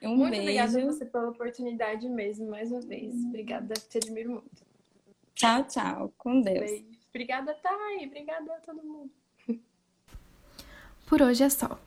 Um 0.02 0.16
muito 0.16 0.30
beijo. 0.30 0.42
obrigada 0.42 0.78
a 0.78 0.84
você 0.84 1.06
pela 1.06 1.30
oportunidade 1.30 2.08
mesmo, 2.08 2.50
mais 2.50 2.70
uma 2.70 2.82
vez. 2.82 3.14
Obrigada, 3.26 3.74
te 3.74 3.96
admiro 3.96 4.32
muito. 4.32 4.66
Tchau, 5.34 5.64
tchau. 5.64 6.14
Com 6.18 6.40
Deus. 6.42 6.70
Beijo. 6.70 6.84
Obrigada, 7.08 7.54
Thay. 7.54 8.06
Obrigada 8.06 8.54
a 8.54 8.60
todo 8.60 8.82
mundo. 8.82 9.10
Por 11.06 11.22
hoje 11.22 11.44
é 11.44 11.48
só. 11.48 11.78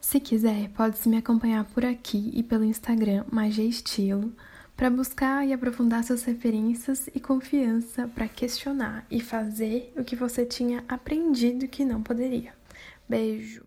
Se 0.00 0.20
quiser, 0.20 0.70
pode 0.70 1.06
me 1.08 1.18
acompanhar 1.18 1.64
por 1.66 1.84
aqui 1.84 2.30
e 2.34 2.42
pelo 2.42 2.64
Instagram 2.64 3.24
Magia 3.30 3.64
Estilo 3.64 4.32
para 4.78 4.90
buscar 4.90 5.44
e 5.44 5.52
aprofundar 5.52 6.04
suas 6.04 6.22
referências 6.22 7.08
e 7.12 7.18
confiança 7.18 8.06
para 8.14 8.28
questionar 8.28 9.04
e 9.10 9.20
fazer 9.20 9.92
o 9.96 10.04
que 10.04 10.14
você 10.14 10.46
tinha 10.46 10.84
aprendido 10.88 11.66
que 11.66 11.84
não 11.84 12.00
poderia. 12.00 12.52
Beijo! 13.08 13.66